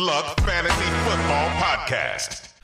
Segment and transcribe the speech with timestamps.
[0.00, 2.54] Luck Fantasy Football Podcast.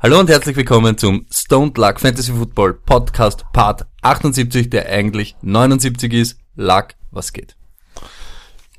[0.00, 6.12] Hallo und herzlich willkommen zum Stoned Luck Fantasy Football Podcast Part 78, der eigentlich 79
[6.12, 6.38] ist.
[6.56, 7.56] Luck, was geht?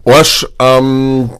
[0.05, 1.31] Arsch, ähm,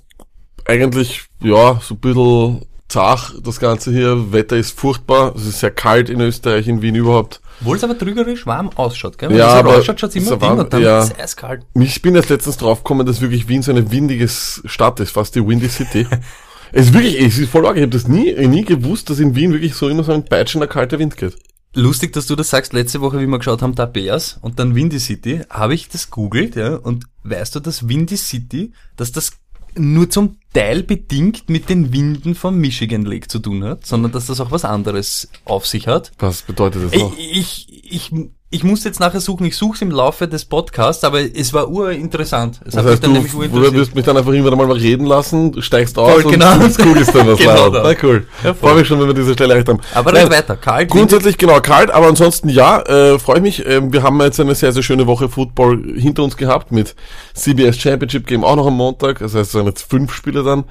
[0.66, 4.34] eigentlich, ja, so ein bisschen zach, das Ganze hier.
[4.34, 5.36] Wetter ist furchtbar.
[5.36, 7.42] Es ist sehr kalt in Österreich, in Wien überhaupt.
[7.64, 9.30] Obwohl es aber trügerisch warm ausschaut, gell?
[9.30, 11.00] Wenn Ja, aber ausschaut, schaut immer warm, und dann ja.
[11.00, 11.66] ist es eiskalt.
[11.80, 15.48] Ich bin jetzt letztens draufgekommen, dass wirklich Wien so eine windiges Stadt ist, fast die
[15.48, 16.06] Windy City.
[16.74, 17.78] es ist wirklich, es ist voll arg.
[17.78, 20.68] Ich habe das nie, nie gewusst, dass in Wien wirklich so immer so ein peitschender
[20.68, 21.38] kalter Wind geht.
[21.74, 22.74] Lustig, dass du das sagst.
[22.74, 26.12] Letzte Woche, wie wir geschaut haben, da Bears und dann Windy City, habe ich das
[26.12, 29.32] googelt, ja, und weißt du, dass Windy City, dass das
[29.78, 34.28] nur zum Teil bedingt mit den Winden vom Michigan Lake zu tun hat, sondern dass
[34.28, 36.12] das auch was anderes auf sich hat.
[36.20, 37.18] Was bedeutet das noch?
[37.18, 38.12] Ich, ich, ich,
[38.54, 41.70] ich muss jetzt nachher suchen, ich suche es im Laufe des Podcasts, aber es war
[41.70, 42.60] urinteressant.
[42.64, 43.74] Es Das heißt, dann du, urinteressiert.
[43.74, 46.54] wirst mich dann einfach irgendwann mal reden lassen, steigst aus Voll, und, genau.
[46.54, 47.84] und googelst dann was Genau das.
[47.84, 48.28] Na cool.
[48.44, 48.54] Ja.
[48.54, 49.80] Freue mich schon, wenn wir diese Stelle erreicht haben.
[49.96, 50.56] Aber Nein, red weiter.
[50.56, 53.66] Kalt, Grundsätzlich genau kalt, aber ansonsten ja, äh, freue ich mich.
[53.68, 56.96] Ähm, wir haben jetzt eine sehr, sehr schöne Woche Football hinter uns gehabt mit
[57.34, 59.18] CBS Championship Game auch noch am Montag.
[59.18, 60.66] Das heißt, es sind jetzt fünf Spiele dann.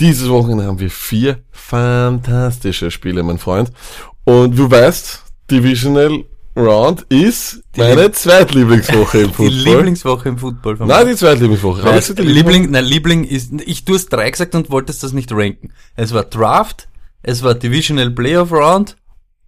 [0.00, 3.70] Dieses Wochenende haben wir vier fantastische Spiele, mein Freund.
[4.24, 6.24] Und du weißt, Divisional
[6.60, 9.74] Round ist meine Zweitlieblingswoche im Die Football.
[9.74, 11.84] Lieblingswoche im Football von Nein, die Zweitlieblingswoche.
[11.84, 15.12] Weil du, die Liebling, nein, Liebling ist, ich tue es drei gesagt und wolltest das
[15.12, 15.72] nicht ranken.
[15.96, 16.88] Es war Draft,
[17.22, 18.96] es war Divisional Playoff Round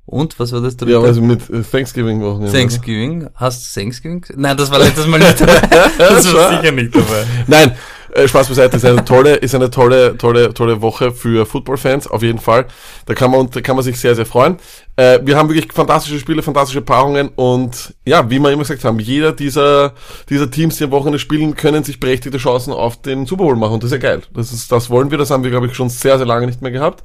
[0.05, 0.93] und was war das dritte?
[0.93, 2.51] Ja, also mit äh, Thanksgiving-Wochen.
[2.51, 3.29] Thanksgiving.
[3.35, 4.25] Hast du Thanksgiving?
[4.37, 5.61] Nein, das war letztes Mal nicht dabei.
[5.99, 7.25] Das war sicher nicht dabei.
[7.47, 7.73] Nein,
[8.13, 12.23] äh, Spaß beiseite, ist eine tolle, ist eine tolle, tolle, tolle Woche für Football-Fans, auf
[12.23, 12.67] jeden Fall.
[13.07, 14.59] Da kann man, da kann man sich sehr, sehr freuen.
[14.97, 18.99] Äh, wir haben wirklich fantastische Spiele, fantastische Paarungen und ja, wie wir immer gesagt haben,
[18.99, 19.95] jeder dieser,
[20.29, 23.75] dieser Teams, die am Wochenende spielen, können sich berechtigte Chancen auf den Super Bowl machen
[23.75, 24.23] und das ist ja geil.
[24.35, 26.61] Das ist, das wollen wir, das haben wir, glaube ich, schon sehr, sehr lange nicht
[26.61, 27.03] mehr gehabt.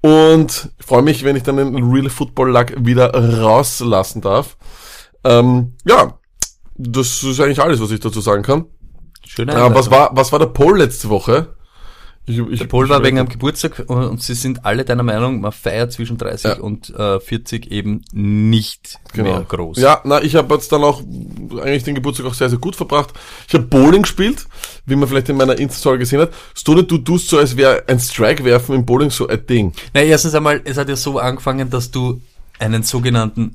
[0.00, 4.56] Und freue mich, wenn ich dann den Real Football Luck wieder rauslassen darf.
[5.24, 6.18] Ähm, ja,
[6.76, 8.66] das ist eigentlich alles, was ich dazu sagen kann.
[9.34, 11.48] Schöne Ja, was war, was war der Poll letzte Woche?
[12.26, 15.42] Ich, ich, Der Paul war wegen am Geburtstag und und sie sind alle deiner Meinung,
[15.42, 16.56] man feiert zwischen 30 Ja.
[16.58, 19.76] und äh, 40 eben nicht mehr groß.
[19.76, 21.02] Ja, na, ich habe jetzt dann auch
[21.62, 23.12] eigentlich den Geburtstag auch sehr, sehr gut verbracht.
[23.46, 24.46] Ich habe Bowling gespielt,
[24.86, 26.30] wie man vielleicht in meiner Insta-Story gesehen hat.
[26.54, 29.74] Stone, du tust so, als wäre ein Strike werfen im Bowling so ein Ding.
[29.92, 32.22] Na, erstens einmal, es hat ja so angefangen, dass du
[32.58, 33.52] einen sogenannten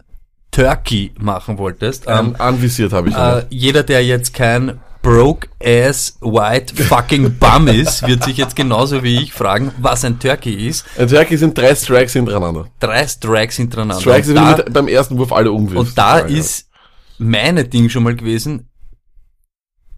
[0.52, 2.06] Turkey machen wolltest.
[2.08, 3.16] Ähm, anvisiert habe ich.
[3.16, 9.04] Äh, jeder, der jetzt kein broke ass white fucking bum ist, wird sich jetzt genauso
[9.04, 10.86] wie ich fragen, was ein Turkey ist.
[10.98, 12.68] ein Turkey sind drei Strikes hintereinander.
[12.80, 14.02] Drei Strikes hintereinander.
[14.02, 15.90] Strikes sind da, beim ersten Wurf alle umwirft.
[15.90, 16.70] und da ist
[17.18, 18.68] meine Ding schon mal gewesen.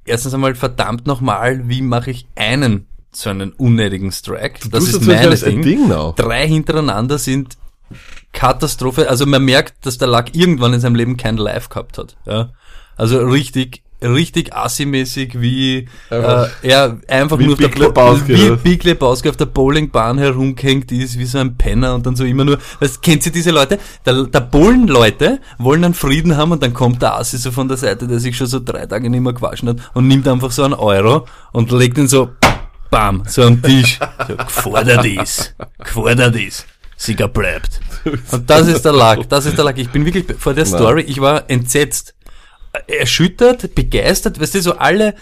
[0.06, 4.70] Erstens einmal verdammt nochmal, wie mache ich einen so einen unnötigen Strike?
[4.70, 5.90] Das ist meine das ein Ding.
[5.90, 6.14] Ding.
[6.16, 7.58] Drei hintereinander sind
[8.32, 9.10] Katastrophe.
[9.10, 12.18] Also man merkt, dass der Lack irgendwann in seinem Leben kein Live gehabt hat.
[12.26, 12.52] Ja?
[12.96, 18.02] Also richtig, richtig assi-mäßig wie Einfach- äh, er einfach wie nur auf Big der, Bo-
[18.12, 18.56] Lebowski, wie?
[18.58, 22.44] Big Lebowski auf der Bowlingbahn herumgehängt ist, wie so ein Penner und dann so immer
[22.46, 23.78] nur, weißt, kennt ihr diese Leute?
[24.06, 27.78] Der, der Bowlen-Leute wollen einen Frieden haben und dann kommt der Assi so von der
[27.78, 30.64] Seite, der sich schon so drei Tage nicht mehr gewaschen hat und nimmt einfach so
[30.64, 32.30] einen Euro und legt ihn so
[32.90, 34.00] bam, so am Tisch.
[34.28, 36.66] So, gefordert ist, gefordert ist.
[36.98, 37.80] Sieger bleibt.
[38.32, 39.80] Und das ist der Lack, das ist der Lack.
[39.80, 42.14] Ich bin wirklich vor der Story, ich war entsetzt,
[42.88, 45.16] erschüttert, begeistert, weißt du, so alle,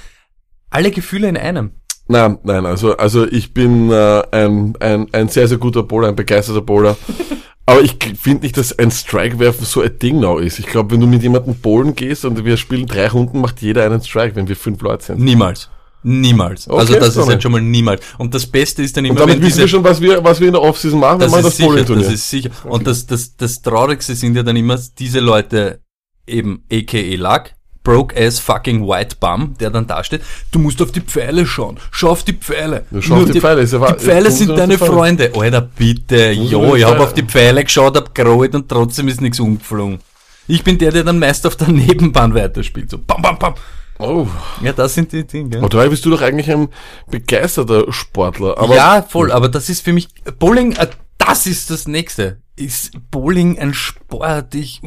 [0.69, 1.71] alle Gefühle in einem.
[2.07, 6.15] Nein, nein, also, also ich bin äh, ein, ein, ein sehr, sehr guter Bowler, ein
[6.15, 6.97] begeisterter Bowler.
[7.67, 10.57] Aber ich finde nicht, dass ein Strike werfen so ein Ding now ist.
[10.57, 13.85] Ich glaube, wenn du mit jemandem bowlen gehst und wir spielen drei Runden, macht jeder
[13.85, 15.19] einen Strike, wenn wir fünf Leute sind.
[15.19, 15.69] Niemals.
[16.01, 16.67] Niemals.
[16.67, 17.27] Okay, also das ist sorry.
[17.27, 18.01] halt schon mal niemals.
[18.17, 20.47] Und das Beste ist dann immer, Und damit wissen wir schon, was wir, was wir
[20.47, 22.05] in der Offseason machen, wenn das ist das sicher, Bowling-Turnier.
[22.05, 22.49] das ist sicher.
[22.63, 25.81] Und das, das, das Traurigste sind ja dann immer diese Leute,
[26.29, 27.51] eben aka Luck,
[27.83, 30.21] broke ass fucking white bum, der dann da steht,
[30.51, 32.85] du musst auf die Pfeile schauen, schau auf die Pfeile.
[32.91, 33.93] Ja, schau auf die Pfeile, ist ja wahr.
[33.93, 34.91] die Pfeile sind deine Pfeile.
[34.91, 35.31] Freunde.
[35.35, 37.03] Alter, bitte, jo, ich hab Pfeile.
[37.03, 39.99] auf die Pfeile geschaut, hab gerollt und trotzdem ist nichts umgeflogen.
[40.47, 43.55] Ich bin der, der dann meist auf der Nebenbahn weiterspielt, so bam, bam, bam.
[43.99, 44.27] Oh.
[44.61, 45.57] Ja, das sind die Dinge.
[45.57, 46.69] Aber dabei bist du doch eigentlich ein
[47.11, 48.57] begeisterter Sportler.
[48.57, 50.07] Aber ja, voll, aber das ist für mich,
[50.39, 50.87] Bowling, äh,
[51.17, 52.37] das ist das Nächste.
[52.59, 54.53] Ist Bowling ein Sport?
[54.53, 54.81] Ich,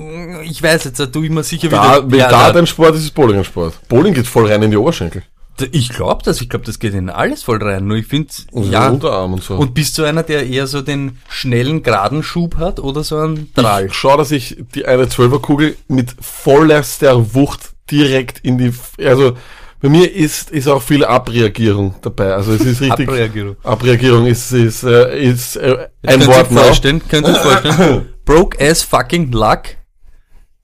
[0.45, 2.11] ich weiß jetzt, da tue ich mir sicher da, wieder.
[2.13, 3.89] wenn ja, da dein Sport ist, ist Bowling ein Sport.
[3.89, 5.23] Bowling geht voll rein in die Oberschenkel.
[5.71, 7.87] ich glaube das, ich glaube, das geht in alles voll rein.
[7.87, 8.91] Nur ich finde, ja.
[8.91, 9.55] Unterarm und so.
[9.55, 13.51] Und bist du einer, der eher so den schnellen, geraden Schub hat oder so einen
[13.55, 13.87] Drall?
[13.87, 19.35] Ich schau, dass ich die eine Zwölferkugel mit vollster Wucht direkt in die, also
[19.83, 22.35] Bei mir ist, ist auch viel Abreagierung dabei.
[22.35, 23.09] Also es ist richtig.
[23.09, 23.57] Abreagierung.
[23.65, 26.63] Abreagierung ist, ist, äh, ist äh, ein Könnt ihr Wort euch noch.
[26.63, 29.63] vorstellen, könnt ihr vorstellen, broke as fucking luck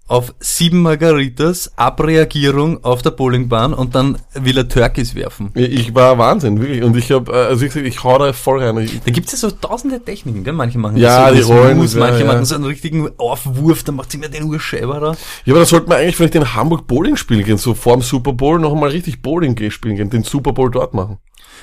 [0.09, 5.51] auf sieben Margaritas, Abreagierung auf der Bowlingbahn und dann will er Turkeys werfen.
[5.55, 6.83] Ich war Wahnsinn, wirklich.
[6.83, 8.79] Und ich habe, also ich, ich hau da voll rein.
[8.79, 10.55] Ich, Da gibt's ja so tausende Techniken, gell?
[10.55, 12.27] Manche machen Ja, so die Rollen, Smooth, ja, manche ja.
[12.27, 15.13] machen so einen richtigen Aufwurf, dann macht sie mir den Urscheiber da.
[15.45, 18.03] ja, aber da sollte man eigentlich vielleicht in Hamburg Bowling spielen gehen, so vor dem
[18.03, 21.19] Super Bowl noch mal richtig Bowling spielen gehen, den Super Bowl dort machen.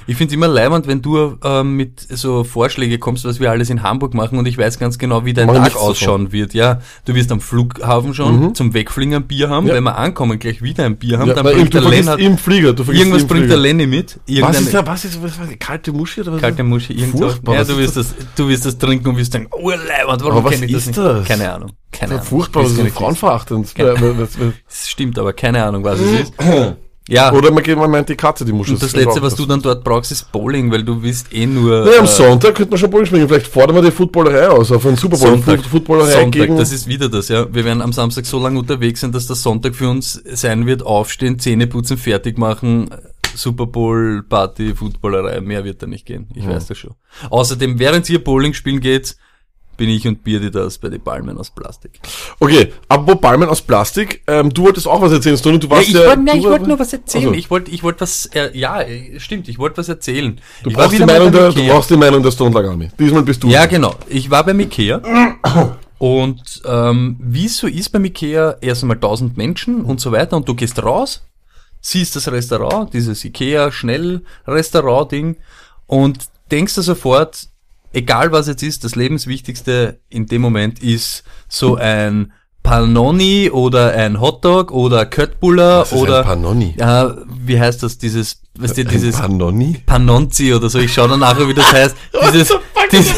[0.07, 3.83] Ich find's immer leibend, wenn du ähm, mit so Vorschläge kommst, was wir alles in
[3.83, 6.53] Hamburg machen und ich weiß ganz genau, wie dein Mach Tag ausschauen wird.
[6.53, 9.69] Ja, du wirst am Flughafen schon zum Wegfliegen ein Bier haben, Mhm.
[9.69, 9.75] Ja.
[9.75, 12.19] wenn wir ankommen, gleich wieder ein Bier haben, Ja, dann bringt der Len vergisst hat,
[12.19, 13.47] im Flieger, du irgendwas im bringt Flieger.
[13.47, 14.19] der Lenny mit.
[14.41, 16.41] Was ist da, was ist, was die kalte Muschi oder was?
[16.41, 17.35] kalte Muschi, irgendwas.
[17.45, 20.43] Ja, was du wirst das, du wirst das trinken und wirst denken, oh leibend, warum
[20.43, 20.97] was kenne ich das nicht?
[20.97, 21.25] das?
[21.27, 21.71] Keine Ahnung.
[21.91, 22.25] Keine Ahnung.
[22.25, 23.73] furchtbar, das ist frauenverachtend.
[23.77, 26.33] Das stimmt, aber keine Ahnung, was es ist.
[27.07, 28.71] Ja, Oder man, geht, man meint die Katze, die Muschi.
[28.73, 31.85] und das Letzte, was du dann dort brauchst, ist Bowling, weil du willst eh nur...
[31.91, 33.27] Ja, am äh, Sonntag könnte man schon Bowling spielen.
[33.27, 35.27] Vielleicht fordern wir die Footballerei aus, auf einen Super Bowl.
[35.29, 36.57] Sonntag, Foot- Footballerei Sonntag gegen.
[36.57, 37.45] das ist wieder das, ja.
[37.53, 40.81] Wir werden am Samstag so lange unterwegs sein, dass der Sonntag für uns sein wird,
[40.83, 42.89] aufstehen, Zähne putzen, fertig machen,
[43.35, 46.27] Super Bowl, Party, Footballerei, mehr wird da nicht gehen.
[46.33, 46.95] Ich weiß das schon.
[47.29, 49.15] Außerdem, während ihr Bowling spielen geht,
[49.77, 51.99] bin ich und Birdi das bei den Palmen aus Plastik.
[52.39, 55.87] Okay, apropos Palmen aus Plastik, ähm, du wolltest auch was erzählen, Stoney, du Ja, warst
[55.87, 55.99] ich ja...
[56.07, 57.25] wollte nein, du ich wollte nur was erzählen.
[57.25, 58.79] Also, Ich wollte ich wollte was, äh, ja,
[59.17, 60.39] stimmt, ich wollte was erzählen.
[60.63, 61.73] du, ich brauchst die Meinung der, du Ikea.
[61.73, 62.89] brauchst die Meinung der Stone Lag Army.
[62.99, 63.47] Diesmal bist du.
[63.49, 63.95] Ja, genau.
[64.07, 65.01] Ich war beim Ikea
[65.97, 70.35] und ähm, wie es so ist beim Ikea, erst einmal 1000 Menschen und so weiter
[70.37, 71.23] und du gehst raus,
[71.81, 75.37] siehst das Restaurant, dieses Ikea Schnell-Restaurant-Ding
[75.87, 76.17] und
[76.51, 77.47] denkst dir sofort,
[77.95, 84.19] egal was jetzt ist, das Lebenswichtigste in dem Moment ist so ein Panoni oder ein
[84.19, 86.75] Hotdog oder Köttbullar Was ist oder ein Panoni?
[86.77, 87.15] ja,
[87.45, 89.81] wie heißt das, dieses, weißt du, dieses Panoni?
[89.85, 91.95] Panonzi oder so, ich schaue dann nachher, wie das heißt.
[92.33, 92.53] Dieses,
[92.91, 93.13] diese,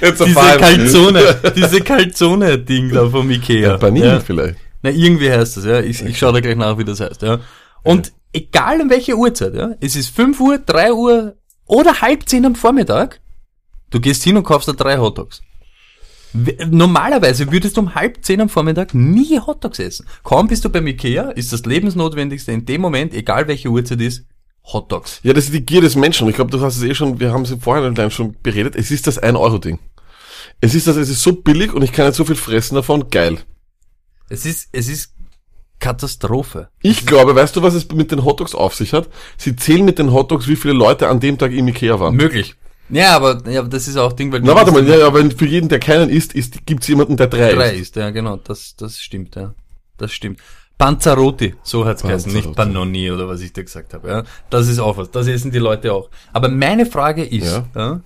[0.00, 3.72] diese Calzone, diese Calzone-Ding da vom Ikea.
[3.72, 4.20] Ja, Panini ja.
[4.20, 4.56] vielleicht.
[4.82, 5.80] Na, irgendwie heißt das, ja.
[5.80, 7.38] Ich, ich schaue da gleich nach, wie das heißt, ja.
[7.82, 9.72] Und egal um welche Uhrzeit, ja.
[9.80, 11.34] Es ist 5 Uhr, 3 Uhr
[11.66, 13.20] oder halb 10 am Vormittag.
[13.92, 15.42] Du gehst hin und kaufst da drei Hotdogs.
[16.66, 20.06] Normalerweise würdest du um halb zehn am Vormittag nie Hotdogs essen.
[20.24, 24.24] Kaum bist du beim Ikea, ist das Lebensnotwendigste in dem Moment, egal welche Uhrzeit ist,
[24.64, 25.20] Hotdogs.
[25.22, 26.28] Ja, das ist die Gier des Menschen.
[26.28, 28.76] Ich glaube, du hast es eh schon, wir haben es im Vorhinein schon beredet.
[28.76, 29.78] Es ist das 1-Euro-Ding.
[30.60, 33.10] Es ist das, es ist so billig und ich kann nicht so viel fressen davon.
[33.10, 33.38] Geil.
[34.30, 35.12] Es ist, es ist
[35.80, 36.68] Katastrophe.
[36.80, 39.08] Ich glaube, weißt du, was es mit den Hotdogs auf sich hat?
[39.36, 42.14] Sie zählen mit den Hotdogs, wie viele Leute an dem Tag im Ikea waren.
[42.14, 42.54] Möglich.
[42.92, 45.68] Ja, aber, ja, das ist auch Ding, weil Na, warte mal, ja, aber für jeden,
[45.70, 47.80] der keinen isst, ist, gibt's jemanden, der drei, drei isst.
[47.80, 49.54] ist, ja, genau, das, das stimmt, ja.
[49.96, 50.40] Das stimmt.
[50.76, 52.54] Panzerotti, so hat's geheißen, nicht.
[52.54, 54.24] Panoni oder was ich dir gesagt habe, ja.
[54.50, 56.10] Das ist auch was, das essen die Leute auch.
[56.34, 58.02] Aber meine Frage ist, ja.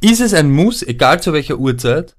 [0.00, 2.16] ist es ein Muss, egal zu welcher Uhrzeit,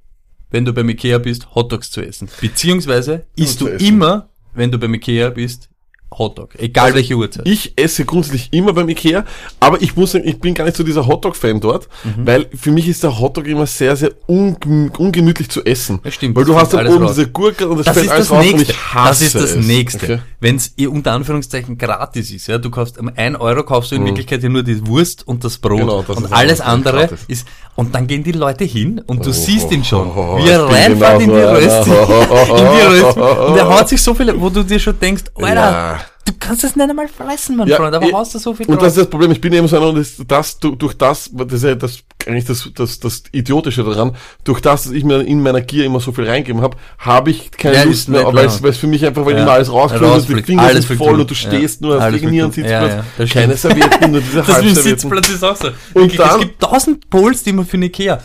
[0.50, 2.28] wenn du beim Ikea bist, Hotdogs zu essen?
[2.42, 3.86] Beziehungsweise isst du essen.
[3.86, 5.70] immer, wenn du beim Ikea bist,
[6.18, 7.48] Hotdog, egal Also, welche Uhrzeit.
[7.48, 9.26] Ich esse grundsätzlich immer beim Ikea,
[9.60, 12.26] aber ich muss sagen, ich bin gar nicht so dieser Hotdog-Fan dort, Mhm.
[12.28, 16.00] weil für mich ist der Hotdog immer sehr, sehr ungemü ungemütlich zu essen.
[16.04, 17.16] Ja, stimmt, Weil du das hast dann oben raus.
[17.16, 18.58] diese Gurke und das, Das fällt alles das raus nächste.
[18.60, 19.66] und ich hasse das ist das es.
[19.68, 20.06] nächste.
[20.06, 20.20] Okay?
[20.40, 24.06] Wenn es unter Anführungszeichen gratis ist, ja, du kaufst um 1 Euro kaufst du in
[24.06, 25.80] Wirklichkeit ja nur die Wurst und das Brot Mhm.
[25.84, 27.20] Genau, das und alles andere gratis.
[27.28, 30.50] ist und dann gehen die Leute hin und du Oh, siehst ihn schon, oh, wie
[30.50, 31.88] er reinfährt in die genauso Röst,
[32.50, 35.54] in die Röst und er haut sich so viele, wo du dir schon denkst, Alter,
[35.56, 36.00] Ja.
[36.26, 38.66] Du kannst das nicht einmal fressen, mein Ja, Freund, aber eh, haust du so viel
[38.68, 38.84] Und drauf.
[38.86, 41.30] das ist das Problem, ich bin eben so einer, und das, das du- durch das,
[41.34, 45.22] das ist ja das, eigentlich das, das, das Idiotische daran, durch das, dass ich mir
[45.22, 48.46] in meiner Gier immer so viel reingegeben habe, habe ich keine Ja, Lust mehr, weil
[48.46, 49.44] es es für mich einfach, weil Ja.
[49.44, 52.10] immer alles rausfliegt und die Finger alles sind voll und du stehst Ja, nur, hast
[52.18, 52.52] fliegt rum.
[52.52, 53.58] Sitzplatz, Ja, ja, das keine.
[53.58, 54.84] Servietten, nur diese Das mit dem.
[54.84, 55.70] Sitzplatz ist auch so.
[55.94, 58.20] Wirklich, dann- es gibt tausend Pols, die man für den Ikea.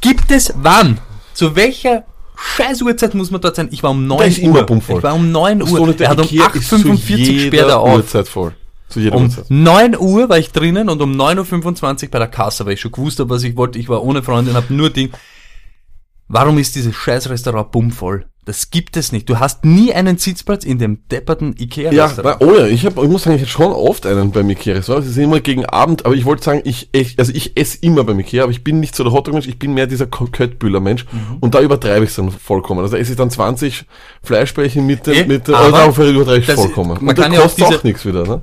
[0.00, 0.98] Gibt es wann?
[1.34, 2.04] Zu welcher
[2.40, 3.68] scheiß Uhrzeit muss man dort sein?
[3.70, 4.44] Ich war um 9 ist Uhr.
[4.44, 4.98] immer bummvoll.
[4.98, 6.00] Ich war um 9 So, Uhr.
[6.00, 6.88] Er hat um Ikea ist zu 8.45
[7.34, 7.94] Uhr sperrt er auf.
[7.96, 8.54] Uhrzeit voll.
[8.88, 9.44] Zu jeder Um Uhrzeit.
[9.48, 12.92] 9 Uhr war ich drinnen und um 9.25 Uhr bei der Kasse, weil ich schon
[12.92, 13.78] gewusst habe, was ich wollte.
[13.78, 15.10] Ich war ohne Freundin, habe nur Ding.
[16.28, 18.26] Warum ist dieses scheiß Restaurant bummvoll?
[18.46, 19.28] Das gibt es nicht.
[19.28, 22.40] Du hast nie einen Sitzplatz in dem depperten Ja, Ikea-Restaurant.
[22.40, 24.76] na, oh ja, ich, hab, ich muss sagen, ich hätte schon oft einen beim Ikea.
[24.76, 28.02] Es ist immer gegen Abend, aber ich wollte sagen, ich, ich, also ich esse immer
[28.02, 31.04] beim Ikea, aber ich bin nicht so der Hotdog-Mensch, ich bin mehr dieser Köttbühler-Mensch.
[31.12, 31.36] Mhm.
[31.40, 32.80] Und da übertreibe ich es dann vollkommen.
[32.80, 33.84] Also esse ich dann 20
[34.22, 36.90] Fleischbällchen mit dem, mit dem, aber also da übertreibe ich vollkommen.
[36.90, 38.42] man Und da kann ja auch kostet auch, diese- nichts wieder, ne?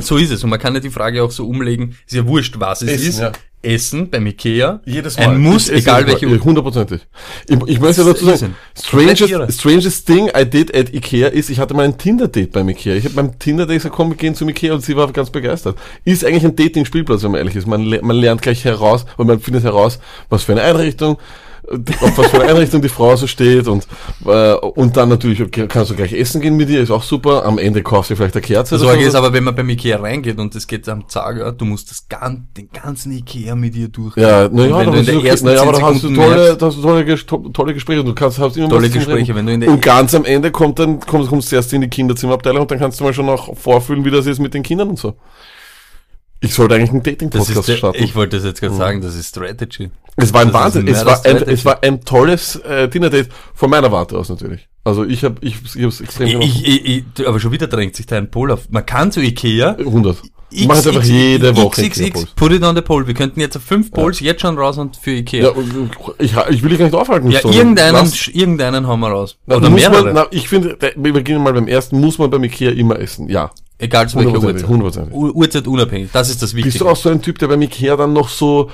[0.00, 0.42] So ist es.
[0.44, 3.08] Und man kann ja die Frage auch so umlegen, ist ja wurscht, was es Essen,
[3.08, 3.18] ist.
[3.20, 3.32] ja.
[3.62, 4.80] Essen beim Ikea.
[4.84, 6.12] Jedes Ein Muss, Ich egal Mal.
[6.12, 7.02] welche Hundertprozentig.
[7.48, 11.74] Ich, ich möchte dazu sagen, strangest, strangest thing I did at Ikea ist, ich hatte
[11.74, 12.94] mal ein Tinder-Date beim Ikea.
[12.94, 15.76] Ich habe beim Tinder-Date gesagt, komm, wir gehen zum Ikea und sie war ganz begeistert.
[16.04, 17.66] Ist eigentlich ein Dating-Spielplatz, wenn man ehrlich ist.
[17.66, 21.18] Man, man lernt gleich heraus und man findet heraus, was für eine Einrichtung,
[21.70, 23.86] auf was für eine Einrichtung die Frau so steht und,
[24.26, 27.44] äh, und dann natürlich kannst du gleich essen gehen mit ihr, ist auch super.
[27.44, 28.74] Am Ende kaufst du vielleicht eine Kerze.
[28.74, 29.08] Das Sorge so.
[29.08, 32.08] ist aber, wenn man beim Ikea reingeht und es geht am Zager, du musst das
[32.08, 34.16] gan den ganzen Ikea mit dir durch.
[34.16, 35.28] Ja, naja, aber, du in der okay.
[35.28, 38.04] ersten naja, aber 10 da hast du tolle, hast du tolle, Ges- tolle Gespräche.
[38.04, 40.78] Du kannst, hast immer Tolle Gespräche, wenn du in der- Und ganz am Ende kommt
[40.78, 43.56] dann, kommst, kommst du erst in die Kinderzimmerabteilung und dann kannst du mal schon noch
[43.56, 45.14] vorfühlen, wie das ist mit den Kindern und so.
[46.42, 48.02] Ich sollte eigentlich einen Dating-Podcast starten.
[48.02, 49.90] ich wollte das jetzt gerade sagen, das ist Strategy.
[50.16, 50.88] es war ein das Wahnsinn.
[50.88, 54.68] Es war ein, es war ein tolles äh, Dinner-Date von meiner Warte aus natürlich.
[54.84, 56.62] Also ich habe ich, ich hab's extrem Ich, genossen.
[56.64, 58.68] ich, ich, aber schon wieder drängt sich da ein Pol auf.
[58.70, 60.16] Man kann zu Ikea 100.
[60.54, 62.36] Ich mache jetzt einfach X- jede Woche XXX, Ikea-Post.
[62.36, 63.06] put it on the poll.
[63.06, 65.44] Wir könnten jetzt auf fünf Polls jetzt schon raus und für Ikea.
[65.50, 65.52] Ja,
[66.18, 67.30] ich, ich will dich gar nicht aufhalten.
[67.30, 69.38] Ja, irgendeinen, lass- irgendeinen haben wir raus.
[69.46, 70.04] Na, Oder mehrere.
[70.04, 73.28] man, na, ich finde, wir beginnen mal beim ersten, muss man beim Ikea immer essen.
[73.30, 73.50] Ja.
[73.82, 74.66] Egal zu welcher Uhrzeit.
[74.68, 75.14] hundertprozentig.
[75.14, 76.10] Uhrzeit unabhängig.
[76.12, 76.84] Das ist das Bist Wichtige.
[76.84, 78.70] du auch so ein Typ, der beim Ikea dann noch so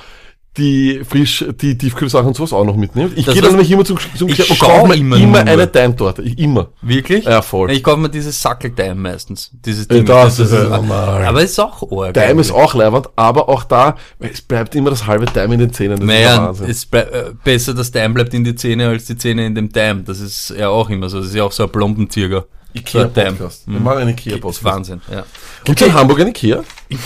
[0.57, 3.17] die frisch, die Tiefkühlsachen und sowas auch noch mitnimmt?
[3.17, 5.67] Ich Das gehe dann nämlich immer zum, zum Ich und kaufe mir immer immer, eine
[5.67, 6.23] Daimtorte.
[6.23, 6.71] Immer.
[6.83, 7.25] Wirklich?
[7.25, 7.71] Ja, voll.
[7.71, 9.50] Ich kaufe mir dieses Sackeldaim meistens.
[9.53, 10.07] Dieses Ja, Ding.
[10.07, 11.25] das ist ja normal.
[11.25, 12.15] aber ist auch arg.
[12.15, 15.73] Daim ist auch leibend, aber auch da, es bleibt immer das halbe Daim in den
[15.73, 16.00] Zähnen.
[16.00, 19.47] Das ist Naja, es äh, besser das Daim bleibt in die Zähne als die Zähne
[19.47, 20.05] in dem Daim.
[20.05, 21.19] Das ist ja auch immer so.
[21.21, 22.47] Das ist ja auch so ein Blombenzieher.
[22.75, 23.63] Ikea-Podcast.
[23.67, 24.65] Wir machen einen Ikea-Podcast.
[24.65, 25.25] Wahnsinn, ja.
[25.65, 26.63] Gibt es in Hamburg ein Ikea?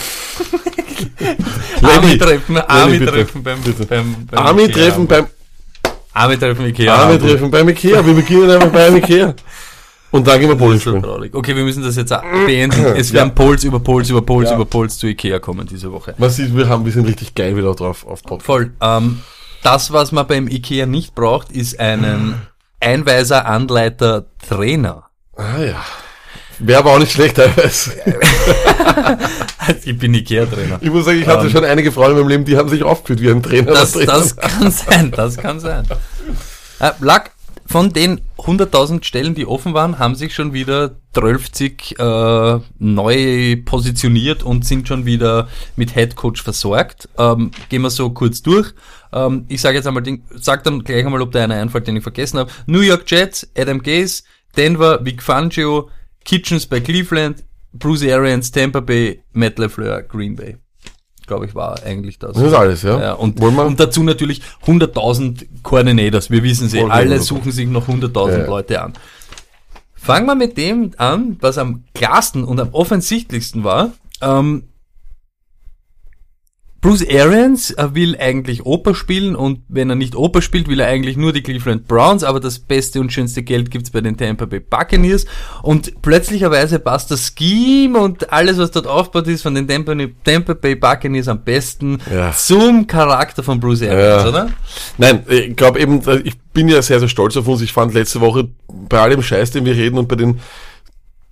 [1.82, 2.56] Army-Treffen.
[2.58, 3.86] Army-Treffen beim, Bitte.
[3.86, 5.26] beim, beim Army-Treffen beim,
[6.12, 6.94] Army-Treffen Ikea.
[6.94, 8.04] Army-Treffen beim Ikea.
[8.04, 9.34] Wir beginnen einfach beim Ikea.
[10.10, 11.02] Und dann gehen wir So spielen.
[11.02, 11.34] traurig.
[11.34, 12.84] Okay, wir müssen das jetzt auch beenden.
[12.96, 16.14] Es werden Polls über Polls über Polls über Polls zu Ikea kommen diese Woche.
[16.18, 18.44] Man sieht, wir haben, wir sind richtig geil wieder drauf auf Podcast.
[18.46, 18.72] Voll.
[18.82, 19.20] Ähm,
[19.62, 22.34] das, was man beim Ikea nicht braucht, ist einen
[22.78, 25.04] Einweiser, Anleiter, Trainer.
[25.36, 25.84] Ah ja.
[26.58, 27.92] Wäre aber auch nicht schlecht teilweise.
[29.84, 30.78] Ich bin Ikea-Trainer.
[30.80, 33.20] Ich muss sagen, ich hatte schon einige Frauen in meinem Leben, die haben sich aufgeführt
[33.20, 33.72] wie ein Trainer.
[33.72, 35.86] Das, das kann sein, das kann sein.
[36.80, 37.30] Äh, Lack,
[37.66, 44.42] von den 100.000 Stellen, die offen waren, haben sich schon wieder 12 äh, neu positioniert
[44.42, 47.08] und sind schon wieder mit Headcoach versorgt.
[47.18, 48.74] Ähm, gehen wir so kurz durch.
[49.12, 51.96] Ähm, ich sage jetzt einmal, den, sag dann gleich einmal, ob da einer einfällt, den
[51.96, 52.50] ich vergessen habe.
[52.66, 54.24] New York Jets, Adam Gase,
[54.56, 55.88] Denver, Vic Fangio,
[56.24, 60.56] Kitchens bei Cleveland, Bruce Arians, Tampa Bay, Matt LeFleur, Green Bay.
[61.26, 62.32] Glaube ich, war eigentlich das.
[62.34, 63.00] Das ist alles, ja.
[63.00, 66.30] Ja, und, und dazu natürlich 100.000 Coordinators.
[66.30, 68.46] Wir wissen sie, Voll alle suchen sich noch 100.000 Ja.
[68.46, 68.92] Leute an.
[69.94, 73.92] Fangen wir mit dem an, was am klarsten und am offensichtlichsten war.
[74.20, 74.64] Ähm,
[76.82, 81.16] Bruce Arians will eigentlich Oper spielen und wenn er nicht Oper spielt, will er eigentlich
[81.16, 84.58] nur die Cleveland Browns, aber das beste und schönste Geld gibt's bei den Tampa Bay
[84.58, 85.24] Buccaneers
[85.62, 90.54] und plötzlicherweise passt das Scheme und alles, was dort aufgebaut ist von den Tampa, Tampa
[90.54, 92.32] Bay Buccaneers am besten Ja.
[92.32, 94.28] zum Charakter von Bruce Arians, Ja.
[94.28, 94.48] oder?
[94.98, 97.62] Nein, ich glaube eben, ich bin ja sehr, sehr stolz auf uns.
[97.62, 98.48] Ich fand letzte Woche
[98.88, 100.40] bei all dem Scheiß, den wir reden und bei den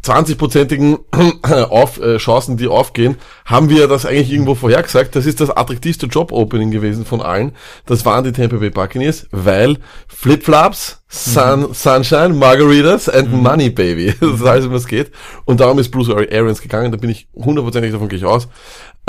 [0.04, 0.98] 20-prozentigen
[1.68, 5.14] auf, äh, Chancen, die aufgehen, haben wir das eigentlich irgendwo vorhergesagt.
[5.14, 7.52] Das ist das attraktivste Job-Opening gewesen von allen.
[7.86, 9.76] Das waren die Tampa Bay Buccaneers, weil
[10.08, 14.14] Flipflops, Sun, Sunshine, Margaritas and Money, Baby.
[14.20, 15.10] Das ist alles, was geht.
[15.44, 16.92] Und darum ist Bruce Arians gegangen.
[16.92, 18.48] Da bin ich hundertprozentig davon gehe ich aus.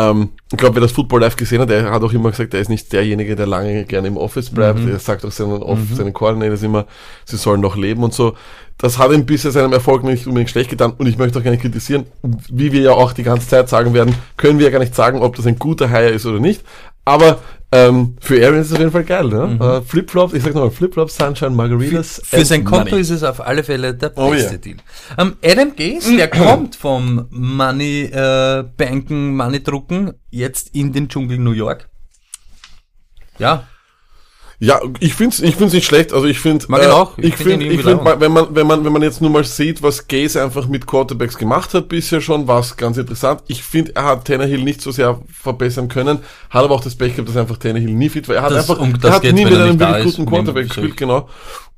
[0.10, 2.60] Ähm, ich glaube, wer das Football Live gesehen hat, der hat auch immer gesagt, er
[2.60, 4.80] ist nicht derjenige, der lange gerne im Office bleibt.
[4.88, 6.86] Er sagt auch seinen, Off seinen Coordinators immer,
[7.26, 8.36] sie sollen noch leben und so.
[8.78, 11.52] Das hat ihm bisher seinem Erfolg nicht unbedingt schlecht getan und ich möchte auch gar
[11.52, 12.06] nicht kritisieren.
[12.50, 15.22] Wie wir ja auch die ganze Zeit sagen werden, können wir ja gar nicht sagen,
[15.22, 16.64] ob das ein guter Hire ist oder nicht.
[17.06, 17.40] Aber
[17.72, 19.28] ähm, für Aaron ist es auf jeden Fall geil.
[19.28, 19.58] Ne?
[19.60, 22.22] Äh, Flipflops, ich sag nochmal, Flipflops, Sunshine, Margaritas.
[22.26, 23.02] Für and sein Konto Money.
[23.02, 24.58] ist es auf alle Fälle der Oh beste ja.
[24.58, 24.78] Deal.
[25.18, 31.38] Ähm, Adam Gase, der kommt vom Money äh, Banken, Money Drucken jetzt in den Dschungel
[31.38, 31.90] New York.
[33.40, 33.68] Ja,
[34.64, 36.14] Ja, ich find's, ich find's nicht schlecht.
[36.14, 37.18] Also ich Mag ihn auch.
[37.18, 39.44] Ich Ich, find finde, ich finde, wenn man, wenn man, wenn man jetzt nur mal
[39.44, 43.42] sieht, was Gaze einfach mit Quarterbacks gemacht hat bisher schon, war's ganz interessant.
[43.48, 46.20] Ich finde, er hat Tannehill nicht so sehr verbessern können,
[46.52, 48.36] hat aber auch das Pech gehabt, dass einfach Tannehill nie fit war.
[48.36, 50.96] Er hat Das- einfach, um er hat geht's, nie mit einem wirklich guten Quarterback gespielt,
[50.96, 51.28] genau.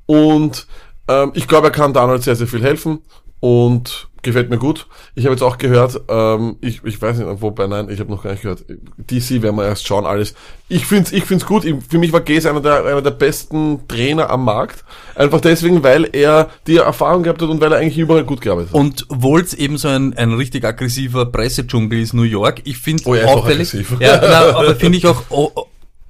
[0.04, 0.66] Und
[1.08, 2.98] ähm, ich glaube, er kann Donald sehr, sehr viel helfen.
[3.40, 4.86] Und gefällt mir gut.
[5.14, 8.22] Ich habe jetzt auch gehört, ähm, ich, ich weiß nicht, wobei nein, ich habe noch
[8.24, 8.64] gar nicht gehört.
[8.96, 10.34] DC werden wir erst schauen, alles.
[10.68, 11.64] Ich find's, ich find's gut.
[11.64, 14.84] Ich, für mich war Gaze einer der, einer der besten Trainer am Markt.
[15.14, 18.70] Einfach deswegen, weil er die Erfahrung gehabt hat und weil er eigentlich überall gut gearbeitet
[18.72, 18.80] hat.
[18.80, 23.02] Und obwohl es eben so ein, ein richtig aggressiver Pressedschungel ist, New York, ich finde
[23.06, 23.68] Oh, auch auffällig.
[23.74, 23.96] aggressiv.
[24.00, 25.22] Ja, na, aber finde ich auch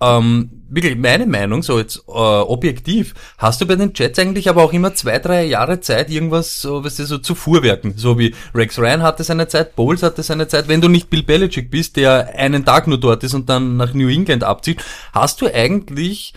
[0.01, 4.63] ähm, wirklich meine Meinung, so jetzt äh, objektiv, hast du bei den Jets eigentlich aber
[4.63, 7.95] auch immer zwei, drei Jahre Zeit, irgendwas, so, weißt du, so zu fuhrwerken.
[7.97, 10.69] So wie Rex Ryan hatte seine Zeit, Bowles hatte seine Zeit.
[10.69, 13.95] Wenn du nicht Bill Belichick bist, der einen Tag nur dort ist und dann nach
[13.95, 14.83] New England abzieht,
[15.13, 16.35] hast du eigentlich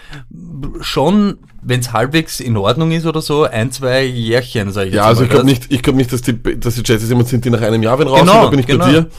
[0.82, 5.10] schon, wenn es halbwegs in Ordnung ist oder so, ein, zwei Jährchen, sag ich Ja,
[5.10, 7.10] jetzt also mal, ich glaube nicht, ich glaube nicht, dass die, dass die Jets jetzt
[7.10, 8.86] jemand sind, die nach einem Jahr wenn raus Genau, sind, da bin ich genau.
[8.86, 9.10] bei dir.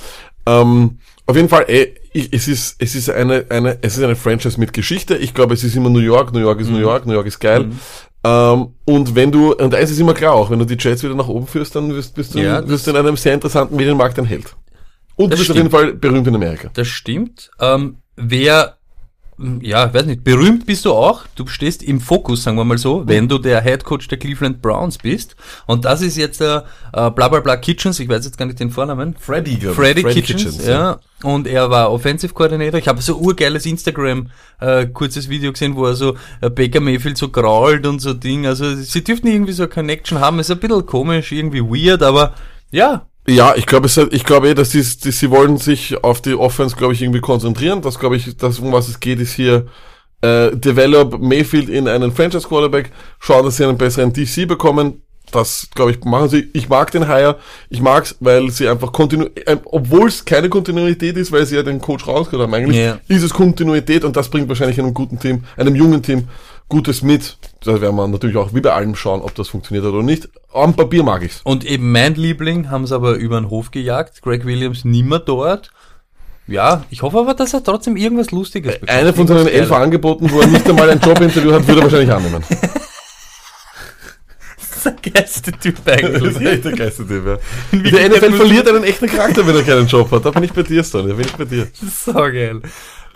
[0.46, 1.94] Ähm, auf jeden Fall, ey,
[2.32, 5.16] es ist, es ist eine, eine, es ist eine Franchise mit Geschichte.
[5.16, 6.74] Ich glaube, es ist immer New York, New York ist Mhm.
[6.74, 7.68] New York, New York ist geil.
[8.24, 11.14] Ähm, und wenn du, und eins ist immer klar auch, wenn du die Jets wieder
[11.14, 14.18] nach oben führst, dann wirst, bist du, Ja, wirst du in einem sehr interessanten Medienmarkt
[14.18, 14.56] ein Held.
[15.16, 15.56] Und du bist auf stimmt.
[15.58, 16.70] jeden Fall berühmt in Amerika.
[16.74, 17.50] Das stimmt.
[17.60, 18.77] Ähm, wer,
[19.38, 21.24] m, ja, weiß nicht, berühmt bist du auch.
[21.34, 24.62] Du stehst im Fokus, sagen wir mal so, wenn du der Head Coach der Cleveland
[24.62, 25.36] Browns bist.
[25.66, 28.60] Und das ist jetzt der äh, bla bla bla Kitchens, ich weiß jetzt gar nicht
[28.60, 29.14] den Vornamen.
[29.18, 29.64] Freddy, ich.
[29.64, 30.98] Freddy, Freddy Kitchens, Kitchens, ja.
[31.22, 32.78] Und er war Offensive Coordinator.
[32.78, 34.28] Ich habe so urgeiles Instagram
[34.60, 38.46] äh, kurzes Video gesehen, wo er so äh, Baker Mayfield so grault und so Ding.
[38.46, 40.38] Also sie dürften irgendwie so eine Connection haben.
[40.38, 42.34] Ist ein bisschen komisch, irgendwie weird, aber
[42.70, 46.34] ja, Ja, ich glaube, ich glaube eh, dass die, die, sie wollen sich auf die
[46.34, 47.82] Offense, glaube ich, irgendwie konzentrieren.
[47.82, 49.66] Das glaube ich, das, um was es geht, ist hier
[50.22, 55.02] äh, develop Mayfield in einen Franchise Quarterback, schauen, dass sie einen besseren DC bekommen.
[55.30, 56.48] Das, glaube ich, machen sie.
[56.54, 57.36] Ich mag den Hire.
[57.68, 61.62] Ich mag's, weil sie einfach kontinu äh, obwohl es keine Kontinuität ist, weil sie ja
[61.62, 62.98] den Coach rausgehört haben, eigentlich Ja.
[63.08, 66.28] ist es Kontinuität und das bringt wahrscheinlich einem guten Team, einem jungen Team
[66.68, 67.38] Gutes mit.
[67.64, 70.28] Da werden wir natürlich auch wie bei allem schauen, ob das funktioniert oder nicht.
[70.52, 71.40] Am Papier mag ich's.
[71.44, 74.22] Und eben mein Liebling haben sie aber über den Hof gejagt.
[74.22, 75.70] Greg Williams nimmer dort.
[76.46, 78.90] Ja, ich hoffe aber, dass er trotzdem irgendwas Lustiges bekommt.
[78.90, 79.70] Eine von seinen elf.
[79.70, 82.42] Angeboten, wo er nicht einmal ein Jobinterview hat, würde er wahrscheinlich annehmen.
[84.80, 86.46] Das ist der geilste Typ Das ist eigentlich.
[86.46, 87.38] echt der geilste Typ, ja.
[87.90, 90.24] Der NFL verliert einen echten Charakter, wenn er keinen Job hat.
[90.24, 91.08] Da bin ich bei dir, Stoney.
[91.08, 91.66] Da bin ich bei dir.
[92.04, 92.62] so geil.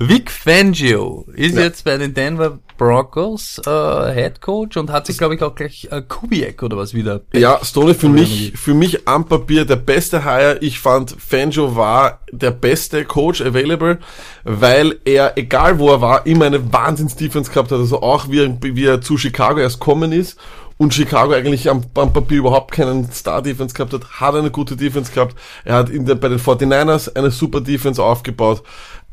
[0.09, 1.63] Vic Fangio ist Ja.
[1.63, 5.89] jetzt bei den Denver Broncos äh, Head Coach und hat sich, glaube ich, auch gleich
[5.91, 7.21] äh, Kubiak oder was wieder.
[7.33, 10.59] Ja, Stoney für mich, für mich am Papier der beste Hire.
[10.61, 13.99] Ich fand, Fangio war der beste Coach available,
[14.45, 17.79] weil er, egal wo er war, immer eine Wahnsinns-Defense gehabt hat.
[17.79, 20.39] Also auch wie er, wie er zu Chicago erst kommen ist
[20.79, 25.13] und Chicago eigentlich am, am Papier überhaupt keinen Star-Defense gehabt hat, hat eine gute Defense
[25.13, 25.37] gehabt.
[25.65, 28.63] Er hat in der, bei den 49ers eine super Defense aufgebaut.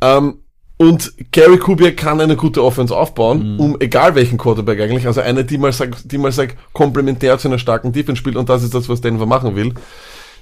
[0.01, 0.39] Ähm,
[0.81, 5.43] und Gary Kubiak kann eine gute Offense aufbauen, um egal welchen Quarterback eigentlich, also eine,
[5.43, 8.73] die mal sagt, die mal sagt, komplementär zu einer starken Defense spielt und das ist
[8.73, 9.73] das, was Denver machen will.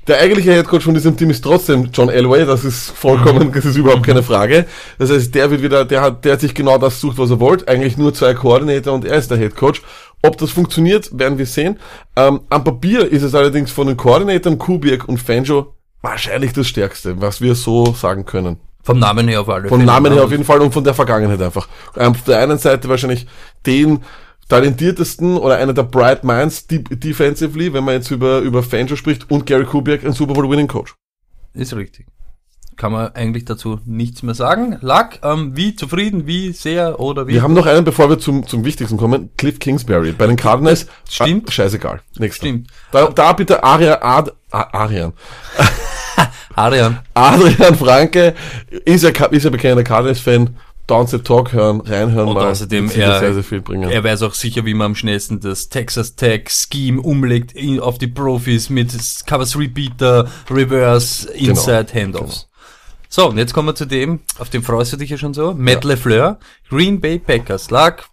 [0.05, 3.77] Der eigentliche Headcoach von diesem Team ist trotzdem John Elway, das ist vollkommen, das ist
[3.77, 4.67] überhaupt keine Frage.
[4.99, 7.39] Das heißt, der wird wieder, der hat, der hat sich genau das sucht, was er
[7.39, 9.81] wollte, eigentlich nur zwei Koordinator und er ist der Headcoach.
[10.21, 11.79] Ob das funktioniert, werden wir sehen.
[12.15, 15.73] Ähm, am Papier ist es allerdings von den Koordinatoren Kubiak und Fangio
[16.03, 18.57] wahrscheinlich das Stärkste, was wir so sagen können.
[18.87, 19.91] Vom Namen her auf alle Vom Fälle.
[19.91, 21.67] Namen her auf jeden Fall und von der Vergangenheit einfach.
[21.97, 23.27] Ähm, auf der einen Seite wahrscheinlich
[23.65, 23.99] den
[24.47, 29.29] talentiertesten oder einer der Bright Minds de defensively, wenn man jetzt über, über Fangio spricht
[29.29, 30.95] und Gary Kubiak, ein Super Bowl Winning Coach.
[31.53, 32.05] Ist richtig.
[32.77, 34.77] Kann man eigentlich dazu nichts mehr sagen.
[34.79, 37.33] Lack, ähm, wie zufrieden, wie sehr oder wie?
[37.33, 40.13] Wir haben noch einen, bevor wir zum, zum Wichtigsten kommen, Cliff Kingsbury.
[40.13, 41.49] Bei den Cardinals, Stimmt.
[41.49, 42.01] Ah, scheißegal.
[42.19, 42.45] Nächster.
[42.45, 42.69] Stimmt.
[42.93, 45.11] Da, da bitte Aria, Ad, Arian.
[46.55, 46.99] Arian.
[47.13, 48.33] Adrian Franke
[48.85, 50.55] ist ja, ist ja bekannter Cardinals-Fan.
[50.87, 52.47] Downset Talk hören, reinhören Und mal.
[52.49, 53.89] außerdem, er, sehr, sehr viel bringen.
[53.89, 57.97] er weiß auch sicher, wie man am schnellsten das Texas Tech Scheme umlegt in, auf
[57.97, 58.93] die Profis mit
[59.25, 62.47] Covers Repeater, Reverse, Inside Handoffs.
[63.09, 65.53] So, und jetzt kommen wir zu dem, auf den freust du dich ja schon so.
[65.53, 67.69] Matt LeFleur, Green Bay Packers.
[67.69, 68.05] Lack.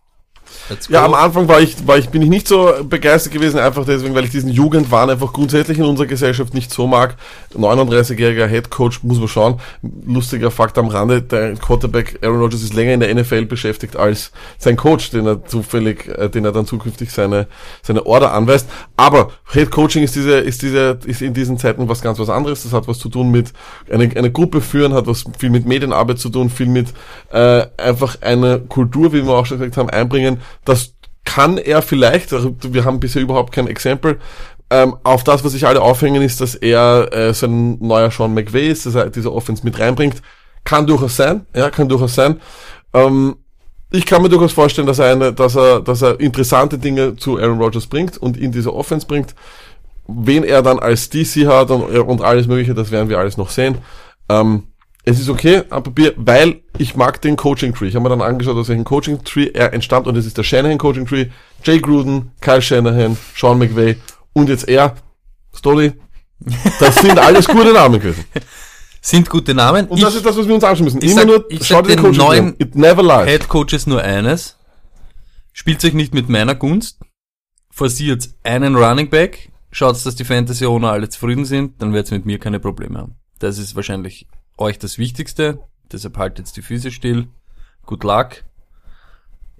[0.89, 4.15] Ja, am Anfang war ich, war ich, bin ich nicht so begeistert gewesen, einfach deswegen,
[4.15, 7.17] weil ich diesen Jugendwahn einfach grundsätzlich in unserer Gesellschaft nicht so mag.
[7.55, 9.61] 39-jähriger Headcoach, muss man schauen.
[10.07, 14.33] Lustiger Fakt am Rande, der Quarterback Aaron Rodgers ist länger in der NFL beschäftigt als
[14.59, 17.47] sein Coach, den er zufällig, äh, den er dann zukünftig seine,
[17.83, 18.69] seine Order anweist.
[18.97, 22.63] Aber Headcoaching ist diese, ist diese, ist in diesen Zeiten was ganz was anderes.
[22.63, 23.53] Das hat was zu tun mit
[23.91, 26.89] eine, eine Gruppe führen, hat was viel mit Medienarbeit zu tun, viel mit
[27.33, 30.39] äh, einfach eine Kultur, wie wir auch schon gesagt haben, einbringen.
[30.65, 34.19] Das kann er vielleicht, also wir haben bisher überhaupt kein Exempel,
[34.71, 38.35] ähm, auf das, was sich alle aufhängen, ist, dass er äh, so ein neuer Sean
[38.35, 40.23] McVay ist, dass er diese Offense mit reinbringt.
[40.65, 42.41] Kann durchaus sein, ja, kann durchaus sein.
[42.93, 43.37] Ähm,
[43.91, 47.39] ich kann mir durchaus vorstellen, dass er, eine, dass er, dass er interessante Dinge zu
[47.39, 49.35] Aaron Rodgers bringt und in diese Offense bringt.
[50.07, 53.51] wen er dann als DC hat und, und alles mögliche, das werden wir alles noch
[53.51, 53.79] sehen.
[54.29, 54.65] Ähm,
[55.05, 57.89] es ist okay am Papier, weil ich mag den Coaching Tree.
[57.89, 60.43] Ich habe mir dann angeschaut, aus welchem Coaching Tree er entstand und es ist der
[60.45, 61.27] Shanahan Coaching Tree.
[61.63, 63.97] Jay Gruden, Kyle Shanahan, Sean McVay
[64.33, 64.95] und jetzt er,
[65.55, 65.93] Stoli.
[66.81, 68.25] Das sind alles gute Namen gewesen.
[69.01, 69.87] Sind gute Namen.
[69.89, 71.03] Und das ist das, was wir uns anschauen müssen.
[71.03, 72.55] ich Immer sag- nur, ich schau sag dir den den Coaching Tree neuen an.
[72.59, 73.27] It never lies.
[73.31, 74.57] Head Coaches nur eines.
[75.53, 77.01] Spielt euch nicht mit meiner Gunst.
[77.71, 79.51] Forciert einen Running Back.
[79.71, 81.83] Schaut, dass die Fantasy Owner alle zufrieden sind.
[81.83, 83.17] Dann ihr mit mir keine Probleme haben.
[83.41, 84.27] Das ist wahrscheinlich
[84.59, 85.59] euch das Wichtigste.
[85.93, 87.29] Deshalb haltet jetzt die Füße still.
[87.87, 88.45] Good luck.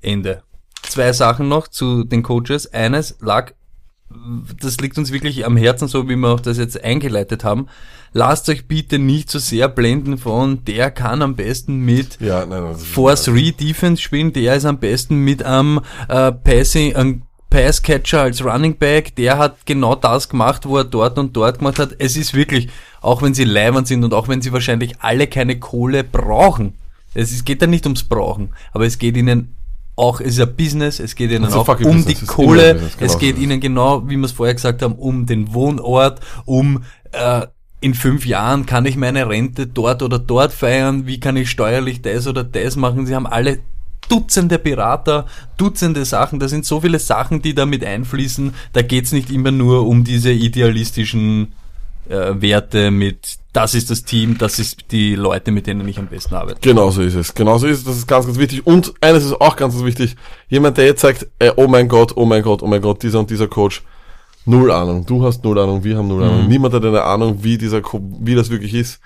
[0.01, 0.43] Ende.
[0.83, 2.73] Zwei Sachen noch zu den Coaches.
[2.73, 3.53] Eines lag,
[4.61, 7.67] das liegt uns wirklich am Herzen, so wie wir auch das jetzt eingeleitet haben.
[8.13, 12.63] Lasst euch bitte nicht so sehr blenden von, der kann am besten mit Ja, nein,
[12.63, 12.73] nein.
[12.75, 17.23] das ist- 4-3 Defense spielen, der ist am besten mit einem äh, Passing, einem
[17.55, 21.79] Passcatcher als Running Back, der hat genau das gemacht, wo er dort und dort gemacht
[21.79, 21.95] hat.
[22.01, 22.69] Es ist wirklich,
[23.01, 26.75] auch wenn sie leibend sind und auch wenn sie wahrscheinlich alle keine Kohle brauchen,
[27.15, 29.55] es geht da nicht ums Brauchen, aber es geht ihnen
[29.95, 32.75] auch, es ist ein Business, es geht ihnen It's a auch um business, die Kohle,
[32.75, 35.55] Business, genau es so geht ihnen genau, wie wir es vorher gesagt haben, um den
[35.55, 37.47] Wohnort, um äh,
[37.81, 42.03] in fünf Jahren kann ich meine Rente dort oder dort feiern, wie kann ich steuerlich
[42.03, 43.07] das oder das machen.
[43.07, 43.61] Sie haben alle
[44.09, 48.55] Dutzende Berater, Dutzende Sachen, da sind so viele Sachen, die da mit einfließen.
[48.73, 51.53] Da geht's nicht immer nur um diese idealistischen
[52.09, 56.07] äh, Werte mit, das ist das Team, das ist die Leute, mit denen ich am
[56.09, 56.59] besten arbeite.
[56.61, 57.35] Genau so ist es.
[57.35, 57.85] Genau so ist es.
[57.85, 58.67] Das ist ganz, ganz wichtig.
[58.67, 60.17] Und eines ist auch ganz, ganz wichtig.
[60.49, 63.21] Jemand, der jetzt sagt, äh, oh mein Gott, oh mein Gott, oh mein Gott, dieser
[63.21, 63.83] und dieser Coach,
[64.45, 65.07] null Ahnung.
[65.07, 66.29] Du hast null Ahnung, wir haben null Mhm.
[66.31, 66.49] Ahnung.
[66.49, 69.01] Niemand hat eine Ahnung, wie dieser, Co wie das wirklich ist.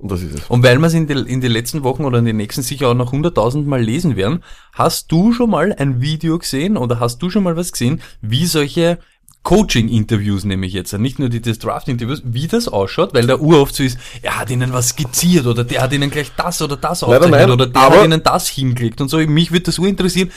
[0.00, 0.40] Und das ist es.
[0.48, 2.88] Und weil wir es in, die- in den letzten Wochen oder in den nächsten sicher
[2.88, 7.18] auch noch 100.000 Mal lesen werden, hast du schon mal ein Video gesehen oder hast
[7.22, 8.98] du schon mal was gesehen, wie solche
[9.42, 13.82] Coaching-Interviews nehme ich jetzt, nicht nur die Draft-Interviews, wie das ausschaut, weil der uroft so
[13.82, 17.50] ist, er hat ihnen was skizziert oder der hat ihnen gleich das oder das aufgezeichnet
[17.50, 19.16] oder der aber- hat ihnen das hingelegt und so.
[19.18, 20.30] Mich würde das urinteressieren,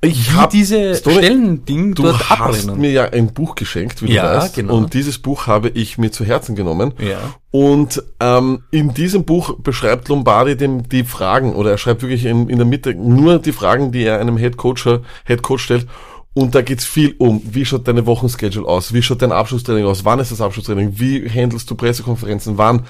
[0.00, 2.80] Ich wie hab- diese Story- Stellen-Ding Du dort hast abbrennen.
[2.80, 4.54] mir ja ein Buch geschenkt, wie Ja, du weißt.
[4.54, 4.76] genau.
[4.76, 6.92] Und dieses Buch habe ich mir zu Herzen genommen.
[7.00, 7.18] Ja.
[7.50, 12.48] Und ähm, in diesem Buch beschreibt Lombardi dem die Fragen, oder er schreibt wirklich in,
[12.48, 14.86] in der Mitte nur die Fragen, die er einem Head Coach,
[15.24, 15.86] Head Coach stellt.
[16.32, 20.04] Und da geht's viel um, wie schaut deine Wochenschedule aus, wie schaut dein Abschlusstraining aus,
[20.04, 22.82] wann ist das Abschlusstraining, wie handelst du Pressekonferenzen, wann.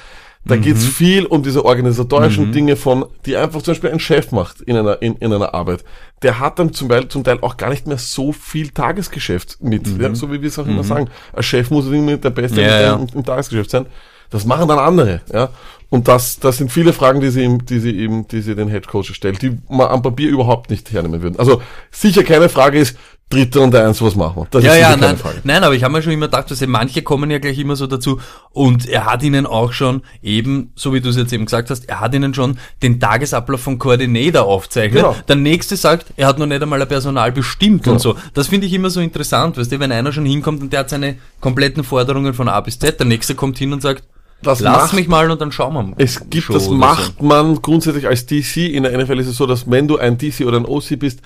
[0.49, 0.63] Da Mhm.
[0.63, 4.77] geht's viel um diese organisatorischen Dinge von, die einfach zum Beispiel ein Chef macht in
[4.77, 5.85] einer, in, in einer Arbeit.
[6.23, 9.87] Der hat dann zum Teil, zum Teil auch gar nicht mehr so viel Tagesgeschäft mit,
[10.01, 11.09] ja, so wie wir es auch immer sagen.
[11.35, 12.67] Ein Chef muss unbedingt der Beste Mhm.
[12.67, 12.95] Ja, ja.
[12.97, 13.87] im, im Tagesgeschäft sein.
[14.31, 15.49] Das machen dann andere, ja.
[15.91, 18.69] Und das, das sind viele Fragen, die sie ihm, die sie eben, die sie den
[18.69, 21.39] Headcoach stellt, die man am Papier überhaupt nicht hernehmen würden.
[21.39, 22.97] Also sicher keine Frage ist,
[23.31, 24.47] Dritter und Eins, was machen wir?
[24.51, 25.41] Das Ja, ist ja, keine nein, Frage.
[25.45, 27.87] nein, aber ich habe mir schon immer gedacht, dass manche kommen ja gleich immer so
[27.87, 28.21] dazu
[28.53, 31.89] und er hat ihnen auch schon eben, so wie du es jetzt eben gesagt hast,
[31.91, 35.03] er hat ihnen schon den Tagesablauf von Coordinator aufzeichnet.
[35.03, 35.15] Genau.
[35.29, 38.17] Der nächste sagt, er hat noch nicht einmal ein Personal bestimmt und so.
[38.33, 40.91] Das finde ich immer so interessant, weißt du, wenn einer schon hinkommt und der hat
[40.91, 44.05] seine kompletten Forderungen von A bis Z, der nächste kommt hin und sagt,
[44.43, 45.95] Das lass macht- mich mal und dann schauen wir mal.
[45.99, 48.57] Es gibt, Show das macht man grundsätzlich als DC.
[48.73, 51.21] In der NFL ist es so, dass wenn du ein DC oder ein OC bist,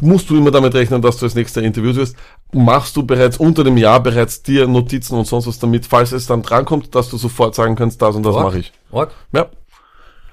[0.00, 2.16] musst du immer damit rechnen, dass du als nächster interviewt wirst.
[2.52, 6.26] Machst du bereits unter dem Jahr bereits dir Notizen und sonst was damit, falls es
[6.26, 8.72] dann drankommt, dass du sofort sagen kannst, das und das mache ich.
[8.92, 9.10] Org.
[9.32, 9.46] Ja.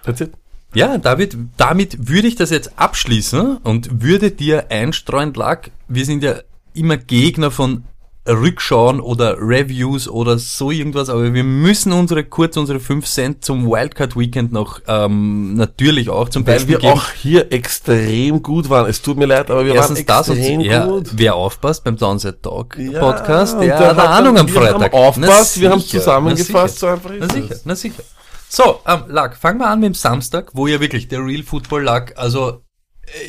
[0.03, 0.31] That's it.
[0.75, 6.23] Ja, David, damit würde ich das jetzt abschließen und würde dir einstreuen, Lack, wir sind
[6.23, 6.35] ja
[6.73, 7.83] immer Gegner von
[8.25, 13.69] Rückschauen oder Reviews oder so irgendwas, aber wir müssen unsere kurz unsere 5 Cent zum
[13.69, 16.93] Wildcard Weekend noch ähm, natürlich auch zum Weil Besten wir geben.
[16.93, 18.89] auch hier extrem gut waren.
[18.89, 21.09] Es tut mir leid, aber wir Erstens waren das und extrem ja, gut.
[21.13, 24.79] wer aufpasst beim Downside Talk Ja, Podcast, und der hat eine Ahnung am wir haben
[24.79, 25.17] Freitag.
[25.17, 28.03] Na wir haben zusammengefasst, so na einfach Na sicher, na sicher.
[28.47, 31.83] So, ähm, Lack, fangen wir an mit dem Samstag, wo ja wirklich der Real Football
[31.83, 32.15] lag.
[32.17, 32.61] Also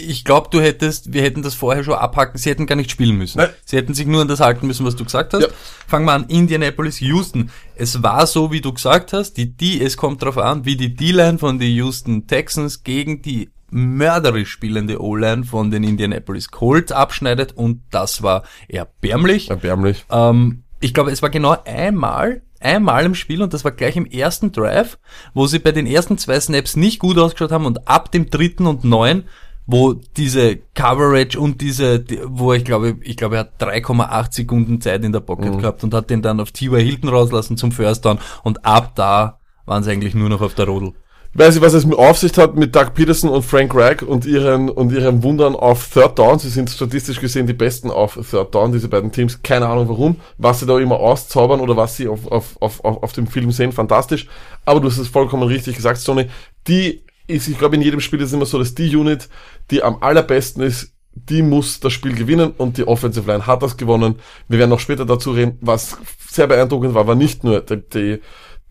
[0.06, 3.16] ich glaube, du hättest, wir hätten das vorher schon abhaken, sie hätten gar nicht spielen
[3.16, 3.38] müssen.
[3.38, 3.50] Nein.
[3.64, 5.42] Sie hätten sich nur an das halten müssen, was du gesagt hast.
[5.42, 5.48] Ja.
[5.86, 7.50] Fangen wir an, Indianapolis, Houston.
[7.74, 10.94] Es war so, wie du gesagt hast, die D, es kommt drauf an, wie die
[10.94, 17.52] D-Line von den Houston Texans gegen die mörderisch spielende O-Line von den Indianapolis Colts abschneidet
[17.52, 19.50] und das war erbärmlich.
[19.50, 20.06] Erbärmlich.
[20.10, 24.06] Ähm, ich glaube, es war genau einmal, einmal im Spiel und das war gleich im
[24.06, 24.98] ersten Drive,
[25.34, 28.66] wo sie bei den ersten zwei Snaps nicht gut ausgeschaut haben und ab dem dritten
[28.66, 29.24] und neun,
[29.66, 34.80] wo diese Coverage und diese, die- wo ich glaube, ich glaube, er hat 3,8 Sekunden
[34.80, 36.80] Zeit in der Pocket gehabt und hat den dann auf T.Y.
[36.80, 40.66] Hilton rauslassen zum First Down und ab da waren sie eigentlich nur noch auf der
[40.66, 40.92] Rodel.
[41.36, 44.68] Weiß ich, was es mit Aufsicht hat mit Doug Peterson und Frank Reich und ihren,
[44.68, 46.38] und ihren Wundern auf Third Down.
[46.38, 49.42] Sie sind statistisch gesehen die besten auf Third Down, diese beiden Teams.
[49.42, 53.02] Keine Ahnung warum, was sie da immer auszaubern oder was sie auf, auf, auf, auf,
[53.02, 53.72] auf dem Film sehen.
[53.72, 54.28] Fantastisch.
[54.64, 56.26] Aber du hast es vollkommen richtig gesagt, Sony.
[56.68, 59.28] Die ist, ich glaube, in jedem Spiel ist es immer so, dass die Unit,
[59.70, 63.76] die am allerbesten ist, die muss das Spiel gewinnen und die Offensive Line hat das
[63.76, 64.16] gewonnen.
[64.48, 65.96] Wir werden noch später dazu reden, was
[66.28, 68.20] sehr beeindruckend war, war nicht nur die, die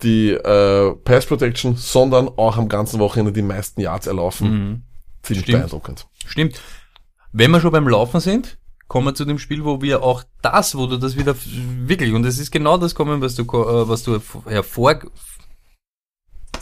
[0.04, 4.52] die äh, Pass Protection, sondern auch am ganzen Wochenende die meisten Yards erlaufen.
[4.52, 4.82] Mhm.
[5.22, 5.60] Ziemlich Stimmt.
[5.60, 6.08] beeindruckend.
[6.26, 6.62] Stimmt.
[7.32, 10.76] Wenn wir schon beim Laufen sind, kommen wir zu dem Spiel, wo wir auch das,
[10.76, 11.36] wo du das wieder
[11.86, 15.00] wirklich, und es ist genau das kommen, was du, äh, was du hervor,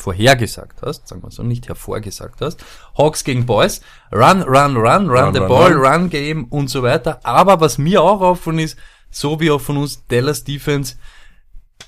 [0.02, 2.64] vorhergesagt hast, sagen wir so, nicht hervorgesagt hast.
[2.98, 5.86] Hawks gegen Boys, run, run, run, run, run the run, ball, run.
[5.86, 7.20] run game und so weiter.
[7.24, 8.78] Aber was mir auch auffallen ist,
[9.10, 10.96] so wie auch von uns Dallas Defense,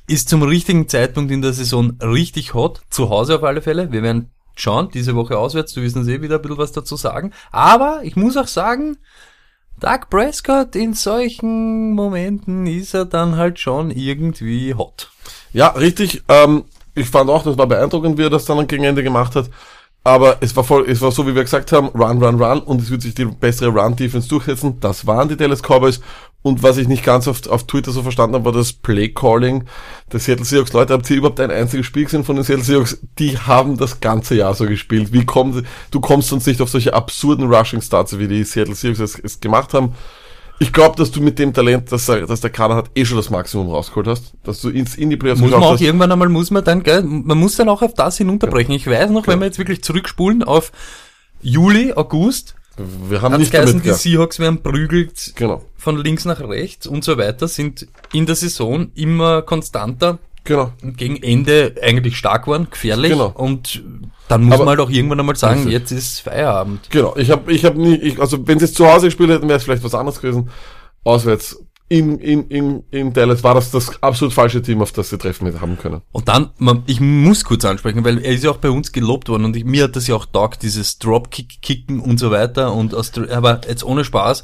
[0.08, 2.82] ist zum richtigen Zeitpunkt in der Saison richtig hot.
[2.89, 3.91] Zu Hause auf alle Fälle.
[3.91, 6.95] Wir werden schauen, diese Woche auswärts, du wirst uns eh wieder ein bisschen was dazu
[6.95, 7.32] sagen.
[7.52, 8.97] Aber ich muss auch sagen,
[9.80, 15.12] Doug Prescott in solchen Momenten ist er dann halt schon irgendwie hot.
[15.52, 16.23] Ja, richtig.
[16.28, 16.65] Ähm,
[16.96, 19.50] ich fand auch, das war beeindruckend, wie er das dann gegen Ende gemacht hat.
[20.06, 22.82] Aber es war voll, es war so, wie wir gesagt haben, run, run, run und
[22.82, 24.80] es wird sich die bessere Run-Defense durchsetzen.
[24.82, 26.02] Das waren die Dallas Cowboys
[26.44, 29.64] und was ich nicht ganz oft auf Twitter so verstanden habe, war das Play-Calling
[30.12, 30.74] der Seattle Seahawks.
[30.74, 33.00] Leute, habt ihr überhaupt ein einziges Spiel gesehen von den Seattle Seahawks?
[33.18, 35.14] Die haben das ganze Jahr so gespielt.
[35.14, 39.20] Wie kommen du kommst sonst nicht auf solche absurden Rushing-Starts, wie die Seattle Seahawks es,
[39.20, 39.96] es gemacht haben.
[40.63, 43.30] Ich glaube, dass du mit dem Talent, das, das der Kader hat, eh schon das
[43.30, 44.34] Maximum rausgeholt hast.
[44.43, 45.82] Dass du ins in die Playoffs Muss man auch hast.
[45.82, 48.73] irgendwann einmal, muss man dann, gell, man muss dann auch auf das hinunterbrechen.
[48.73, 49.34] Ich weiß noch, ja.
[49.34, 50.71] wenn wir jetzt wirklich zurückspulen auf
[51.41, 55.63] Juli, August, wir haben nicht geheißen, damit, die Seahawks werden prügelt genau.
[55.76, 60.19] von links nach rechts und so weiter, sind in der Saison immer konstanter.
[60.44, 60.74] Genau.
[60.82, 63.12] Und gegen Ende eigentlich stark waren, gefährlich.
[63.12, 63.32] Genau.
[63.34, 63.84] Und
[64.28, 66.90] dann muss Aber man halt auch irgendwann einmal sagen, jetzt ist Feierabend.
[66.90, 67.16] Genau.
[67.16, 69.58] Ich habe ich hab nie, ich, also wenn sie es zu Hause gespielt hätten, wäre
[69.58, 70.50] es vielleicht was anderes gewesen.
[71.04, 71.58] Auswärts
[71.90, 75.46] in, in, in, in Dallas war das das absolut falsche Team, auf das sie treffen
[75.46, 76.02] hätte haben können.
[76.12, 79.30] Und dann, man, ich muss kurz ansprechen, weil er ist ja auch bei uns gelobt
[79.30, 82.96] worden und ich, mir hat das ja auch taugt, dieses Dropkick-Kicken und so weiter und
[82.96, 84.44] aus, aber jetzt ohne Spaß,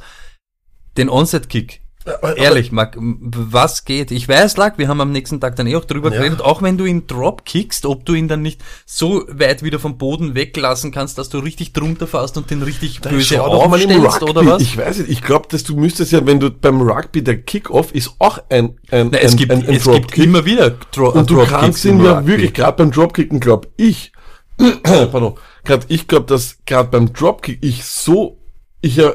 [0.98, 4.12] den Onset-Kick, aber, Ehrlich, Marc, was geht?
[4.12, 6.18] Ich weiß, Lack, wir haben am nächsten Tag dann eh auch drüber ja.
[6.18, 9.80] geredet, auch wenn du ihn drop kickst, ob du ihn dann nicht so weit wieder
[9.80, 14.24] vom Boden weglassen kannst, dass du richtig drunter fährst und den richtig dann böse aufstellst
[14.24, 14.62] oder was?
[14.62, 17.94] Ich weiß nicht, ich glaube, dass du müsstest ja, wenn du beim Rugby, der Kickoff
[17.94, 21.10] ist auch ein, ein, Na, es ein, gibt, ein, ein es gibt immer wieder Dro
[21.10, 24.14] Und du kannst ihn ja wirklich, gerade beim Dropkicken, glaube ich,
[24.84, 25.36] pardon,
[25.66, 28.39] gerade ich glaube, dass gerade beim Dropkick ich so
[28.82, 29.14] ich ja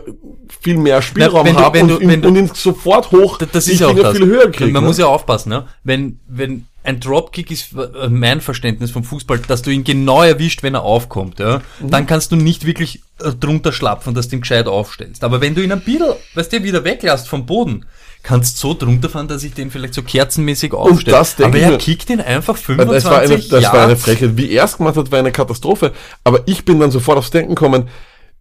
[0.60, 3.94] viel mehr Spielraum habe und, du, ihn, und ihn sofort hoch, das, ist ich auch
[3.94, 4.16] das.
[4.16, 4.70] viel höher kriege.
[4.72, 4.88] Man ne?
[4.88, 5.66] muss ja aufpassen, ne?
[5.82, 10.62] Wenn, wenn ein Dropkick ist äh, mein Verständnis vom Fußball, dass du ihn genau erwischt,
[10.62, 11.62] wenn er aufkommt, ja?
[11.80, 11.90] Mhm.
[11.90, 15.24] Dann kannst du nicht wirklich äh, drunter schlapfen, dass du ihn gescheit aufstellst.
[15.24, 17.86] Aber wenn du ihn ein bisschen, weißt du, wieder weglässt vom Boden,
[18.22, 21.24] kannst so drunter fahren, dass ich den vielleicht so kerzenmäßig aufstelle.
[21.42, 23.72] Aber er kickt ihn einfach 25 das war eine, Das Yards.
[23.76, 24.36] war eine Frechheit.
[24.36, 25.92] Wie er es gemacht hat, war eine Katastrophe.
[26.22, 27.88] Aber ich bin dann sofort aufs Denken gekommen,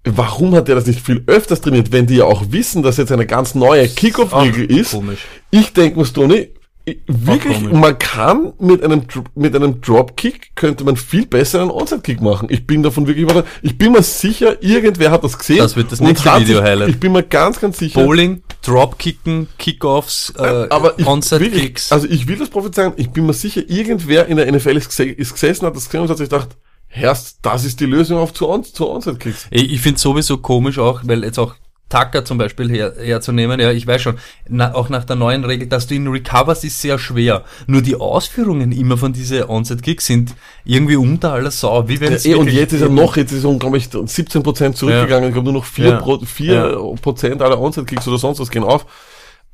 [0.05, 3.11] warum hat er das nicht viel öfters trainiert, wenn die ja auch wissen, dass jetzt
[3.11, 4.91] eine ganz neue Kickoff-Regel ist?
[4.91, 5.25] Komisch.
[5.51, 6.49] Ich denke mir, Stoney,
[7.07, 9.03] wirklich, man kann mit einem,
[9.35, 12.49] mit einem Dropkick könnte man viel besser einen Onside-Kick machen.
[12.51, 13.47] Ich bin davon wirklich überzeugt.
[13.61, 15.59] Ich bin mir sicher, irgendwer hat das gesehen.
[15.59, 16.89] Das wird das nächste Video highlight.
[16.89, 18.03] Ich bin mir ganz, ganz sicher.
[18.03, 20.67] Bowling, Dropkicken, Kickoffs, äh,
[21.05, 21.93] Onside-Kicks.
[21.93, 25.65] Also ich will das prophezeien, ich bin mir sicher, irgendwer in der NFL ist, gesessen,
[25.65, 26.49] hat das gesehen und hat sich gedacht,
[26.95, 29.47] Herst, das ist die Lösung auf zu, on zu Onside-Kicks.
[29.49, 31.55] Ich, ich finde sowieso komisch auch, weil jetzt auch
[31.89, 35.67] Tucker zum Beispiel her, herzunehmen, ja, ich weiß schon, na, auch nach der neuen Regel,
[35.67, 37.45] dass du ihn recoverst, ist sehr schwer.
[37.65, 41.87] Nur die Ausführungen immer von diese Onside-Kicks sind irgendwie unter aller Sau.
[41.87, 44.73] Wie wenn ja, eh, und jetzt ist er noch, jetzt ist er, glaube ich, 17%
[44.73, 45.27] zurückgegangen, ja.
[45.29, 45.97] ich glaube nur noch 4%, ja.
[45.97, 46.77] Pro, 4 ja.
[47.01, 48.85] Prozent aller Onside-Kicks oder sonst was gehen auf.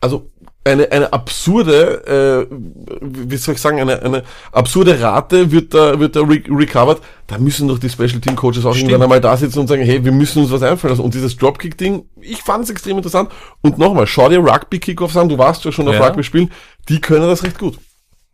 [0.02, 0.30] Also
[0.64, 2.56] eine, eine absurde, äh,
[3.02, 7.02] wie soll ich sagen, eine, eine absurde Rate wird da, wird da re recovered.
[7.28, 8.92] Da müssen doch die Special Team Coaches auch Stimmt.
[8.92, 11.04] irgendwann einmal da sitzen und sagen, hey, wir müssen uns was einfallen lassen.
[11.04, 13.32] Und dieses Dropkick-Ding, ich fand es extrem interessant.
[13.62, 16.06] Und nochmal, schau dir Rugby-Kickoffs an, du warst ja schon auf ja.
[16.06, 16.52] Rugby spielen,
[16.90, 17.80] die können das recht gut.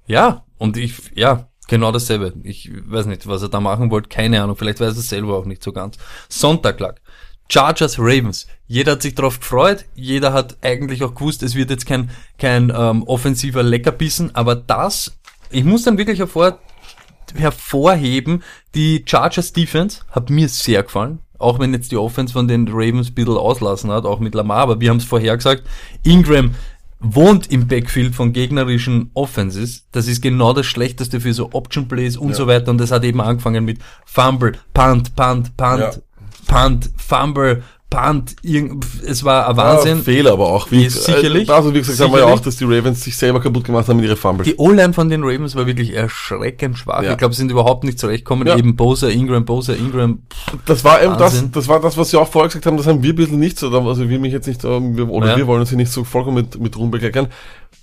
[0.08, 2.34] Ja, und ich, ja, genau dasselbe.
[2.44, 5.46] Ich weiß nicht, was er da machen wollte, keine Ahnung, vielleicht weiß er selber auch
[5.46, 5.98] nicht so ganz.
[6.30, 6.96] Sonntag lag.
[7.50, 8.48] Chargers Ravens.
[8.68, 12.72] Jeder hat sich darauf gefreut, jeder hat eigentlich auch gewusst, es wird jetzt kein, kein
[12.76, 15.18] ähm, offensiver Leckerbissen, aber das,
[15.52, 16.60] ich muss dann wirklich hervor,
[17.36, 22.68] hervorheben, die Chargers Defense hat mir sehr gefallen, auch wenn jetzt die Offense von den
[22.68, 25.64] Ravens ein bisschen auslassen hat, auch mit Lamar, aber wir haben es vorher gesagt,
[26.04, 26.56] Ingram
[27.00, 29.86] wohnt im Backfield von gegnerischen Offenses.
[29.92, 32.36] Das ist genau das Schlechteste für so Option Plays und Ja.
[32.36, 32.72] so weiter.
[32.72, 35.92] Und das hat eben angefangen mit Fumble, Punt, Punt, Punt, Ja.
[36.48, 38.36] Punt, Fumble, Punt.
[38.42, 39.98] Irgend, es war ein Wahnsinn.
[40.00, 40.70] Ja, Fehler aber auch.
[40.72, 41.50] Wie, sicherlich.
[41.50, 43.98] Also wie gesagt, haben wir ja auch, dass die Ravens sich selber kaputt gemacht haben
[43.98, 44.48] mit ihren Fumbles.
[44.48, 47.04] Die O-Line von den Ravens war wirklich erschreckend schwach.
[47.04, 47.12] Ja.
[47.12, 48.48] Ich glaube, sie sind überhaupt nicht zurechtgekommen.
[48.48, 48.58] Ja.
[48.58, 50.20] Eben Bosa, Ingram, Bosa, Ingram.
[50.30, 51.52] Pff, Das war eben das, Wahnsinn.
[51.52, 53.58] das war das, was Sie auch vorher gesagt haben, das haben wir ein bisschen nicht
[53.60, 56.36] so, also wir mich jetzt nicht, wir, oder wir wollen uns hier nicht so vollkommen
[56.36, 57.28] mit, mit Ruhm bekleckern.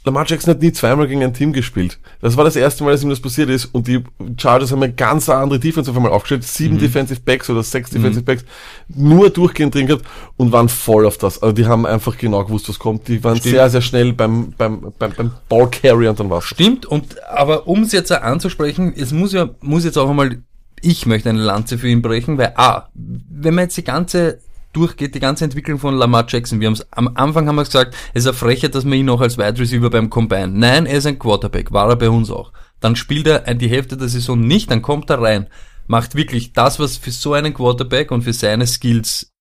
[0.05, 1.99] Lamar Jackson hat nie zweimal gegen ein Team gespielt.
[2.21, 4.03] Das war das erste Mal, dass ihm das passiert ist und die
[4.37, 6.43] Chargers haben eine ganz andere Defense auf einmal aufgestellt.
[6.43, 6.47] Mhm.
[6.47, 8.45] Sieben Defensive Backs oder sechs Defensive Backs
[8.89, 10.05] nur durchgehend drin gehabt
[10.37, 11.41] und waren voll auf das.
[11.41, 13.07] Also die haben einfach genau gewusst, was kommt.
[13.07, 13.55] Die waren Stimmt.
[13.55, 16.45] sehr, sehr schnell beim, beim, beim, beim Ball Carry und dann war's.
[16.45, 20.43] Stimmt, und aber um es jetzt anzusprechen, es muss ja, muss jetzt auch einmal,
[20.81, 24.41] ich möchte eine Lanze für ihn brechen, weil A, wenn man jetzt die ganze
[24.73, 28.23] durchgeht, die ganze Entwicklung von Lamar Jackson, wir haben am Anfang haben wir gesagt, es
[28.23, 30.49] ist eine Frechheit, dass man ihn noch als Wide Receiver beim Combine.
[30.49, 32.53] Nein, er ist ein Quarterback, war er bei uns auch.
[32.81, 35.47] Dann spielt er die Hälfte der Saison nicht, dann kommt er rein,
[35.87, 39.33] macht wirklich das, was für so einen Quarterback und für seine Skills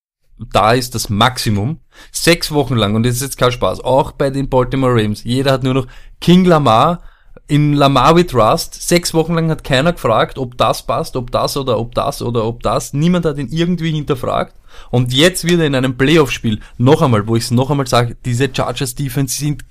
[0.52, 1.80] da ist das Maximum.
[2.12, 5.24] Sechs Wochen lang, und das ist jetzt kein Spaß, auch bei den Baltimore Ravens.
[5.24, 5.88] Jeder hat nur noch
[6.20, 7.02] King Lamar
[7.48, 8.88] in Lamar with Rust.
[8.88, 12.46] Sechs Wochen lang hat keiner gefragt, ob das passt, ob das oder ob das oder
[12.46, 12.94] ob das.
[12.94, 14.56] Niemand hat ihn irgendwie hinterfragt.
[14.90, 18.50] Und jetzt wieder in einem Playoff-Spiel, noch einmal, wo ich es noch einmal sage, diese
[18.54, 19.64] Chargers Defense sind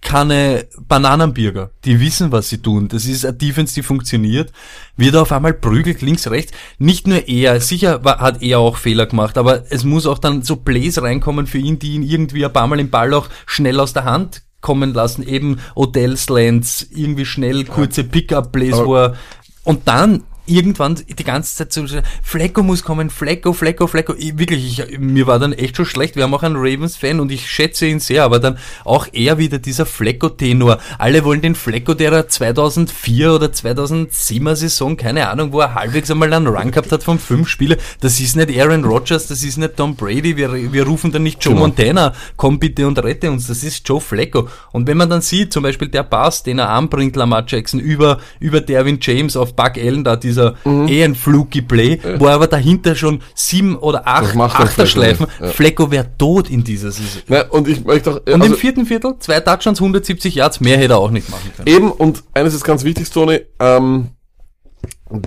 [0.00, 1.70] keine Bananenbürger.
[1.84, 2.88] Die wissen, was sie tun.
[2.88, 4.52] Das ist eine Defense, die funktioniert.
[4.96, 6.52] Wird auf einmal prügelt, links, rechts.
[6.78, 10.56] Nicht nur er, sicher hat er auch Fehler gemacht, aber es muss auch dann so
[10.56, 13.92] Plays reinkommen für ihn, die ihn irgendwie ein paar Mal den Ball auch schnell aus
[13.92, 15.22] der Hand kommen lassen.
[15.22, 19.16] Eben Odell Slants, irgendwie schnell kurze Pickup-Plays, wo er,
[19.64, 21.84] und dann irgendwann die ganze Zeit so,
[22.22, 24.14] Flecko muss kommen, Flecko, Flecko, Flecko.
[24.18, 26.16] Ich, wirklich, ich, mir war dann echt schon schlecht.
[26.16, 29.58] Wir haben auch einen Ravens-Fan und ich schätze ihn sehr, aber dann auch er wieder
[29.58, 30.78] dieser Flecko-Tenor.
[30.98, 36.10] Alle wollen den Flecko, der er 2004 oder 2007er Saison, keine Ahnung, wo er halbwegs
[36.10, 37.78] einmal einen Run gehabt hat von fünf Spiele.
[38.00, 40.36] Das ist nicht Aaron Rodgers, das ist nicht Tom Brady.
[40.36, 41.66] Wir, wir rufen dann nicht Joe Genau.
[41.66, 43.46] Montana, komm bitte und rette uns.
[43.46, 44.48] Das ist Joe Flecko.
[44.72, 48.18] Und wenn man dann sieht, zum Beispiel der Pass, den er anbringt, Lamar Jackson, über,
[48.38, 50.88] über Derwin James auf Buck Allen, da dieser Mhm.
[50.88, 55.26] eh ein fluky Play, wo er aber dahinter schon sieben oder acht Achterschleifen.
[55.40, 55.48] Ja.
[55.48, 57.22] Flecko wäre tot in dieser Saison.
[57.28, 60.78] Ne, und ich möchte auch, Und also, im vierten Viertel, zwei Touchdowns, 170 Yards, mehr
[60.78, 61.68] hätte er auch nicht machen können.
[61.68, 64.08] Eben, und eines ist ganz wichtig, Tony, ähm,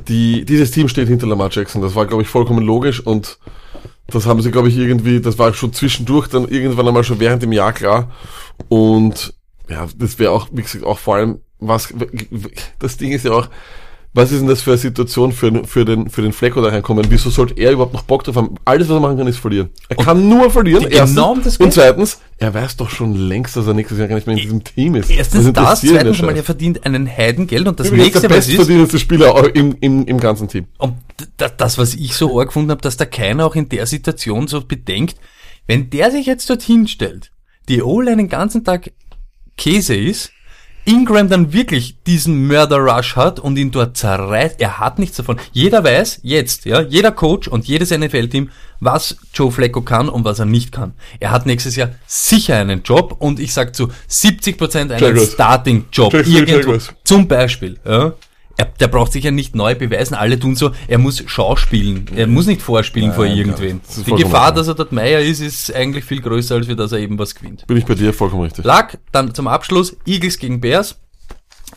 [0.07, 1.81] die, dieses Team steht hinter Lamar Jackson.
[1.81, 3.37] Das war, glaube ich, vollkommen logisch und
[4.07, 7.41] das haben sie, glaube ich, irgendwie, das war schon zwischendurch dann irgendwann einmal schon während
[7.41, 8.11] dem Jahr klar.
[8.69, 9.33] Und
[9.69, 11.93] ja, das wäre auch, wie gesagt, auch vor allem, was,
[12.79, 13.47] das Ding ist ja auch,
[14.15, 17.05] was ist denn das für eine Situation für, für den, für den Flecko da reinkommen?
[17.09, 18.55] Wieso sollte er überhaupt noch Bock drauf haben?
[18.63, 19.71] Alles, was er machen kann, ist verlieren.
[19.89, 21.15] Er kann nur verlieren, erstens.
[21.15, 24.27] genau das und zweitens, er weiß doch schon längst, dass er nächstes Jahr gar nicht
[24.27, 25.09] mehr in diesem Team ist.
[25.09, 26.35] Erstens das, der zweitens Scheiß?
[26.35, 30.47] er verdient einen Heidengeld und das Übrigens nächste, der bestverdienendste Spieler im, im, im ganzen
[30.47, 30.67] Team.
[30.77, 30.93] Und
[31.37, 34.47] das, das, was ich so arg gefunden habe, dass da keiner auch in der Situation
[34.47, 35.17] so bedenkt,
[35.65, 37.31] wenn der sich jetzt dorthin stellt,
[37.67, 38.91] die O-Line den ganzen Tag
[39.57, 40.31] Käse ist,
[40.85, 45.37] Ingram dann wirklich diesen Mörder-Rush hat und ihn dort zerreißt, er hat nichts davon.
[45.51, 50.39] Jeder weiß jetzt, ja, jeder Coach und jedes NFL-Team, was Joe Flacco kann und was
[50.39, 50.93] er nicht kann.
[51.19, 54.99] Er hat nächstes Jahr sicher einen Job und ich sag zu 70% einen.
[55.25, 56.13] Starting-Job.
[56.13, 56.77] Irgendwo.
[57.03, 58.13] Zum Beispiel, ja.
[58.55, 60.13] Er, der braucht sich ja nicht neu beweisen.
[60.13, 62.05] Alle tun so, er muss schauspielen.
[62.15, 63.81] Er muss nicht vorspielen vor Nein, irgendwen.
[63.85, 66.75] das ist Die Gefahr, dass er dort Meier ist, ist eigentlich viel größer, als für
[66.75, 67.65] dass er eben was gewinnt.
[67.65, 68.63] Bin ich bei dir vollkommen richtig.
[68.63, 70.97] Lag dann zum Abschluss Eagles gegen Bears.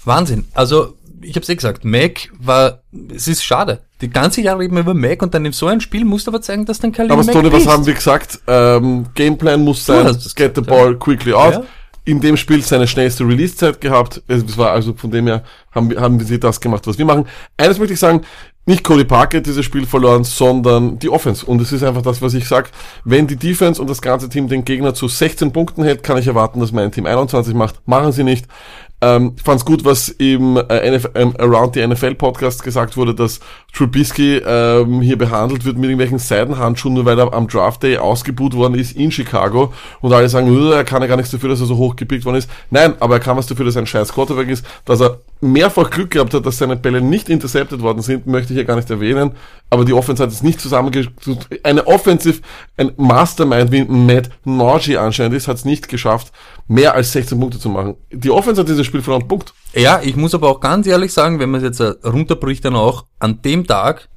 [0.04, 0.46] Wahnsinn.
[0.52, 2.82] Also, ich hab's eh gesagt, Mac war,
[3.14, 3.80] es ist schade.
[4.02, 6.30] Die ganze Jahre reden wir über Mac und dann in so einem Spiel musst du
[6.30, 8.38] aber zeigen, dass dann Khalil Aber Mac Tony, was haben wir gesagt?
[8.46, 11.54] Ähm, Gameplan muss sein, get the ball quickly out.
[11.54, 11.62] Ja.
[12.06, 14.22] In dem Spiel seine schnellste Release-Zeit gehabt.
[14.28, 15.42] Es war also von dem her,
[15.72, 17.26] haben, wir- haben sie das gemacht, was wir machen.
[17.58, 18.22] Eines möchte ich sagen,
[18.64, 21.44] nicht Cody Parker hat dieses Spiel verloren, sondern die Offense.
[21.46, 22.70] Und es ist einfach das, was ich sag.
[23.04, 26.26] Wenn die Defense und das ganze Team den Gegner zu 16 Punkten hält, kann ich
[26.26, 27.76] erwarten, dass mein Team 21 macht.
[27.86, 28.46] Machen sie nicht.
[29.06, 33.38] Ähm, fand's gut, was im äh, NF ähm, Around the NFL Podcast gesagt wurde, dass
[33.72, 38.54] Trubisky ähm, hier behandelt wird mit irgendwelchen Seidenhandschuhen, nur weil er am Draft Day ausgebuht
[38.54, 41.60] worden ist in Chicago und alle sagen, "Äh, er kann ja gar nichts dafür, dass
[41.60, 42.50] er so hoch gepickt worden ist.
[42.70, 45.90] Nein, aber er kann was dafür, dass er ein scheiß Quarterback ist, dass er mehrfach
[45.90, 48.90] Glück gehabt hat, dass seine Bälle nicht intercepted worden sind, möchte ich hier gar nicht
[48.90, 49.32] erwähnen,
[49.70, 51.14] aber die Offense hat es nicht zusammengeschafft.
[51.62, 52.40] Eine Offensive,
[52.76, 56.32] ein Mastermind wie Matt Nagy anscheinend ist, hat es nicht geschafft,
[56.68, 57.96] mehr als 16 Punkte zu machen.
[58.10, 59.52] Die Offense hat dieses Spiel verloren, Punkt.
[59.74, 62.76] Ja, ich muss aber auch ganz ehrlich sagen, wenn man es jetzt äh, runterbricht, dann
[62.76, 64.08] auch an dem Tag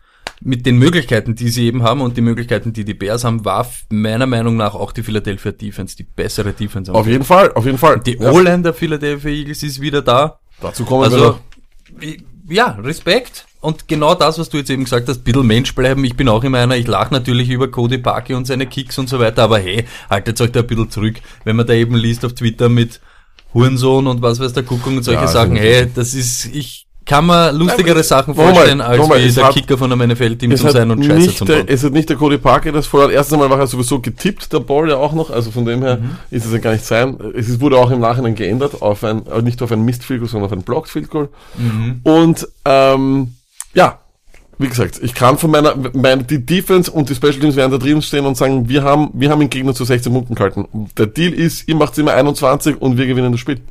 [0.42, 3.68] mit den Möglichkeiten, die sie eben haben und die Möglichkeiten, die die Bears haben, war
[3.90, 6.94] meiner Meinung nach auch die Philadelphia Defense die bessere Defense.
[6.94, 8.00] Auf jeden Fall, auf jeden Fall.
[8.00, 10.39] Die ja, O-Line der Philadelphia Eagles ist wieder da.
[10.62, 11.40] Dazu kommen wir Also, noch.
[12.50, 13.46] ja, Respekt.
[13.62, 16.04] Und genau das, was du jetzt eben gesagt hast, bisschen Mensch bleiben.
[16.06, 19.10] Ich bin auch immer einer, ich lache natürlich über Cody Parkey und seine Kicks und
[19.10, 21.16] so weiter, aber hey, haltet euch da ein bisschen zurück.
[21.44, 23.02] Wenn man da eben liest auf Twitter mit
[23.54, 27.26] Hurensohn und was weiß der Kuckuck und solche Ja, Sachen, hey, das ist, ich kann
[27.26, 31.04] mir lustigere Sachen vorstellen, als nochmal, wie der Kicker von einem NFL-Team zu sein und
[31.04, 31.64] Scheiße zu bauen.
[31.68, 33.10] es hat nicht der Cody Parker das vorher.
[33.10, 35.32] Erstens einmal war er sowieso getippt, der Ball ja auch noch.
[35.32, 36.12] Also von dem her Mhm.
[36.30, 37.18] ist es ja gar nicht sein.
[37.36, 40.30] Es wurde auch im Nachhinein geändert auf ein, äh, nicht auf ein Missed Field Goal,
[40.30, 41.30] sondern auf ein Blocked Field Goal.
[41.58, 42.02] Mhm.
[42.04, 43.34] Und ähm,
[43.74, 44.00] ja,
[44.60, 47.78] wie gesagt, ich kann von meiner, meine, die Defense und die Special Teams werden da
[47.78, 50.68] drin stehen und sagen, wir haben, wir haben den Gegner zu 16 Punkten gehalten.
[50.98, 53.62] Der Deal ist, ihr macht immer 21 und wir gewinnen das Spiel.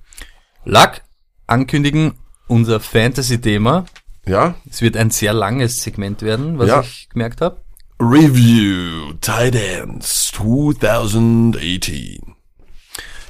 [0.65, 1.03] Lack,
[1.47, 2.15] ankündigen,
[2.49, 3.87] unser Fantasy-Thema.
[4.27, 4.55] Ja?
[4.69, 6.81] Es wird ein sehr langes Segment werden, was Ja.
[6.81, 7.63] ich gemerkt habe.
[8.01, 12.35] Review Tight Ends 2018.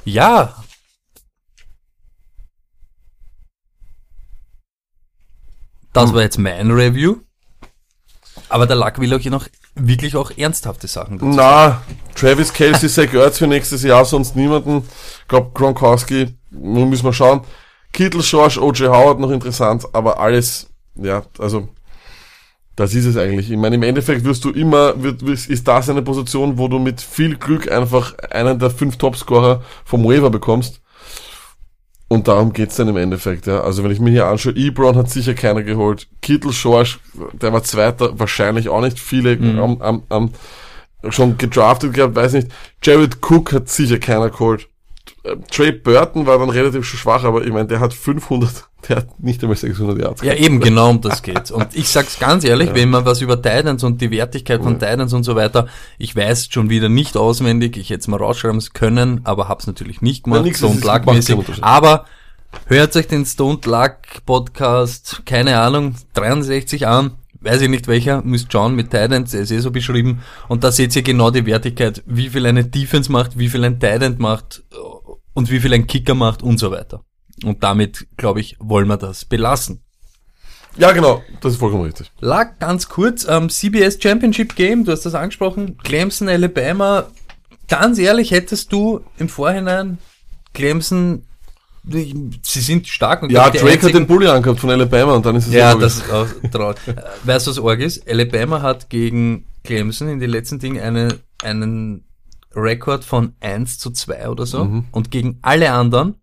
[0.05, 0.55] Ja.
[5.93, 7.17] Das war jetzt mein Review.
[8.47, 11.29] Aber der Lack will euch noch wirklich auch ernsthafte Sachen dazu.
[11.31, 11.81] Na,
[12.15, 14.83] Travis Kelsey, Zach Ertz für nächstes Jahr, sonst niemanden.
[15.21, 17.41] Ich glaube, Gronkowski, nun müssen wir schauen.
[17.93, 18.89] Kittel, George, O.J.
[18.89, 21.69] Howard noch interessant, aber alles, ja, also,
[22.75, 23.51] das ist es eigentlich.
[23.51, 27.01] Ich meine, im Endeffekt wirst du immer, wird, ist das eine Position, wo du mit
[27.01, 30.81] viel Glück einfach einen der fünf Topscorer vom Waiver bekommst.
[32.07, 33.61] Und darum geht's dann im Endeffekt, ja.
[33.61, 36.07] Also wenn ich mir hier anschaue, Ebron hat sicher keiner geholt.
[36.21, 36.97] Kittel, George,
[37.33, 40.31] der war Zweiter, wahrscheinlich auch nicht viele am, am, am,
[41.09, 42.47] schon gedraftet gehabt, weiß nicht.
[42.81, 44.67] Jared Cook hat sicher keiner geholt.
[45.23, 48.49] Äh, Trey Burton war dann relativ schwach, aber ich meine, der hat 500,
[48.87, 50.21] der hat nicht einmal 600 Yards.
[50.21, 51.51] Ja, eben genau um das geht's.
[51.51, 55.13] Und ich sag's ganz ehrlich, wenn man was über Titans und die Wertigkeit von Titans
[55.13, 59.21] und so weiter, ich weiß schon wieder nicht auswendig, ich hätte es mal rausschreiben können,
[59.23, 61.37] aber hab's natürlich nicht Ja, gemacht, Luck macht mäßig.
[61.61, 62.05] Aber
[62.67, 68.51] hört euch den Stone Luck Podcast, keine Ahnung, 63 an, weiß ich nicht welcher, müsst
[68.51, 70.21] schauen mit Titans, der ist eh so beschrieben.
[70.47, 73.79] Und da seht ihr genau die Wertigkeit, wie viel eine Defense macht, wie viel ein
[73.79, 74.63] Titan macht
[75.39, 77.01] und wie viel ein Kicker macht und so weiter.
[77.45, 79.81] Und damit, glaube ich, wollen wir das belassen.
[80.77, 82.11] Ja, genau, das ist vollkommen richtig.
[82.19, 87.07] Lag ganz kurz am CBS Championship Game, du hast das angesprochen, Clemson, Alabama.
[87.69, 89.97] Ganz ehrlich, hättest du im Vorhinein
[90.53, 91.23] Clemson,
[91.87, 95.37] sie sind stark und Ja, Drake hat einzigen- den Bulli angehabt von Alabama und dann
[95.37, 96.77] ist es ja, das ist auch traurig.
[97.23, 98.07] Weißt du, was arg ist?
[98.09, 102.03] Alabama hat gegen Clemson in den letzten Dingen eine, einen
[102.55, 104.65] Rekord von 1 zu 2 oder so.
[104.65, 104.85] Mhm.
[104.91, 106.15] Und gegen alle anderen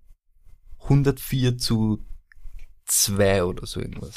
[0.85, 2.01] 104 zu
[2.87, 4.13] 2 oder so irgendwas.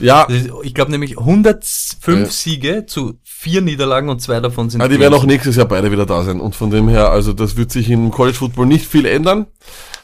[0.00, 2.26] Ja, ist, ich glaube nämlich 105 Ja.
[2.26, 5.90] Siege zu vier Niederlagen und zwei davon sind Ah, die werden auch nächstes Jahr beide
[5.90, 6.40] wieder da sein.
[6.40, 9.46] Und von dem her, also das wird sich im College Football nicht viel ändern.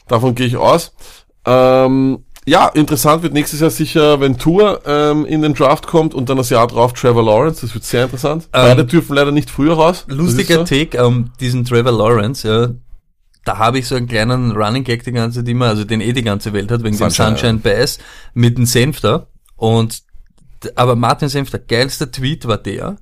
[0.09, 0.92] Davon gehe ich aus.
[1.47, 6.28] Ähm, ja, interessant wird nächstes Jahr sicher, wenn Tour ähm, in den Draft kommt und
[6.28, 7.62] dann das Jahr drauf Trevor Lawrence.
[7.62, 8.49] Das wird sehr interessant.
[8.51, 10.05] beide dürfen leider nicht früher raus.
[10.09, 10.64] Lustiger so.
[10.64, 12.68] Take, ähm, diesen Trevor Lawrence, ja,
[13.45, 16.22] da habe ich so einen kleinen Running Gag die ganze Zeit also den eh die
[16.22, 17.99] ganze Welt hat, wegen Sunshine, dem Sunshine Bass
[18.32, 19.28] mit dem Senfter.
[19.57, 20.03] Und,
[20.74, 22.97] aber Martin Senfter, geilster Tweet war der.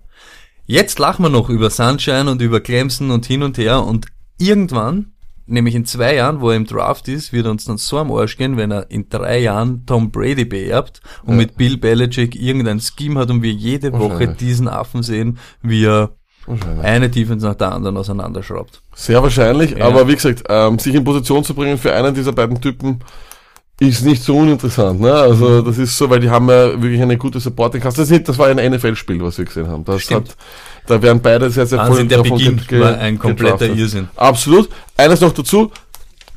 [0.67, 4.07] Jetzt lachen wir noch über Sunshine und über Clemson und hin und her und
[4.39, 5.12] irgendwann,
[5.47, 8.11] nämlich in zwei Jahren, wo er im Draft ist, wird er uns dann so am
[8.13, 11.37] Arsch gehen, wenn er in drei Jahren Tom Brady beerbt und Ja.
[11.37, 16.11] mit Bill Belichick irgendein Scheme hat und wir jede Woche diesen Affen sehen, wie er
[16.83, 18.83] eine Defense nach der anderen auseinanderschraubt.
[18.95, 19.87] Sehr wahrscheinlich, Ja.
[19.87, 22.99] aber wie gesagt, ähm, sich in Position zu bringen für einen dieser beiden Typen
[23.89, 25.01] ist nicht so uninteressant.
[25.01, 25.13] Ne?
[25.13, 27.99] Also das ist so, weil die haben ja wirklich eine gute Supporting Cast.
[27.99, 29.85] Das, ist nicht- das war ein NFL-Spiel, was wir gesehen haben.
[29.85, 30.31] Das Stimmt.
[30.31, 30.37] hat,
[30.87, 33.79] da werden beide sehr, sehr Wahnsinn, der davon Beginn war ein kompletter gedraftet.
[33.79, 34.09] Irrsinn.
[34.17, 34.69] Absolut.
[34.97, 35.71] Eines noch dazu.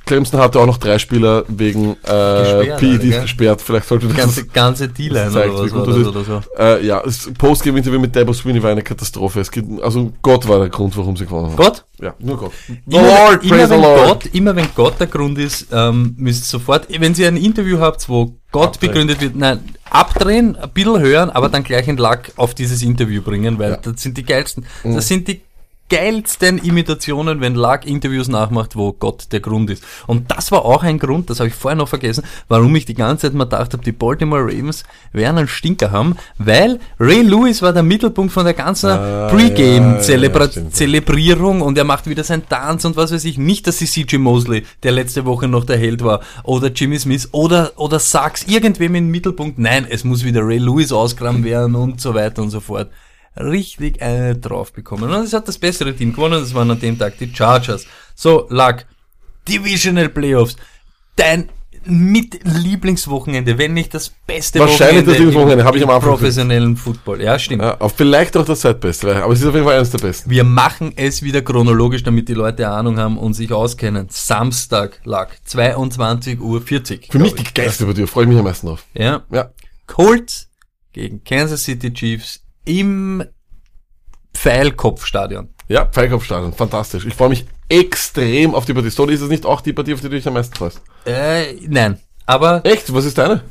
[0.06, 3.22] Clemson hatte auch noch drei Spieler wegen äh, Gesperrt, PEDs gell?
[3.22, 3.62] gesperrt.
[3.62, 6.42] Vielleicht sollte das Ganze, ganze D-Line oder das das oder so.
[6.58, 9.40] Äh, ja, das Postgame-Interview mit Debo Sweeney war eine Katastrophe.
[9.40, 11.56] Es gibt, also Gott war der Grund, warum sie gewonnen haben.
[11.56, 11.84] Gott?
[12.02, 12.52] Ja, nur Gott.
[12.88, 14.08] Immer, Lord, immer, wenn Lord.
[14.08, 17.80] Gott, immer wenn Gott der Grund ist, ähm, müsst ihr sofort, wenn ihr ein Interview
[17.80, 18.92] habt, wo Gott Abdrehen.
[18.92, 23.22] begründet wird, nein, abdrehen, ein bisschen hören, aber dann gleich einen Lack auf dieses Interview
[23.22, 23.78] bringen, weil Ja.
[23.78, 23.82] Mhm.
[23.94, 24.66] das sind die geilsten.
[24.84, 25.42] Das sind die
[25.90, 29.84] geilsten Imitationen, wenn Luck Interviews nachmacht, wo Gott der Grund ist.
[30.08, 32.96] Und das war auch ein Grund, das habe ich vorher noch vergessen, warum ich die
[32.96, 34.84] ganze Zeit mal gedacht habe, die Baltimore Ravens
[35.14, 41.58] werden einen Stinker haben, weil Ray Lewis war der Mittelpunkt von der ganzen Ah, Pre-Game-Zelebrierung
[41.58, 43.38] ja, ja, und er macht wieder seinen Tanz und was weiß ich.
[43.38, 47.30] Nicht, dass sie CJ Mosley, der letzte Woche noch der Held war, oder Jimmy Smith
[47.32, 49.60] oder, oder Sachs, irgendwem im Mittelpunkt.
[49.60, 52.90] Nein, es muss wieder Ray Lewis ausgraben werden und so weiter und so fort
[53.38, 55.12] richtig eine drauf bekommen.
[55.12, 57.86] Und es hat das bessere Team gewonnen, das waren an dem Tag die Chargers.
[58.16, 58.86] So, Luck,
[59.48, 60.56] Divisional Playoffs,
[61.16, 61.50] dein
[61.88, 67.22] mit Lieblingswochenende, wenn nicht das beste Wahrscheinlich das Lieblingswochenende, habe ich am Anfang professionellen Football.
[67.22, 67.62] Ja, stimmt.
[67.62, 70.30] Ja, vielleicht auch das zweitbeste, aber es ist auf jeden Fall eines der besten.
[70.30, 74.08] Wir machen es wieder chronologisch, damit die Leute Ahnung haben und sich auskennen.
[74.10, 76.62] Samstag lag 22.40 Uhr.
[76.62, 78.84] Für mich die geilste Partie, freue ich mich am meisten auf.
[78.94, 79.24] Ja.
[79.32, 79.52] Ja.
[79.86, 80.50] Colts
[80.92, 83.24] gegen Kansas City Chiefs im
[84.36, 85.50] Pfeilkopfstadion.
[85.68, 87.06] Ja, Pfeilkopfstadion, fantastisch.
[87.06, 88.92] Ich freue mich extrem auf die Partie.
[88.92, 90.82] Stoney, ist es nicht auch die Partie, auf die du dich am meisten freust?
[91.06, 92.00] Äh, nein.
[92.26, 92.94] Aber Echt?
[92.94, 93.42] Was ist deine?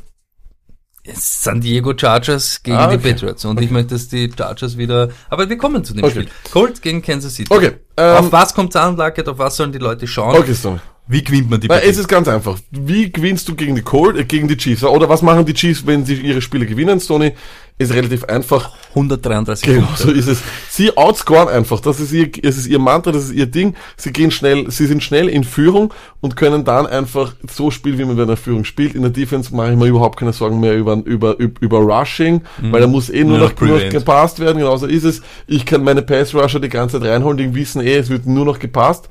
[1.13, 3.11] San Diego Chargers gegen Ah, die okay.
[3.13, 3.45] Patriots.
[3.45, 5.09] Und ich möchte, dass die Chargers wieder.
[5.29, 6.21] Aber wir kommen zu dem Okay.
[6.21, 6.29] Spiel.
[6.51, 7.53] Colts gegen Kansas City.
[7.53, 9.27] Okay, ähm, auf was kommt's an, Lackett?
[9.29, 10.35] Auf was sollen die Leute schauen?
[10.35, 10.79] Okay, Stoney.
[11.07, 11.87] Wie gewinnt man die Partie?
[11.87, 12.57] es ist ganz einfach.
[12.71, 14.83] Wie gewinnst du gegen die Colt, äh, gegen die Chiefs?
[14.83, 17.33] Oder was machen die Chiefs, wenn sie ihre Spiele gewinnen, Stoney?
[17.77, 18.71] Ist relativ einfach.
[18.91, 20.03] 133 Genau, Punkte.
[20.03, 20.41] so ist es.
[20.69, 21.81] Sie outscoren einfach.
[21.81, 23.75] Das ist ihr, das ist ihr Mantra, das ist ihr Ding.
[23.97, 28.05] Sie gehen schnell, sie sind schnell in Führung und können dann einfach so spielen, wie
[28.05, 28.95] man bei einer Führung spielt.
[28.95, 32.43] In der Defense mache ich mir überhaupt keine Sorgen mehr über, über, über, über Rushing,
[32.71, 34.59] weil da muss eh nur Nur noch, nur gepasst werden.
[34.59, 35.21] Genauso ist es.
[35.45, 38.45] Ich kann meine Pass Rusher die ganze Zeit reinholen, die wissen eh, es wird nur
[38.45, 39.09] noch gepasst.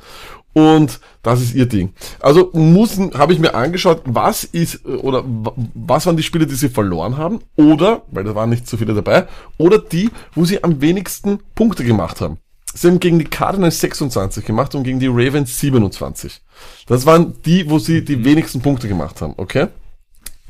[0.55, 1.93] Und das ist ihr Ding.
[2.21, 6.47] Also müssen, habe ich mir angeschaut, was ist, äh, oder wa- was waren die Spiele,
[6.47, 9.27] die sie verloren haben, oder, weil da waren nicht so viele dabei,
[9.59, 12.39] oder die, wo sie am wenigsten Punkte gemacht haben.
[12.73, 16.41] Sie haben gegen die Cardinals 26 gemacht und gegen die Ravens 27.
[16.87, 19.69] Das waren die, wo sie die wenigsten Punkte gemacht haben, okay?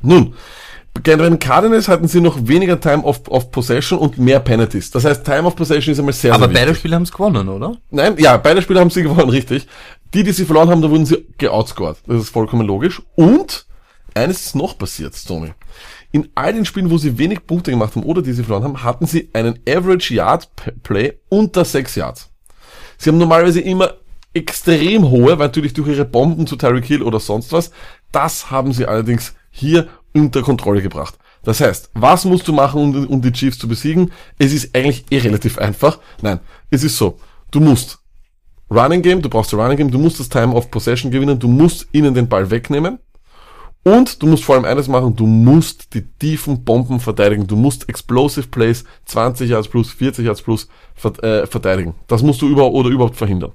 [0.03, 0.35] Nun,
[1.03, 4.91] bei den Cardinals hatten sie noch weniger Time of, of Possession und mehr Penalties.
[4.91, 6.65] Das heißt, Time of Possession ist einmal sehr, Aber sehr wichtig.
[6.67, 7.77] beide Spiele haben's gewonnen, oder?
[7.91, 9.67] Nein, ja, beide Spiele haben sie gewonnen, richtig.
[10.15, 11.99] Die, die sie verloren haben, da wurden sie geoutscored.
[12.07, 13.03] Das ist vollkommen logisch.
[13.17, 13.67] Und
[14.15, 15.53] eines ist noch passiert, Tommy.
[16.13, 18.83] In all den Spielen, wo sie wenig Punkte gemacht haben oder die sie verloren haben,
[18.85, 20.49] hatten sie einen Average Yard
[20.85, 22.31] Play unter 6 Yards.
[22.97, 23.95] Sie haben normalerweise immer
[24.33, 27.73] extrem hohe, weil natürlich durch ihre Bomben zu Tyreek Hill oder sonst was.
[28.13, 31.19] Das haben sie allerdings hier unter Kontrolle gebracht.
[31.43, 34.13] Das heißt, was musst du machen, um, um die Chiefs zu besiegen?
[34.39, 35.99] Es ist eigentlich eh relativ einfach.
[36.23, 36.41] Nein,
[36.71, 37.19] es ist so.
[37.51, 37.99] Du musst
[38.71, 41.49] Running Game, du brauchst ein Running Game, du musst das Time of Possession gewinnen, du
[41.49, 42.99] musst ihnen den Ball wegnehmen.
[43.85, 47.47] Und du musst vor allem eines machen, du musst die tiefen Bomben verteidigen.
[47.47, 50.69] Du musst Explosive Plays 20 Yards plus, 40 Yards plus
[51.21, 51.95] äh, verteidigen.
[52.07, 53.53] Das musst du über oder überhaupt verhindern.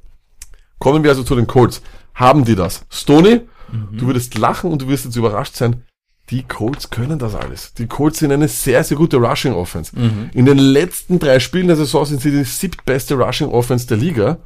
[0.78, 1.82] Kommen wir also zu den Colts.
[2.14, 2.86] Haben die das?
[2.91, 3.41] Stoney,
[3.91, 5.84] du würdest lachen und du wirst jetzt überrascht sein.
[6.30, 7.73] Die Colts können das alles.
[7.73, 9.91] Die Colts sind eine sehr, sehr gute Rushing Offense.
[10.34, 14.38] In den letzten drei Spielen der Saison sind sie die siebtbeste Rushing Offense der Liga.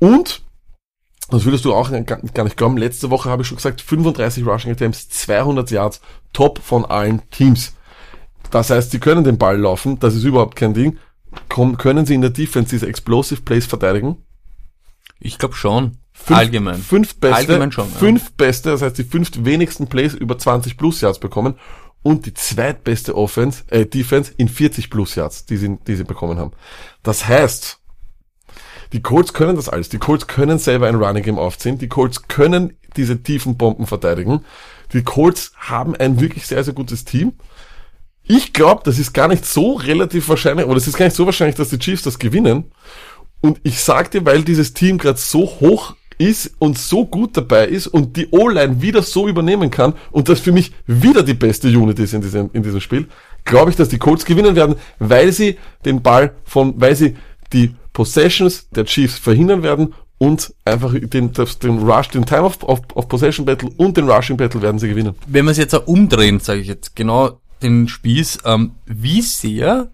[0.00, 0.42] Und,
[1.30, 4.72] das würdest du auch gar nicht glauben, letzte Woche habe ich schon gesagt, 35 Rushing
[4.72, 6.00] Attempts, 200 Yards,
[6.32, 7.74] top von allen Teams.
[8.50, 10.98] Das heißt, sie können den Ball laufen, das ist überhaupt kein Ding.
[11.48, 14.18] Können sie in der Defense diese Explosive Plays verteidigen?
[15.18, 15.98] Ich glaube schon.
[16.16, 16.80] Fünf, Allgemein.
[16.80, 17.98] Fünf beste, Allgemein schon, ja.
[17.98, 21.56] fünf beste, das heißt die fünf wenigsten Plays über 20 plus Yards bekommen
[22.02, 26.38] und die zweitbeste Offense, äh, Defense in 40 plus Yards, die sie, die sie bekommen
[26.38, 26.52] haben.
[27.02, 27.80] Das heißt,
[28.92, 29.88] die Colts können das alles.
[29.88, 31.78] Die Colts können selber ein Running Game aufziehen.
[31.78, 34.44] Die Colts können diese tiefen Bomben verteidigen.
[34.92, 37.32] Die Colts haben ein wirklich sehr, sehr gutes Team.
[38.22, 41.26] Ich glaube, das ist gar nicht so relativ wahrscheinlich, oder es ist gar nicht so
[41.26, 42.70] wahrscheinlich, dass die Chiefs das gewinnen.
[43.40, 47.66] Und ich sag dir, weil dieses Team gerade so hoch ist und so gut dabei
[47.66, 51.68] ist und die O-Line wieder so übernehmen kann und das für mich wieder die beste
[51.68, 53.08] Unit ist in diesem, in diesem Spiel,
[53.44, 57.16] glaube ich, dass die Colts gewinnen werden, weil sie den Ball von, weil sie
[57.52, 62.80] die Possessions der Chiefs verhindern werden und einfach den, den Rush, den Time of, of,
[62.94, 65.14] of Possession Battle und den Rushing Battle werden sie gewinnen.
[65.26, 69.92] Wenn wir es jetzt auch umdrehen, sage ich jetzt genau den Spieß, ähm, wie sehr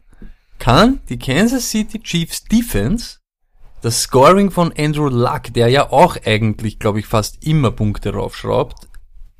[0.58, 3.19] kann die Kansas City Chiefs Defense
[3.82, 8.88] das Scoring von Andrew Luck, der ja auch eigentlich, glaube ich, fast immer Punkte raufschraubt,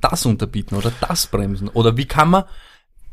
[0.00, 1.68] das unterbieten oder das bremsen?
[1.68, 2.44] Oder wie kann man,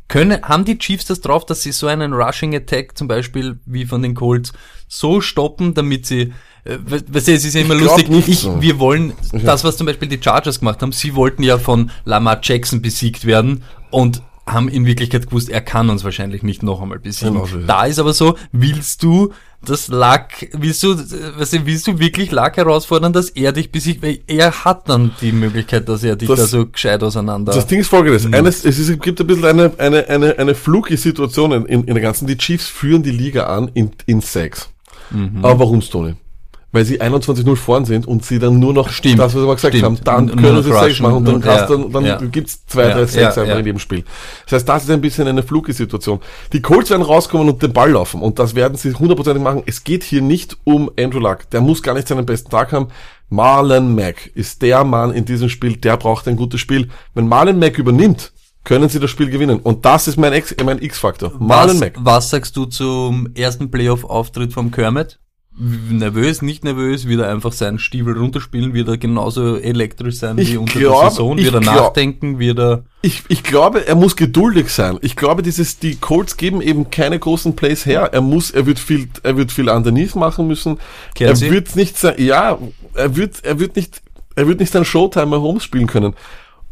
[0.07, 3.85] können, haben die Chiefs das drauf, dass sie so einen Rushing Attack zum Beispiel wie
[3.85, 4.53] von den Colts
[4.87, 8.39] so stoppen, damit sie, äh, we- weißt du, es ist ja immer Ich lustig, ich,
[8.39, 8.61] so.
[8.61, 12.39] wir wollen, das was zum Beispiel die Chargers gemacht haben, sie wollten ja von Lamar
[12.41, 16.99] Jackson besiegt werden und haben in Wirklichkeit gewusst, er kann uns wahrscheinlich nicht noch einmal
[16.99, 17.33] besiegen.
[17.33, 17.67] Genau so ist es.
[17.67, 19.33] da ist aber so, willst du
[19.65, 24.01] das Luck, willst du, weißt du, willst du wirklich Luck herausfordern, dass er dich besiegt,
[24.03, 27.53] weil er hat dann die Möglichkeit, dass er dich Das- da so gescheit auseinander.
[27.53, 28.25] Das Ding ist folgendes.
[28.31, 32.01] Eines, es ist, gibt ein bisschen eine, eine, eine, eine fluky Situation in, in, der
[32.01, 32.27] ganzen.
[32.27, 34.69] Die Chiefs führen die Liga an in, in Sacks.
[35.09, 35.43] Mhm.
[35.43, 36.15] Aber warum, Stoney?
[36.73, 39.19] Weil sie 21-0 vorn sind und sie dann nur noch Stimmt.
[39.19, 39.85] das, was wir mal gesagt Stimmt.
[39.85, 41.01] haben, dann Nur können sie rushen.
[41.03, 41.65] machen und dann, Und- ja.
[41.65, 42.17] dann, dann Ja.
[42.17, 43.27] gibt's zwei, drei Ja.
[43.29, 43.55] einfach Ja.
[43.57, 44.03] in jedem Spiel.
[44.45, 46.19] Das heißt, das ist ein bisschen eine fluky Situation.
[46.51, 49.63] Die Colts werden rauskommen und den Ball laufen und das werden sie hundertprozentig machen.
[49.65, 51.49] Es geht hier nicht um Andrew Luck.
[51.51, 52.87] Der muss gar nicht seinen besten Tag haben.
[53.29, 56.89] Marlon Mack ist der Mann in diesem Spiel, der braucht ein gutes Spiel.
[57.13, 58.33] Wenn Marlon Mack übernimmt,
[58.65, 59.59] können sie das Spiel gewinnen.
[59.61, 61.31] Und das ist mein X- mein X-Faktor.
[61.39, 61.93] Marlon was, Mack.
[61.97, 65.17] was sagst du zum ersten Playoff-Auftritt vom Kermit?
[65.59, 70.53] Nervös, nicht nervös, wird er einfach seinen Stiefel runterspielen, wird er genauso elektrisch sein Ich
[70.53, 72.83] wie unter glaub- der Saison, wird er glaub- nachdenken, wird er...
[73.01, 74.99] Ich, ich glaube, er muss geduldig sein.
[75.01, 78.09] Ich glaube, dieses, die Colts geben eben keine großen Plays her.
[78.11, 80.77] Er muss, er wird viel, er wird viel underneath machen müssen.
[81.15, 81.47] Kelsey?
[81.47, 82.59] Er wird nicht sein, ja,
[82.93, 84.01] er wird, er wird nicht,
[84.35, 86.13] er wird nicht sein Showtime Mahomes spielen können.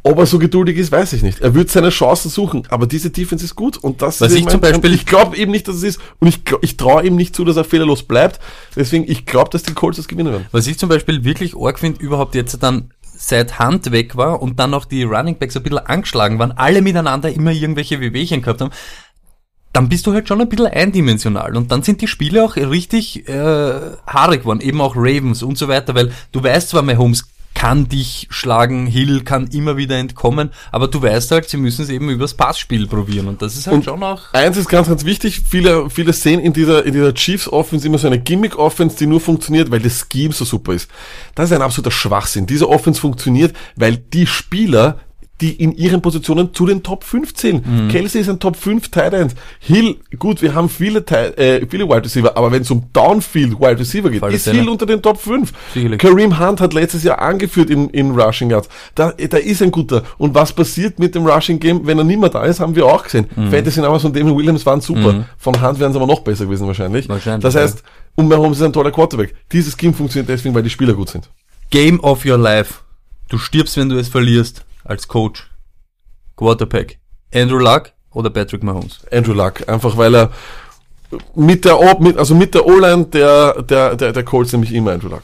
[0.07, 1.39] Ob er so geduldig ist, weiß ich nicht.
[1.41, 4.43] Er wird seine Chancen suchen, aber diese Defense ist gut und das Was ist ich
[4.45, 7.15] mein- zum Beispiel- ich glaube eben nicht, dass es ist und ich, ich traue ihm
[7.15, 8.39] nicht zu, dass er fehlerlos bleibt.
[8.75, 10.45] Deswegen, ich glaube, dass die Colts das gewinnen werden.
[10.51, 14.59] Was ich zum Beispiel wirklich arg finde, überhaupt jetzt dann seit Hand weg war und
[14.59, 18.61] dann noch die Running Backs ein bisschen angeschlagen waren, alle miteinander immer irgendwelche Wehwehchen gehabt
[18.61, 18.71] haben,
[19.73, 23.27] dann bist du halt schon ein bisschen eindimensional und dann sind die Spiele auch richtig
[23.27, 23.33] äh,
[24.05, 27.25] haarig geworden, eben auch Ravens und so weiter, weil du weißt zwar, Mahomes
[27.55, 31.89] kann dich schlagen, Hill kann immer wieder entkommen, aber du weißt halt, sie müssen es
[31.89, 34.33] eben übers Passspiel probieren und das ist halt Und schon auch...
[34.33, 35.41] Eins ist ganz, ganz wichtig.
[35.49, 39.07] Viele, viele sehen in dieser, in dieser Chiefs Offense immer so eine Gimmick Offense, die
[39.07, 40.89] nur funktioniert, weil das Scheme so super ist.
[41.33, 42.45] Das ist ein absoluter Schwachsinn.
[42.45, 44.99] Diese Offense funktioniert, weil die Spieler,
[45.41, 47.63] die in ihren Positionen zu den Top 5 zählen.
[47.65, 47.87] Mhm.
[47.89, 49.35] Kelsey ist ein Top 5 Tight End.
[49.59, 53.79] Hill, gut, wir haben viele, äh, viele Wide Receiver, aber wenn es um Downfield Wide
[53.79, 54.47] Receiver geht, alle ist.
[54.47, 55.51] Hill unter den Top 5.
[55.73, 55.99] Sicherlich.
[55.99, 58.69] Kareem Hunt hat letztes Jahr angeführt in, in Rushing Yards.
[58.95, 60.03] Da, da ist ein guter.
[60.17, 62.85] Und was passiert mit dem Rushing Game, wenn er nicht mehr da ist, haben wir
[62.85, 63.27] auch gesehen.
[63.35, 63.51] Mhm.
[63.51, 65.25] Fantasy Numbers von Damon Williams waren super.
[65.37, 67.09] Von Hunt wären sie aber noch besser gewesen wahrscheinlich.
[67.09, 67.83] Wahrscheinlich, Das heißt,
[68.15, 69.35] und Mahomes ist ein toller Quarterback.
[69.51, 71.29] Dieses Game funktioniert deswegen, weil die Spieler gut sind.
[71.69, 72.75] Game of your life.
[73.27, 75.49] Du stirbst, wenn du es verlierst, als Coach.
[76.37, 76.99] Quarterback.
[77.33, 78.99] Andrew Luck oder Patrick Mahomes?
[79.11, 79.67] Andrew Luck.
[79.67, 80.31] Einfach weil er
[81.35, 84.91] mit der, O- mit, also mit der O-Line der, der, der, der Colts nämlich immer
[84.91, 85.23] Andrew Luck.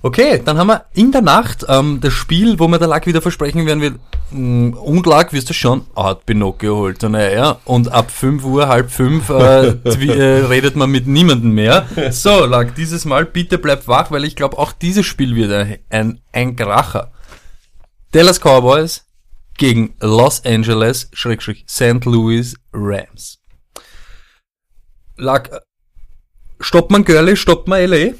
[0.00, 3.20] Okay, dann haben wir in der Nacht ähm, das Spiel, wo wir der Luck wieder
[3.20, 3.94] versprechen werden wird.
[4.30, 7.02] mm, Und Luck wirst du schon, ah, hat Pinocchio geholt.
[7.02, 11.86] Und, naja, und ab 5 Uhr, halb 5 äh, äh, redet man mit niemandem mehr.
[12.12, 15.78] So, Luck, dieses Mal bitte bleib wach, weil ich glaube, auch dieses Spiel wird ein,
[15.90, 17.10] ein, ein Kracher.
[18.12, 19.04] Dallas Cowboys
[19.58, 22.06] gegen Los Angeles, Schrägstrich, St.
[22.06, 23.38] Louis Rams.
[25.18, 25.60] Luck, äh,
[26.58, 28.14] stoppt man Gurley, stoppt man LA?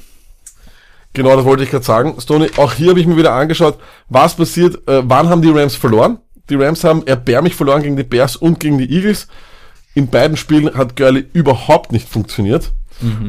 [1.13, 2.21] Genau, das wollte ich gerade sagen.
[2.21, 3.79] Stoney, auch hier habe ich mir wieder angeschaut,
[4.09, 6.19] was passiert, äh, wann haben die Rams verloren?
[6.51, 9.27] Die Rams haben erbärmlich verloren gegen die Bears und gegen die Eagles.
[9.95, 12.73] In beiden Spielen hat Gurley überhaupt nicht funktioniert.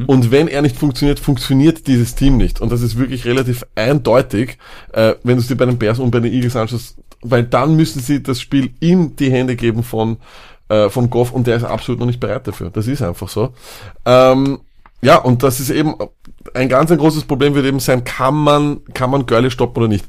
[0.06, 2.60] Und wenn er nicht funktioniert, funktioniert dieses Team nicht.
[2.60, 4.58] Und das ist wirklich relativ eindeutig,
[4.92, 7.76] äh, wenn du es dir bei den Bears und bei den Eagles anschaust, weil dann
[7.76, 10.16] müssen sie das Spiel in die Hände geben von,
[10.68, 12.70] äh, von Goff und der ist absolut noch nicht bereit dafür.
[12.70, 13.52] Das ist einfach so.
[14.04, 14.60] Ähm,
[15.02, 15.94] ja, und das ist eben
[16.54, 19.88] ein ganz ein großes Problem wird eben sein, kann man, kann man Gurley stoppen oder
[19.88, 20.04] nicht.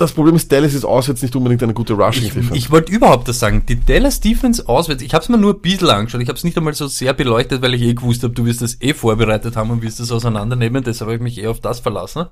[0.00, 3.28] Das Problem ist, Dallas ist auswärts nicht unbedingt eine gute Rushing Ich, ich wollte überhaupt
[3.28, 3.66] das sagen.
[3.68, 6.22] Die Dallas Defense auswärts, ich habe es mir nur ein bisschen angeschaut.
[6.22, 8.62] Ich habe es nicht einmal so sehr beleuchtet, weil ich eh gewusst habe, du wirst
[8.62, 10.82] das eh vorbereitet haben und wirst das auseinandernehmen.
[10.82, 12.28] Deshalb habe ich mich eh auf das verlassen.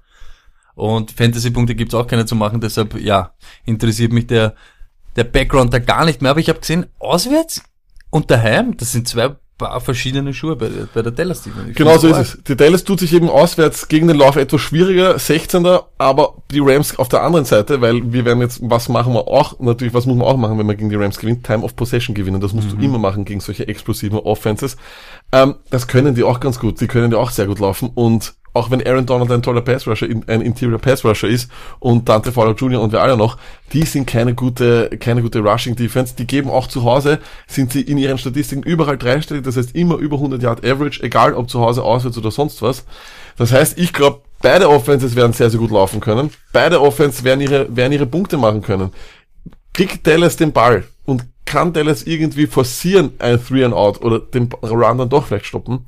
[0.76, 2.62] Und Fantasy-Punkte gibt's auch keine zu machen.
[2.62, 3.34] Deshalb, ja,
[3.66, 4.54] interessiert mich der,
[5.16, 6.30] der Background da gar nicht mehr.
[6.30, 7.62] Aber ich habe gesehen, auswärts
[8.08, 11.72] und daheim, das sind zwei paar verschiedene Schuhe bei, der- bei der Dallas Defense.
[11.72, 12.38] Genau so ist es.
[12.46, 16.98] Die Dallas tut sich eben auswärts gegen den Lauf etwas schwieriger, 16er, aber die Rams
[16.98, 20.16] auf der anderen Seite, weil wir werden jetzt, was machen wir auch, natürlich, was muss
[20.16, 21.44] man auch machen, wenn man gegen die Rams gewinnt?
[21.44, 22.40] Time of Possession gewinnen.
[22.40, 24.76] Das musst du immer machen gegen solche explosiven Offenses.
[25.32, 26.80] Ähm, das können die auch ganz gut.
[26.80, 29.86] Die können ja auch sehr gut laufen und auch wenn Aaron Donald ein toller Pass
[29.86, 32.80] Rusher, ein Interior Pass Rusher ist und Dante Fowler Jr.
[32.80, 33.38] und wer alle noch,
[33.72, 36.14] die sind keine gute, keine gute Rushing Defense.
[36.16, 39.96] Die geben auch zu Hause, sind sie in ihren Statistiken überall dreistellig, das heißt immer
[39.96, 42.84] über 100 Yard Average, egal ob zu Hause, auswärts oder sonst was.
[43.36, 46.30] Das heißt, ich glaube, beide Offenses werden sehr, sehr gut laufen können.
[46.52, 48.90] Beide Offenses werden ihre, werden ihre Punkte machen können.
[49.72, 54.52] Kriegt Dallas den Ball und kann Dallas irgendwie forcieren, ein Three and Out oder den
[54.62, 55.86] Run dann doch vielleicht stoppen,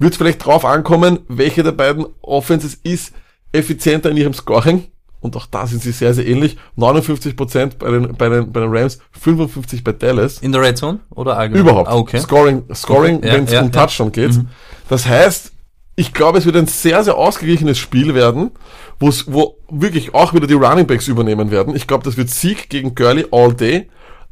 [0.00, 3.12] wird vielleicht drauf ankommen, welche der beiden Offenses ist
[3.52, 4.88] effizienter in ihrem Scoring
[5.20, 6.56] und auch da sind sie sehr, sehr ähnlich.
[6.78, 10.38] 59% bei den, bei den, bei den Rams, 55% bei Dallas.
[10.38, 11.62] In der Red Zone oder allgemein?
[11.62, 11.88] Überhaupt.
[11.88, 12.20] Ah, okay.
[12.20, 13.32] Scoring, Scoring Okay.
[13.32, 13.72] Wenn es ja, um ja.
[13.72, 14.40] Touchdown geht.
[14.88, 15.52] Das heißt,
[15.96, 18.52] ich glaube, es wird ein sehr, sehr ausgeglichenes Spiel werden,
[18.98, 21.76] wo wirklich auch wieder die Running Backs übernehmen werden.
[21.76, 23.88] Ich glaube, das wird Sieg gegen Gurley all day.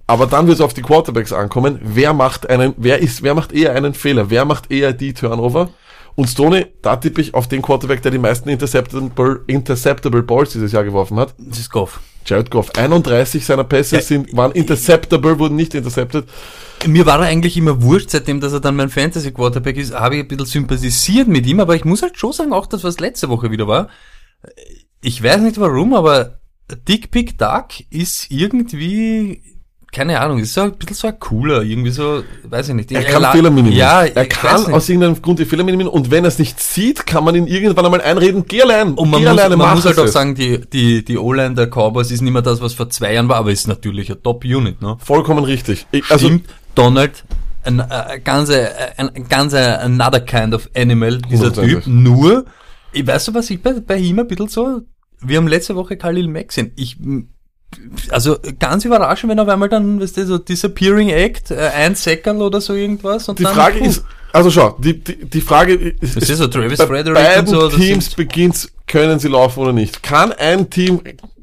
[0.09, 1.79] Aber dann wird es auf die Quarterbacks ankommen.
[1.83, 4.31] Wer macht einen, wer ist, wer macht eher einen Fehler?
[4.31, 5.69] Wer macht eher die Turnover?
[6.15, 10.73] Und Stoney, da tippe ich auf den Quarterback, der die meisten interceptable, interceptable Balls dieses
[10.73, 11.35] Jahr geworfen hat.
[11.39, 12.01] Das ist Goff.
[12.25, 12.75] Jared Goff.
[12.75, 16.25] 31 seiner Pässe Ja, sind, waren interceptable, wurden nicht intercepted.
[16.87, 20.17] Mir war er eigentlich immer wurscht, seitdem dass er dann mein Fantasy Quarterback ist, habe
[20.17, 22.99] ich ein bisschen sympathisiert mit ihm, aber ich muss halt schon sagen, auch das, was
[22.99, 23.89] letzte Woche wieder war,
[25.03, 26.41] ich weiß nicht warum, aber
[26.89, 29.58] Dick Pick Duck ist irgendwie,
[29.91, 32.93] keine Ahnung, ist so ein bisschen so ein cooler, irgendwie so, weiß ich nicht.
[32.93, 33.79] Er kann Fehler minimieren.
[33.79, 37.07] Ja, er kann aus irgendeinem Grund die Fehler minimieren und wenn er es nicht sieht,
[37.07, 39.87] kann man ihn irgendwann einmal einreden, geh allein, Und man geh muss, alleine, man muss
[39.87, 42.91] halt auch sagen, die, die, die O-Line der Cowboys ist nicht mehr das, was vor
[42.91, 44.97] zwei Jahren war, aber ist natürlich eine Top-Unit, ne?
[45.01, 45.87] Vollkommen richtig.
[45.91, 47.25] Ich, also, Stimmt, Donald,
[47.65, 51.85] ein, ein, ganze, ein, ein ganze another kind of animal, dieser Hundertprozentig.
[51.85, 51.93] Typ.
[51.93, 52.45] Nur,
[52.93, 54.83] ich weiß du, was ich bei, bei ihm ein bisschen so,
[55.21, 56.73] wir haben letzte Woche Khalil Mack gesehen.
[56.77, 56.99] Ich,
[58.11, 62.41] also ganz überraschend, wenn auf einmal dann, weißt du, so Disappearing Act, äh, ein Second
[62.41, 63.29] oder so irgendwas.
[63.29, 66.39] Und die dann, Frage puh, ist, also schau, die, die, die Frage ist, Das ist
[66.39, 70.03] so Travis bei Frederick beiden und so, Teams beginnt, können sie laufen oder nicht.
[70.03, 71.01] Kann ein Team,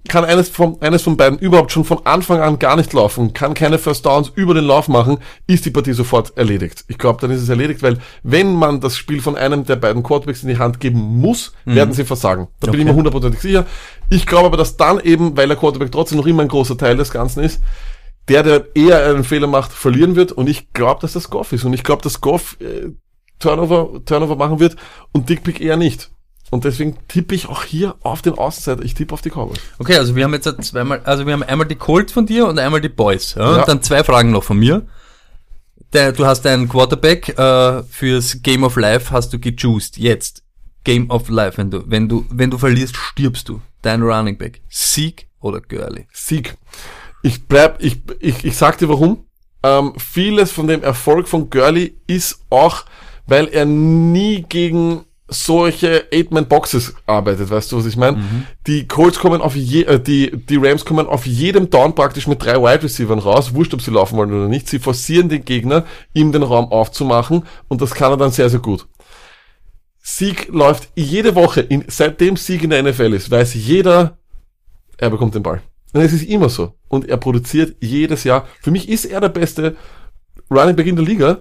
[0.07, 3.53] kann eines von, eines von beiden überhaupt schon von Anfang an gar nicht laufen, kann
[3.53, 6.85] keine First Downs über den Lauf machen, ist die Partie sofort erledigt.
[6.87, 10.03] Ich glaube, dann ist es erledigt, weil wenn man das Spiel von einem der beiden
[10.03, 12.47] Quarterbacks in die Hand geben muss, werden sie versagen.
[12.59, 12.89] Da bin ich Mhm.
[12.89, 12.91] Okay.
[12.91, 13.65] mir hundertprozentig sicher.
[14.09, 16.97] Ich glaube aber, dass dann eben, weil der Quarterback trotzdem noch immer ein großer Teil
[16.97, 17.61] des Ganzen ist,
[18.27, 20.31] der, der eher einen Fehler macht, verlieren wird.
[20.31, 21.63] Und ich glaube, dass das Goff ist.
[21.63, 22.89] Und ich glaube, dass Goff äh,
[23.39, 24.75] Turnover, Turnover machen wird
[25.11, 26.09] und Dickpick eher nicht.
[26.51, 28.83] Und deswegen tippe ich auch hier auf den Außenseiter.
[28.83, 29.59] Ich tippe auf die Cowboys.
[29.79, 32.59] Okay, also wir haben jetzt zweimal, also wir haben einmal die Colts von dir und
[32.59, 33.35] einmal die Boys.
[33.35, 33.51] Ja?
[33.51, 33.59] Ja.
[33.59, 34.85] Und dann zwei Fragen noch von mir.
[35.93, 39.97] Der, du hast einen Quarterback äh, fürs Game of Life hast du gejuiced.
[39.97, 40.43] Jetzt
[40.83, 43.61] Game of Life, wenn du wenn du wenn du verlierst, stirbst du.
[43.81, 46.07] Dein Running Back, Sieg oder Gurley?
[46.11, 46.57] Sieg.
[47.21, 49.25] Ich bleib, ich, ich, ich sag dir warum.
[49.63, 52.85] Ähm, vieles von dem Erfolg von Gurley ist auch,
[53.25, 58.17] weil er nie gegen solche Eight-Man-Boxes arbeitet, weißt du, was ich meine?
[58.67, 62.43] Die Colts kommen auf je, äh, die, die Rams kommen auf jedem Down praktisch mit
[62.43, 64.69] drei Wide Receivers raus, wurscht, ob sie laufen wollen oder nicht.
[64.69, 68.59] Sie forcieren den Gegner, ihm den Raum aufzumachen und das kann er dann sehr, sehr
[68.59, 68.87] gut.
[70.01, 74.19] Sieg läuft jede Woche, in, seitdem Sieg in der NFL ist, weiß jeder,
[74.97, 75.61] er bekommt den Ball.
[75.93, 76.73] Und es ist immer so.
[76.89, 78.47] Und er produziert jedes Jahr.
[78.61, 79.75] Für mich ist er der beste
[80.51, 81.39] Running Back in der Liga.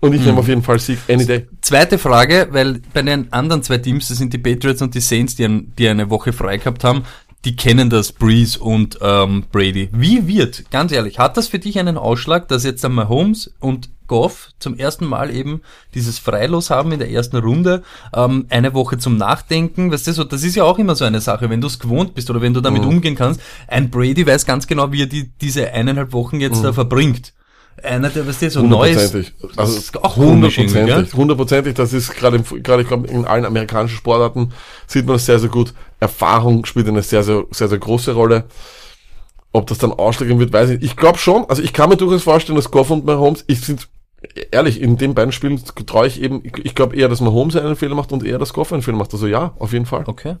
[0.00, 1.46] Und ich nehme auf jeden Fall Sieg any day.
[1.62, 5.34] Zweite Frage, weil bei den anderen zwei Teams, das sind die Patriots und die Saints,
[5.36, 7.04] die, ein, die eine Woche frei gehabt haben,
[7.44, 9.90] die kennen das, Breeze und ähm, Brady.
[9.92, 13.90] Wie wird, ganz ehrlich, hat das für dich einen Ausschlag, dass jetzt einmal Holmes und
[14.06, 15.62] Goff zum ersten Mal eben
[15.94, 17.82] dieses Freilos haben in der ersten Runde,
[18.14, 21.20] ähm, eine Woche zum Nachdenken, weißt du, so, das ist ja auch immer so eine
[21.20, 22.88] Sache, wenn du es gewohnt bist oder wenn du damit Mhm.
[22.88, 23.40] umgehen kannst.
[23.66, 27.32] Ein Brady weiß ganz genau, wie er die, diese eineinhalb Wochen jetzt da verbringt.
[27.82, 28.96] Einer, der, weißt du, so neu ist.
[29.14, 29.34] Hundertprozentig.
[29.40, 31.14] Das Also ist auch hundertprozentig.
[31.14, 31.74] Hundertprozentig.
[31.74, 34.52] Das ist gerade, gerade ich glaube, in allen amerikanischen Sportarten
[34.86, 35.74] sieht man das sehr, sehr gut.
[36.00, 38.44] Erfahrung spielt eine sehr, sehr, sehr, sehr große Rolle.
[39.52, 40.90] Ob das dann ausschlagen wird, weiß ich nicht.
[40.90, 43.88] Ich glaube schon, also ich kann mir durchaus vorstellen, dass Goff und Mahomes, ich sind,
[44.50, 47.76] ehrlich, in den beiden Spielen traue ich eben, ich, ich glaube eher, dass Mahomes einen
[47.76, 49.12] Fehler macht und eher, dass Goff einen Fehler macht.
[49.12, 50.04] Also ja, auf jeden Fall.
[50.06, 50.36] Okay.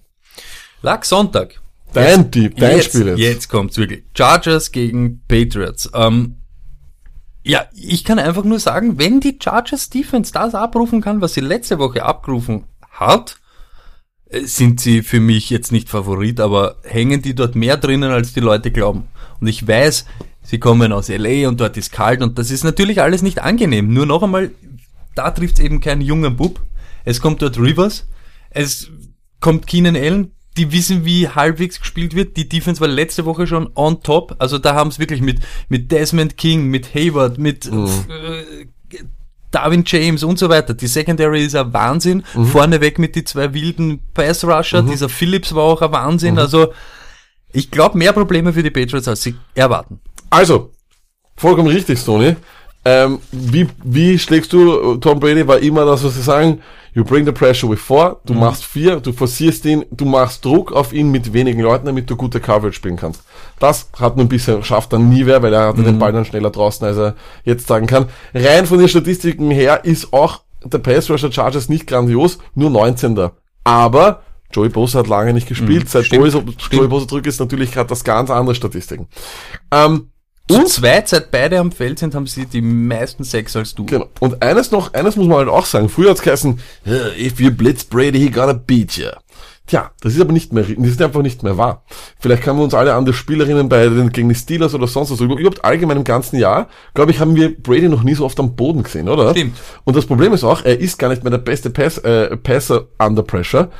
[0.82, 1.60] Lag Sonntag.
[1.92, 3.18] Dein Deep, dein jetzt, Spiel jetzt.
[3.18, 4.02] Jetzt kommt's wirklich.
[4.16, 5.88] Chargers gegen Patriots.
[5.94, 6.38] Ähm,
[7.44, 11.42] ja, ich kann einfach nur sagen, wenn die Chargers Defense das abrufen kann, was sie
[11.42, 13.36] letzte Woche abgerufen hat,
[14.30, 18.32] äh, sind sie für mich jetzt nicht Favorit, aber hängen die dort mehr drinnen, als
[18.32, 19.08] die Leute glauben.
[19.40, 20.06] Und ich weiß,
[20.42, 23.92] sie kommen aus LA und dort ist kalt und das ist natürlich alles nicht angenehm.
[23.92, 24.50] Nur noch einmal,
[25.14, 26.60] da trifft's eben keinen jungen Bub.
[27.04, 28.08] Es kommt dort Rivers,
[28.48, 28.90] es
[29.40, 32.36] kommt Keenan Allen, die wissen, wie halbwegs gespielt wird.
[32.36, 34.36] Die Defense war letzte Woche schon on top.
[34.38, 38.66] Also da haben es wirklich mit, mit Desmond King, mit Hayward, mit äh,
[39.50, 40.74] Darwin James und so weiter.
[40.74, 42.22] Die Secondary ist ein Wahnsinn.
[42.52, 44.82] Vorneweg mit die zwei wilden Pass Rusher.
[44.82, 46.38] Dieser Phillips war auch ein Wahnsinn.
[46.38, 46.72] Also
[47.52, 50.00] ich glaube, mehr Probleme für die Patriots, als sie erwarten.
[50.28, 50.72] Also,
[51.36, 52.36] vollkommen richtig, Stoney.
[52.84, 56.60] Ähm, wie, wie schlägst du, Tom Brady war immer das, was sie sagen,
[56.94, 60.70] you bring the pressure with four, du machst vier, du forcierst ihn, du machst Druck
[60.72, 63.22] auf ihn mit wenigen Leuten, damit du gute Coverage spielen kannst.
[63.58, 66.24] Das hat nur ein bisschen, schafft dann nie wer, weil er hatte den Ball dann
[66.24, 67.14] schneller draußen, als er
[67.44, 68.06] jetzt sagen kann.
[68.34, 73.30] Rein von den Statistiken her ist auch der Pass Rusher Chargers nicht grandios, nur 19.
[73.64, 74.22] Aber
[74.52, 75.88] Joey Bosa hat lange nicht gespielt.
[75.88, 79.08] Seit stimmt, Joey, Joey Bosa zurück ist, natürlich gerade das ganz andere Statistiken.
[79.72, 80.10] Ähm,
[80.48, 83.86] Zu und zweit, seit beide am Feld sind, haben sie die meisten Sex als du.
[83.86, 84.08] Genau.
[84.20, 85.88] Und eines noch, eines muss man halt auch sagen.
[85.88, 89.08] Früher hat's geheißen, "Yeah, if you blitz Brady, he gonna beat you.
[89.66, 91.84] Tja, das ist aber nicht mehr, das ist einfach nicht mehr wahr.
[92.20, 95.10] Vielleicht kann man uns alle an die Spielerinnen bei den, gegen die Steelers oder sonst
[95.10, 98.38] was, überhaupt allgemein im ganzen Jahr, glaube ich, haben wir Brady noch nie so oft
[98.38, 99.30] am Boden gesehen, oder?
[99.30, 99.56] Stimmt.
[99.84, 102.88] Und das Problem ist auch, er ist gar nicht mehr der beste Pass, äh, Passer
[102.98, 103.70] under pressure.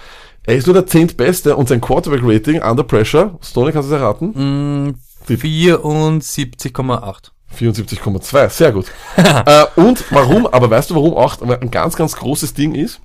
[0.46, 4.96] Er ist nur der zehntbeste und sein Quarterback-Rating under pressure, Stoney, kannst du es erraten?
[5.28, 7.30] 74,8.
[7.56, 8.86] 74,2, sehr gut.
[9.16, 13.00] äh, und warum, aber weißt du warum auch ein ganz, ganz großes Ding ist?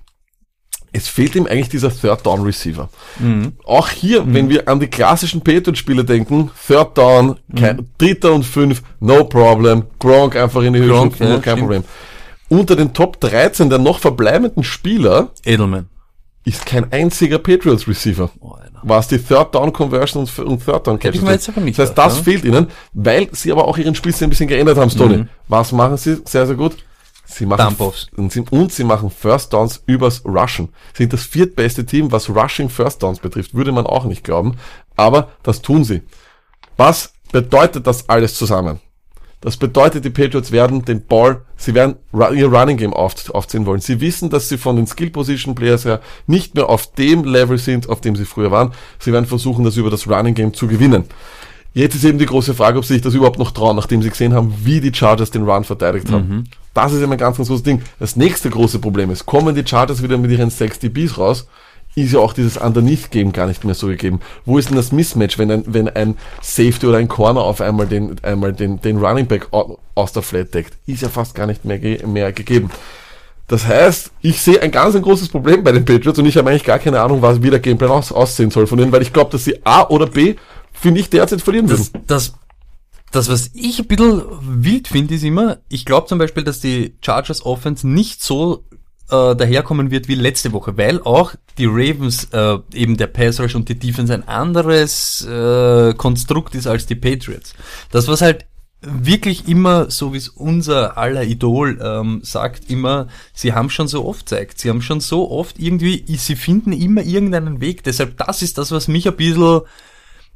[0.91, 2.89] Es fehlt ihm eigentlich dieser Third Down Receiver.
[3.63, 8.81] Auch hier, wenn wir an die klassischen Patriot-Spiele denken, Third Down, kein, dritter und fünf,
[8.99, 11.59] no problem, Gronk einfach in die Höhe Gronk, ja, kein stimmt.
[11.59, 11.83] Problem.
[12.49, 15.89] Unter den Top 13 der noch verbleibenden Spieler Edelman.
[16.45, 18.29] Ist kein einziger Patriots Receiver.
[18.39, 22.23] Oh, was die Third Down Conversion und, Third Down Catches Das heißt, gedacht, das ja.
[22.23, 25.17] fehlt ihnen, weil sie aber auch ihren Spielstil ein bisschen geändert haben, Stoney.
[25.17, 25.29] Mhm.
[25.47, 26.77] Was machen sie sehr, sehr gut?
[27.25, 27.75] Sie machen
[28.17, 30.69] und sie, und sie machen First Downs übers Rushen.
[30.93, 33.53] Sie sind das viertbeste Team, was Rushing First Downs betrifft.
[33.53, 34.57] Würde man auch nicht glauben.
[34.95, 36.01] Aber das tun sie.
[36.75, 38.79] Was bedeutet das alles zusammen?
[39.41, 41.95] Das bedeutet, die Patriots werden den Ball, sie werden
[42.33, 43.79] ihr Running Game auf, aufziehen wollen.
[43.79, 47.57] Sie wissen, dass sie von den Skill Position Players her nicht mehr auf dem Level
[47.57, 48.73] sind, auf dem sie früher waren.
[48.99, 51.05] Sie werden versuchen, das über das Running Game zu gewinnen.
[51.73, 54.09] Jetzt ist eben die große Frage, ob sie sich das überhaupt noch trauen, nachdem sie
[54.09, 56.49] gesehen haben, wie die Chargers den Run verteidigt haben.
[56.73, 57.81] Das ist eben ein ganz, ganz großes Ding.
[57.99, 61.47] Das nächste große Problem ist, kommen die Chargers wieder mit ihren 6 DBs raus,
[61.95, 64.19] ist ja auch dieses Underneath-Game gar nicht mehr so gegeben.
[64.45, 67.87] Wo ist denn das Mismatch, wenn ein, wenn ein Safety oder ein Corner auf einmal
[67.87, 70.77] den, einmal den, den Running Back au- aus der Flat deckt?
[70.85, 72.69] Ist ja fast gar nicht mehr, ge mehr gegeben.
[73.47, 76.49] Das heißt, ich sehe ein ganz ein großes Problem bei den Patriots und ich habe
[76.51, 79.11] eigentlich gar keine Ahnung, was wie der Gameplan aus, aussehen soll von denen, weil ich
[79.11, 80.35] glaube, dass sie A oder B,
[80.71, 82.03] finde ich, derzeit verlieren Das, würden.
[82.05, 82.33] das,
[83.11, 86.93] das, was ich ein bisschen wild finde, ist immer, ich glaube zum Beispiel, dass die
[87.01, 88.63] Chargers Offense nicht so
[89.09, 93.55] äh, daherkommen wird wie letzte Woche, weil auch die Ravens, äh, eben der Pass Rush
[93.55, 97.53] und die Defense ein anderes äh, Konstrukt ist als die Patriots.
[97.91, 98.45] Das, was halt
[98.81, 104.05] wirklich immer, so wie es unser aller Idol ähm, sagt, immer, sie haben schon so
[104.05, 107.83] oft zeigt, sie haben schon so oft irgendwie, sie finden immer irgendeinen Weg.
[107.83, 109.61] Deshalb, das ist das, was mich ein bisschen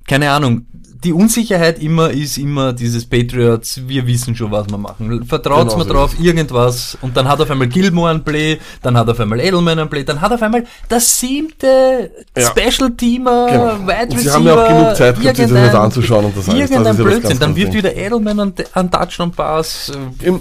[0.07, 0.65] keine Ahnung,
[1.03, 5.25] die Unsicherheit immer ist immer dieses Patriots, wir wissen schon, was wir machen.
[5.25, 6.97] Vertraut Genau mir so drauf, irgendwas.
[7.01, 10.05] Und dann hat auf einmal Gilmore ein Play, dann hat auf einmal Edelman ein Play,
[10.05, 12.43] dann hat auf einmal das siebte Ja.
[12.51, 13.65] Special Teamer, Genau.
[13.87, 14.19] Wide Und Receiver.
[14.21, 16.59] sie haben ja auch genug Zeit gehabt, sich das nicht anzuschauen und das alles.
[16.61, 17.23] Irgendein ja das Blödsinn.
[17.29, 19.91] ganz, dann wird wieder Edelman an, an Touchdown-Pass.
[20.21, 20.39] äh, Im,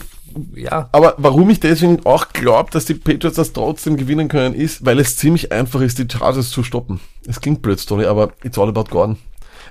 [0.54, 0.88] Ja.
[0.92, 5.00] Aber warum ich deswegen auch glaube, dass die Patriots das trotzdem gewinnen können, ist, weil
[5.00, 7.00] es ziemlich einfach ist, die Chargers zu stoppen.
[7.26, 9.16] Es klingt blöd, Tony, aber it's all about Gordon.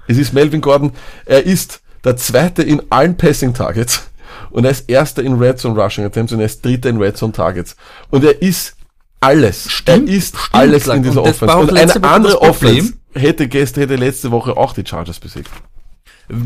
[0.07, 0.91] Es ist Melvin Gordon.
[1.25, 4.09] Er ist der zweite in allen Passing Targets
[4.49, 7.17] und er ist erster in Red Zone Rushing Attempts und er ist dritter in Red
[7.17, 7.75] Zone Targets.
[8.09, 8.75] Und er ist
[9.19, 9.69] alles.
[9.71, 11.57] Stimmt, er ist stimmt, alles in dieser Und Offense.
[11.57, 12.41] Und eine Woche andere.
[12.41, 15.49] Offense hätte gestern, hätte letzte Woche auch die Chargers besiegt.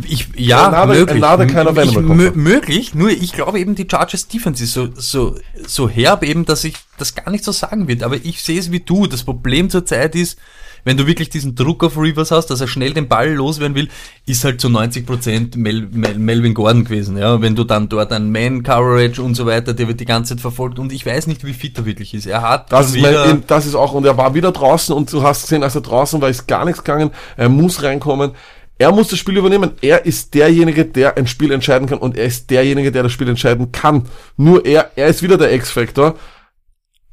[0.07, 1.23] Ich, ja, Another- möglich.
[1.23, 5.37] another kind of ich, möglich, nur ich glaube eben, die Chargers Defense ist so, so,
[5.67, 8.01] so herb eben, dass ich das gar nicht so sagen wird.
[8.01, 9.05] Aber ich sehe es wie du.
[9.05, 10.39] Das Problem zurzeit ist,
[10.85, 13.89] wenn du wirklich diesen Druck auf Rivers hast, dass er schnell den Ball loswerden will,
[14.25, 17.17] ist halt zu 90% Mel Mel Melvin Gordon gewesen.
[17.17, 20.41] Ja, wenn du dann dort ein Man-Coverage und so weiter, der wird die ganze Zeit
[20.41, 22.27] verfolgt und ich weiß nicht, wie fit er wirklich ist.
[22.27, 25.23] Er hat Das ist, mein, das ist auch, und er war wieder draußen und du
[25.23, 27.11] hast gesehen, als er draußen war, ist gar nichts gegangen.
[27.35, 28.31] Er muss reinkommen.
[28.77, 29.71] Er muss das Spiel übernehmen.
[29.81, 33.29] Er ist derjenige, der ein Spiel entscheiden kann und er ist derjenige, der das Spiel
[33.29, 34.03] entscheiden kann.
[34.35, 36.15] Nur er, er ist wieder der X-Factor.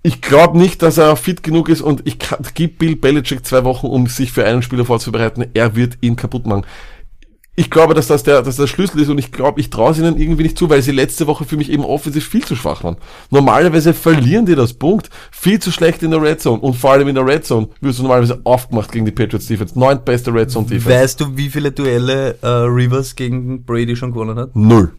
[0.04, 2.18] Ich glaube nicht, dass er fit genug ist und ich
[2.54, 5.46] gib Bill Belichick zwei Wochen, um sich für einen Spieler vorzubereiten.
[5.54, 6.64] Er wird ihn kaputt machen.
[7.54, 9.92] Ich glaube, dass das der, dass das der Schlüssel ist und ich glaube, ich traue
[9.92, 12.56] es ihnen irgendwie nicht zu, weil sie letzte Woche für mich eben offensiv viel zu
[12.56, 12.96] schwach waren.
[13.30, 15.10] Normalerweise verlieren die das Punkt.
[15.30, 17.98] Viel zu schlecht in der Red Zone und vor allem in der Red Zone wirst
[17.98, 19.78] du normalerweise aufgemacht gegen die Patriots Defense.
[19.78, 20.88] Neuntbeste Red Zone Defense.
[20.88, 24.56] weißt du, wie viele Duelle äh, Rivers gegen Brady schon gewonnen hat?
[24.56, 24.92] Null.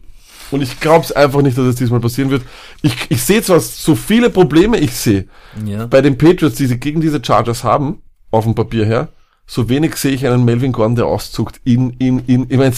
[0.50, 2.42] Und ich glaube es einfach nicht, dass es diesmal passieren wird.
[2.82, 5.26] Ich, ich sehe zwar so viele Probleme, ich sehe
[5.64, 5.86] Ja.
[5.86, 9.08] bei den Patriots, die sie gegen diese Chargers haben, auf dem Papier her,
[9.46, 12.74] so wenig sehe ich einen Melvin Gordon, der auszuckt in, in, in, ich meine,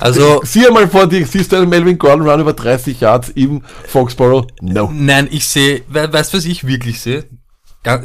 [0.00, 3.62] Also- sieh einmal vor dir, siehst du einen Melvin Gordon Run über 30 Yards im
[3.86, 4.46] Foxborough?
[4.60, 4.90] No.
[4.92, 7.24] Nein, ich sehe, we weißt du, was ich wirklich sehe?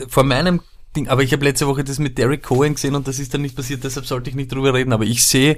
[0.09, 0.61] Vor meinem
[0.95, 3.41] Ding, aber ich habe letzte Woche das mit Derek Cohen gesehen und das ist dann
[3.41, 5.57] nicht passiert, deshalb sollte ich nicht drüber reden, aber ich sehe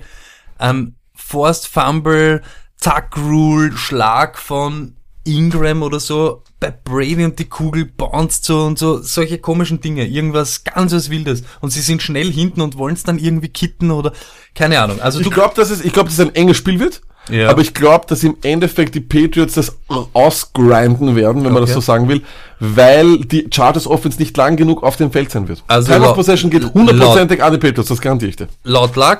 [0.59, 2.41] ähm, Forced Fumble,
[2.79, 8.79] Zack Rule, Schlag von Ingram oder so bei Brady und die Kugel bounced so und
[8.79, 11.43] so, solche komischen Dinge, irgendwas ganz was Wildes.
[11.59, 14.13] Und sie sind schnell hinten und wollen es dann irgendwie kitten oder
[14.55, 15.01] keine Ahnung.
[15.01, 17.01] Also Ich du, glaube, dass es, ich glaube, dass es ein enges Spiel wird.
[17.29, 17.49] Ja.
[17.49, 19.75] Aber ich glaube, dass im Endeffekt die Patriots das
[20.13, 21.81] ausgrinden werden, wenn man das Okay.
[21.81, 22.23] so sagen will,
[22.59, 25.61] weil die Chargers Offense nicht lang genug auf dem Feld sein wird.
[25.67, 28.47] Also Time of Possession geht hundertprozentig an die Patriots, das garantiere ich dir.
[28.63, 29.19] laut Luck,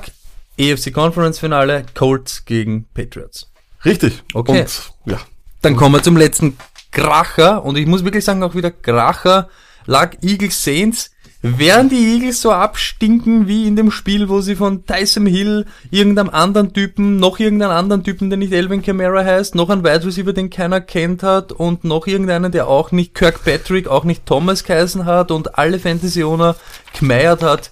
[0.57, 3.51] EFC Conference Finale, Colts gegen Patriots.
[3.85, 4.23] Richtig.
[4.33, 4.61] Okay.
[4.61, 5.19] Und ja.
[5.61, 6.57] Dann kommen wir zum letzten
[6.91, 9.49] Kracher und ich muss wirklich sagen, auch wieder Kracher,
[9.85, 11.11] lag Eagles Saints.
[11.43, 16.29] Werden die Eagles so abstinken wie in dem Spiel, wo sie von Tyson Hill irgendeinem
[16.29, 20.33] anderen Typen, noch irgendeinen anderen Typen, der nicht Elvin Kamara heißt, noch einen Wide Receiver,
[20.33, 25.05] den keiner kennt hat und noch irgendeinen, der auch nicht Kirkpatrick, auch nicht Thomas geheißen
[25.05, 26.55] hat und alle Fantasy-Owner
[26.99, 27.71] gemeiert hat,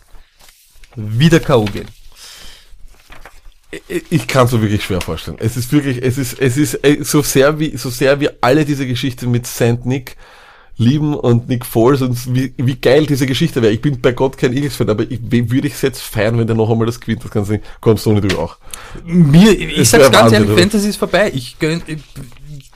[0.95, 1.65] wieder K.O.
[1.65, 1.87] gehen.
[3.87, 5.37] Ich- Ich kann es mir wirklich schwer vorstellen.
[5.39, 8.65] Es ist wirklich, es ist, es ist äh, so sehr wie, so sehr wie alle
[8.65, 10.15] diese Geschichte mit Saint Nick
[10.77, 13.71] lieben und Nick Foles und wie, wie geil diese Geschichte wäre.
[13.71, 16.55] Ich bin bei Gott kein Eagles-Fan, aber ich, würde ich es jetzt feiern, wenn der
[16.57, 18.57] noch einmal das gewinnt, das kannst du nicht, kommst du nicht du auch.
[19.05, 20.59] Mir, ich Es sag's ganz Wahnsinn, ehrlich?
[20.59, 21.31] Fantasy ist vorbei.
[21.33, 21.97] Ich gönn, ich-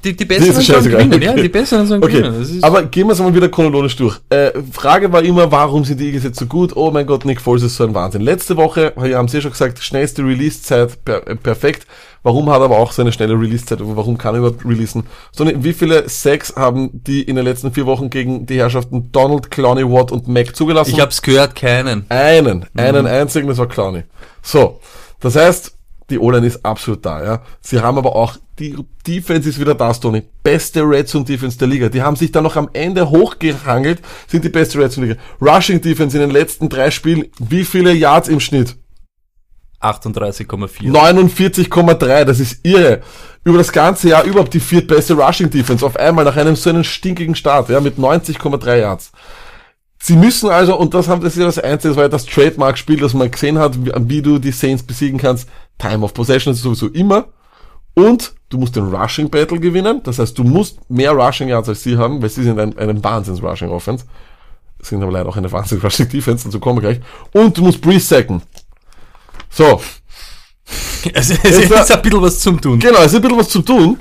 [0.03, 1.41] die, die Besseren sollen gewinnen, ja, Okay.
[1.41, 2.59] die Besseren sollen Okay, gewinnen.
[2.63, 4.17] Aber gehen wir es mal wieder chronologisch durch.
[4.29, 6.75] Äh, Frage war immer, warum sind die Eagles jetzt so gut?
[6.75, 8.21] Oh mein Gott, Nick Foles ist so ein Wahnsinn.
[8.21, 11.85] Letzte Woche, wir haben es ja schon gesagt, schnellste Release-Zeit, per, äh, perfekt.
[12.21, 13.79] Warum hat er aber auch so eine schnelle Release-Zeit?
[13.81, 15.03] Warum kann er überhaupt releasen?
[15.31, 19.49] Sondern wie viele Sacks haben die in den letzten vier Wochen gegen die Herrschaften Donald,
[19.51, 20.91] Clowney, Watt und Mac zugelassen?
[20.91, 22.05] ich hab's gehört, keinen.
[22.09, 24.03] Einen, einen einzigen, das war Clowny.
[24.41, 24.79] So,
[25.21, 25.73] das heißt,
[26.09, 27.41] die O-Line ist absolut da, ja.
[27.61, 28.75] Sie haben aber auch, die
[29.07, 30.23] Defense ist wieder da, Tony.
[30.43, 31.89] Beste Red Zone Defense der Liga.
[31.89, 35.21] Die haben sich dann noch am Ende hochgehangelt, sind die beste Red Zone Liga.
[35.41, 38.75] Rushing Defense in den letzten drei Spielen, wie viele Yards im Schnitt?
[39.81, 40.91] 38,4.
[40.91, 43.01] 49,3, das ist irre.
[43.45, 46.83] Über das ganze Jahr überhaupt die viertbeste Rushing Defense auf einmal nach einem so einen
[46.83, 49.11] stinkigen Start, ja, mit 90,3 Yards.
[50.01, 52.25] Sie müssen also, und das haben das ist ja das Einzige, das war ja das
[52.25, 55.47] Trademark-Spiel, das man gesehen hat, wie, wie du die Saints besiegen kannst.
[55.79, 57.25] Time of Possession ist sowieso immer.
[57.95, 60.01] Und du musst den Rushing Battle gewinnen.
[60.03, 63.03] Das heißt, du musst mehr Rushing Yards als sie haben, weil sie sind ein, eine
[63.03, 64.05] Wahnsinns-Rushing Offense.
[64.81, 67.01] Sind aber leider auch eine Wahnsinns-Rushing Defense, dazu kommen wir gleich.
[67.33, 68.41] Und du musst Breeze sacken.
[69.49, 69.81] So,
[71.13, 72.79] Es, es ist ein bisschen was zum Tun.
[72.79, 73.97] Genau, es ist ein bisschen was zu tun.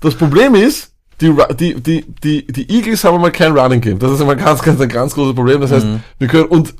[0.00, 3.98] Das Problem ist, die, die, die, die, die Eagles haben mal kein Running Game.
[3.98, 5.60] Das ist immer ganz, ganz, ein ganz großes Problem.
[5.60, 6.00] Das heißt, Mhm.
[6.18, 6.74] wir können, und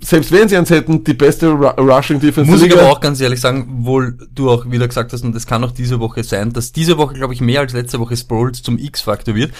[0.00, 3.20] selbst wenn sie eins hätten, die beste Ru Rushing Defense Muss ich aber auch ganz
[3.20, 6.52] ehrlich sagen, wohl du auch wieder gesagt hast, und das kann auch diese Woche sein,
[6.52, 9.52] dass diese Woche, glaube ich, mehr als letzte Woche Sproles zum X-Faktor wird.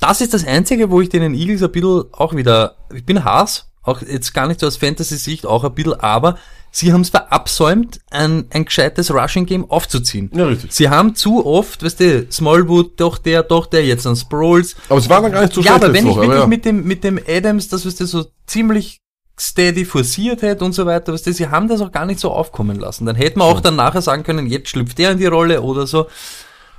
[0.00, 3.70] Das ist das Einzige, wo ich den Eagles ein bisschen auch wieder, ich bin Haas,
[3.82, 6.36] auch jetzt gar nicht so aus Fantasy-Sicht, auch ein bisschen, aber
[6.72, 10.32] sie haben es verabsäumt, ein, ein gescheites Rushing-Game aufzuziehen.
[10.34, 10.72] Ja, richtig.
[10.72, 15.00] Sie haben zu oft, weißt du, Smallwood, doch der, doch der, jetzt an Sproles, Aber
[15.00, 16.46] sie waren dann gar nicht so ja, schlecht aber wenn ich wirklich ja.
[16.48, 19.03] mit dem, mit dem Adams, das was der so ziemlich
[19.38, 22.30] steady forciert hätte und so weiter, was das, sie haben das auch gar nicht so
[22.30, 23.06] aufkommen lassen.
[23.06, 25.86] Dann hätte man auch dann nachher sagen können, jetzt schlüpft der in die Rolle oder
[25.86, 26.06] so.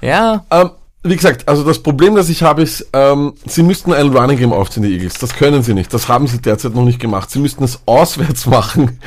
[0.01, 0.71] Ja, Ähm,
[1.05, 4.51] wie gesagt, also das Problem, das ich habe, ist, ähm, sie müssten ein Running Game
[4.51, 5.19] aufziehen, die Eagles.
[5.19, 5.93] Das können sie nicht.
[5.93, 7.29] Das haben sie derzeit noch nicht gemacht.
[7.29, 8.99] Sie müssten es auswärts machen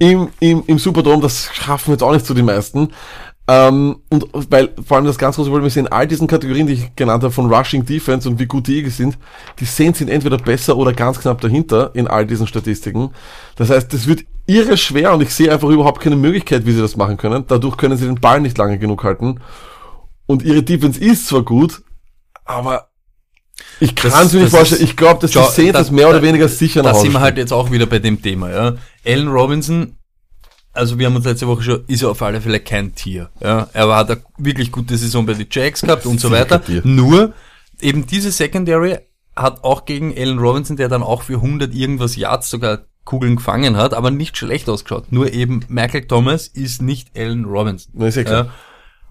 [0.00, 1.22] im, im, im Superdome.
[1.22, 2.88] Das schaffen jetzt auch nicht so die meisten.
[3.46, 6.72] Ähm, und weil vor allem das ganz große Problem ist, in all diesen Kategorien, die
[6.74, 9.18] ich genannt habe, von Rushing Defense und wie gut die Eagles sind,
[9.60, 13.10] die Saints sind entweder besser oder ganz knapp dahinter in all diesen Statistiken.
[13.56, 16.80] Das heißt, das wird irre schwer und ich sehe einfach überhaupt keine Möglichkeit, wie sie
[16.80, 17.44] das machen können.
[17.46, 19.40] Dadurch können sie den Ball nicht lange genug halten.
[20.26, 21.82] Und ihre Defense ist zwar gut,
[22.46, 22.88] aber
[23.78, 24.82] ich kann es mir nicht vorstellen.
[24.84, 27.20] Ich glaube, dass die Saints da- das mehr oder weniger sicher nach da sind wir
[27.20, 28.74] halt jetzt auch wieder bei dem Thema, ja.
[29.06, 29.96] Allen Robinson,
[30.74, 33.30] also wir haben uns letzte Woche schon, ist er auf alle Fälle kein Tier.
[33.40, 33.68] Ja.
[33.72, 36.60] Er hat eine wirklich gute Saison bei den Jacks gehabt und so weiter.
[36.82, 37.32] Nur,
[37.80, 38.98] eben diese Secondary
[39.36, 43.76] hat auch gegen Allen Robinson, der dann auch für 100 irgendwas Yards sogar Kugeln gefangen
[43.76, 45.12] hat, aber nicht schlecht ausgeschaut.
[45.12, 47.92] Nur eben Michael Thomas ist nicht Allen Robinson.
[47.94, 48.52] Na, ist ja klar.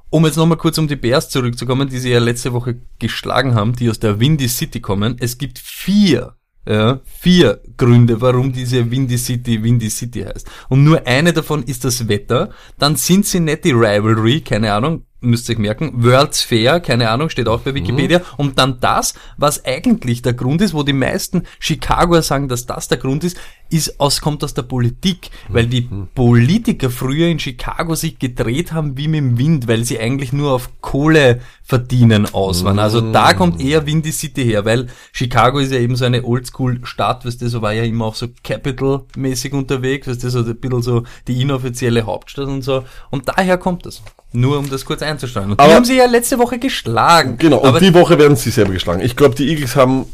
[0.09, 3.75] Um jetzt nochmal kurz um die Bears zurückzukommen, die sie ja letzte Woche geschlagen haben,
[3.75, 5.17] die aus der Windy City kommen.
[5.19, 6.35] Es gibt vier,
[6.65, 10.49] ja, vier Gründe, warum diese Windy City Windy City heißt.
[10.69, 12.51] Und nur eine davon ist das Wetter.
[12.79, 15.91] Dann Cincinnati Rivalry, keine Ahnung, müsst ihr euch merken.
[16.03, 18.19] World's Fair, keine Ahnung, steht auch bei Wikipedia.
[18.19, 18.23] Mhm.
[18.37, 22.87] Und dann das, was eigentlich der Grund ist, wo die meisten Chicagoer sagen, dass das
[22.87, 23.37] der Grund ist,
[23.73, 25.81] ist aus, kommt aus der Politik, weil die
[26.15, 30.51] Politiker früher in Chicago sich gedreht haben wie mit dem Wind, weil sie eigentlich nur
[30.53, 32.77] auf Kohle verdienen aus waren.
[32.79, 37.25] Also da kommt eher Windy City her, weil Chicago ist ja eben so eine Oldschool-Stadt,
[37.25, 40.81] weißt du, so war ja immer auch so Capital-mäßig unterwegs, weißt du, so ein bisschen
[40.81, 42.83] so die inoffizielle Hauptstadt und so.
[43.11, 44.01] Und daher kommt das.
[44.33, 45.51] Nur um das kurz einzusteuern.
[45.51, 47.37] Und die Aber- haben sie ja letzte Woche geschlagen.
[47.37, 49.01] Genau, und die Woche werden sie selber geschlagen.
[49.01, 50.05] Ich glaube, die Eagles haben,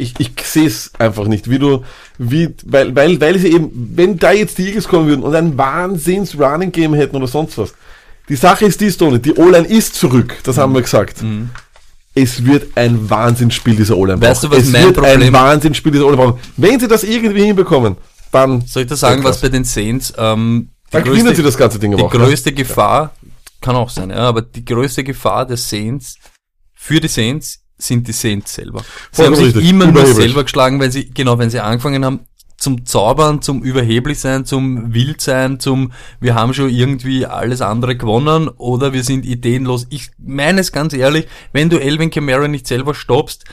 [0.00, 1.84] ich, ich sehe es einfach nicht, wie du,
[2.18, 5.56] wie, weil, weil, weil sie eben, wenn da jetzt die Eagles kommen würden und ein
[5.58, 7.72] Wahnsinns Running Game hätten oder sonst was.
[8.28, 11.22] Die Sache ist die, Stoney, die O-Line ist zurück, das haben wir gesagt.
[12.14, 14.22] Es wird ein Wahnsinnsspiel dieser O-Line Mhm.
[14.22, 16.40] Weißt du, was Es mein wird ein Problem- Wahnsinnsspiel dieser O-Line brauchen.
[16.56, 17.96] Wenn sie das irgendwie hinbekommen,
[18.32, 21.56] dann, Soll ich da sagen, was bei den Saints, ähm, die dann gewinnen sie das
[21.56, 22.12] ganze Ding die auch.
[22.12, 22.18] ne?
[22.20, 23.12] größte Gefahr,
[23.60, 26.16] kann auch sein, ja, aber die größte Gefahr der Saints,
[26.74, 28.82] für die Saints, sind die Saints selber.
[29.12, 32.20] Sie haben sich immer nur selber geschlagen, weil sie, genau, wenn sie angefangen haben,
[32.56, 37.96] zum Zaubern, zum überheblich sein, zum wild sein, zum wir haben schon irgendwie alles andere
[37.96, 39.86] gewonnen oder wir sind ideenlos.
[39.88, 43.46] Ich meine es ganz ehrlich, wenn du Elvin Kamara nicht selber stoppst,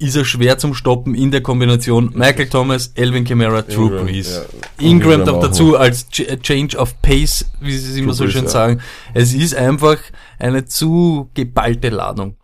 [0.00, 4.42] ist er schwer zum Stoppen in der Kombination Michael Thomas, Elvin Kamara, Drew Ingram, Brees.
[4.80, 4.84] ja.
[4.84, 8.44] Ingram noch dazu als Ch- äh, Change of Pace, wie sie es immer so schön
[8.44, 8.50] ja.
[8.50, 8.80] sagen.
[9.14, 9.98] Es ist einfach
[10.38, 12.36] eine zu geballte Ladung.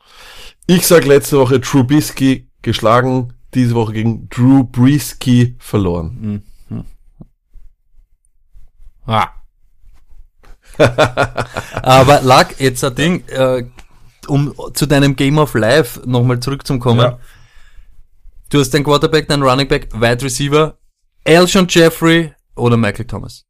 [0.66, 6.42] Ich sag letzte Woche Trubisky geschlagen, diese Woche gegen Drew Breesky verloren.
[9.06, 9.28] Ah.
[11.82, 13.64] Aber lag jetzt ein Ding, äh,
[14.26, 17.00] um zu deinem Game of Life nochmal zurückzukommen.
[17.00, 17.18] Ja.
[18.48, 20.78] Du hast dein Quarterback, dein Running Back, Wide Receiver,
[21.24, 23.44] Elshon Jeffrey oder Michael Thomas.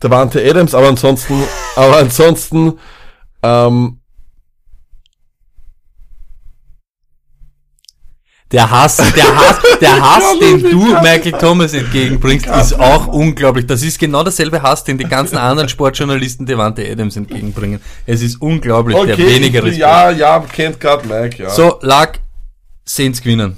[0.00, 1.42] Davante Adams, aber ansonsten,
[1.76, 2.78] aber ansonsten,
[3.42, 3.99] ähm,
[8.52, 13.66] Der Hass, der Hass, der Hass, den du Michael Thomas entgegenbringst, ist auch unglaublich.
[13.66, 17.80] Das ist genau derselbe Hass, den die ganzen anderen Sportjournalisten Devante Adams entgegenbringen.
[18.06, 19.80] Es ist unglaublich, der weniger Respekt.
[19.80, 21.50] ja, ja, kennt gerade Mike, ja.
[21.50, 22.18] So, lag
[22.84, 23.56] Saints gewinnen.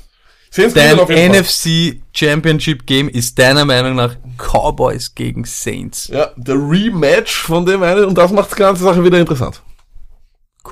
[0.51, 1.40] Saints Dein gewinnen.
[1.40, 6.09] NFC Championship Game ist deiner Meinung nach Cowboys gegen Saints.
[6.09, 9.62] Ja, der Rematch von dem einen und das macht die ganze Sache wieder interessant.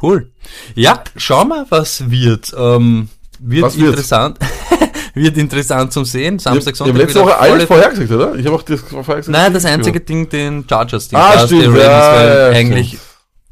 [0.03, 0.31] Cool.
[0.75, 2.55] Ja, schau mal, was wird.
[2.55, 3.09] Ähm,
[3.41, 4.39] wird Was interessant.
[5.15, 6.37] wird interessant zum Sehen.
[6.37, 6.95] Ich, Samstag, ich Sonntag.
[6.95, 8.35] habe letzte Woche alles vorhergesagt, oder?
[8.37, 9.29] Ich habe auch das vorhergesagt.
[9.29, 11.19] Nein, das einzige Ding, den Chargers Ding.
[11.19, 13.03] Ah, stimmt, die Ravens, ja, weil ja, ja, eigentlich, stimmt.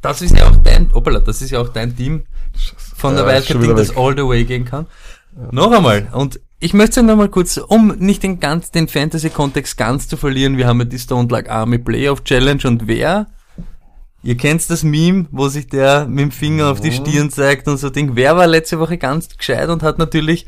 [0.02, 2.24] das ist ja auch dein, opala, das ist ja auch dein Team
[2.96, 4.86] von der Ja, schon Wildcard-Ding, wieder das all the way gehen kann.
[5.50, 10.08] Noch einmal, und ich möchte noch mal kurz, um nicht den ganz, den Fantasy-Kontext ganz
[10.08, 13.28] zu verlieren, wir haben ja die Stone Luck Army Playoff Challenge und wer,
[14.22, 17.76] ihr kennt das Meme, wo sich der mit dem Finger auf die Stirn zeigt und
[17.76, 20.46] so Ding, wer war letzte Woche ganz gescheit und hat natürlich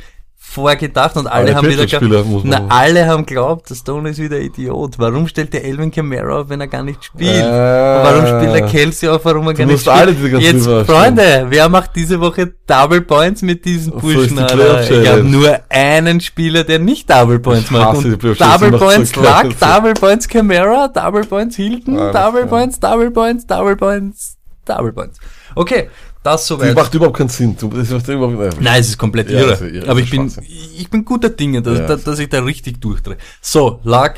[0.50, 4.38] vorgedacht und alle, Alle haben wieder man na, alle haben glaubt, der Stone ist wieder
[4.40, 4.98] Idiot.
[4.98, 7.44] Warum stellt der Elvin Kamara auf, wenn er gar nicht spielt?
[7.44, 9.96] Äh, warum spielt der Kelsey auf, warum er gar nicht spielt?
[9.96, 10.66] alle diese Jetzt.
[10.90, 14.36] Freunde, wer macht diese Woche Double Points mit diesen So Burschen?
[14.36, 14.56] die Alter?
[14.56, 15.02] Playoff-Challenge.
[15.04, 18.04] Ich habe nur einen Spieler, der nicht Double Points macht.
[18.04, 19.24] die Und Double die so Points geil.
[19.44, 22.46] Luck, Double Points Kamara, Double Points Hilton, Alles Double.
[22.46, 24.36] Points, Double Points, Double Points,
[24.66, 25.18] Double Points.
[25.54, 25.88] Okay,
[26.22, 26.74] das Das soweit.
[26.74, 27.56] macht überhaupt keinen Sinn.
[27.58, 28.50] Du- Das macht überhaupt nein.
[28.60, 29.50] Nein, es ist komplett Ja, irre.
[29.50, 30.32] das ist irre, Aber das ich bin,
[30.76, 31.86] ich bin guter Dinge, dass, Ja.
[31.86, 33.16] dass, dass ich da richtig durchdrehe.
[33.40, 34.16] So, Lag.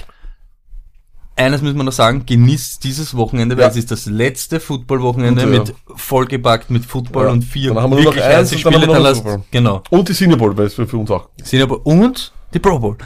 [1.34, 3.70] Eines müssen wir noch sagen, genießt dieses Wochenende, weil Ja.
[3.70, 5.46] es ist das letzte Football-Wochenende ja.
[5.48, 8.80] mit vollgepackt mit Football und vier Dann haben wir wirklich eins dann Spiele.
[8.80, 9.82] Dann noch lasst, genau.
[9.88, 11.30] Und die Senior Bowl, weil es für uns auch.
[11.42, 12.98] Sind aber, und die Pro Bowl.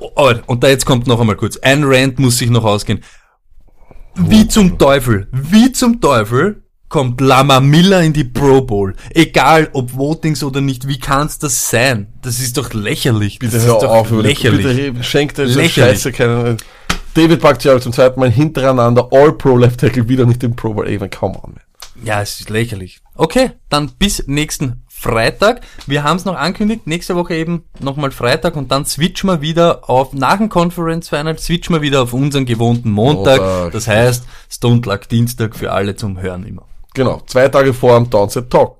[0.00, 1.56] Oh, und da jetzt kommt noch einmal kurz.
[1.58, 3.02] Ein Rant muss sich noch ausgehen.
[4.16, 8.94] Wie zum Teufel, wie zum Teufel kommt Lama Miller in die Pro Bowl.
[9.10, 12.08] Egal ob Votings oder nicht, wie kann's das sein?
[12.22, 13.38] Das ist doch lächerlich.
[13.38, 14.64] Bitte das hör ist doch auf, lächerlich.
[14.64, 15.72] Bitte schenkt der Lächerlich.
[15.72, 16.56] Scheiße keinen.
[17.14, 20.86] David Bakhtiari zum zweiten Mal hintereinander All-Pro Left Tackle wieder nicht im Pro Bowl.
[20.86, 21.60] Ey, come on, man.
[22.04, 23.00] Ja, es ist lächerlich.
[23.14, 25.62] Okay, dann bis nächsten Freitag.
[25.86, 29.88] Wir haben es noch angekündigt, nächste Woche eben nochmal Freitag und dann switchen wir wieder
[29.88, 33.40] auf, nach dem Conference Final, switchen wir wieder auf unseren gewohnten Montag.
[33.40, 33.72] Montag.
[33.72, 36.66] Das heißt, Stone Luck Dienstag für alle zum Hören immer.
[36.96, 38.78] Genau, zwei Tage vor dem Downset Talk.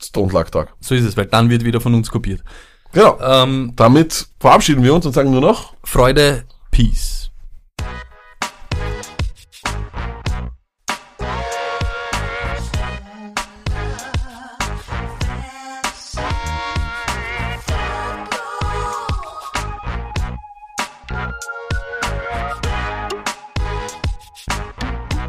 [0.00, 0.72] Stone Luck Tag.
[0.80, 2.42] So ist es, weil dann wird wieder von uns kopiert.
[2.90, 3.18] Genau.
[3.20, 7.30] Ähm, Damit verabschieden wir uns und sagen nur noch Freude, Peace.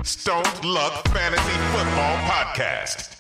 [0.06, 1.15] Stone Luck Fantasy Football
[2.46, 3.15] Podcast.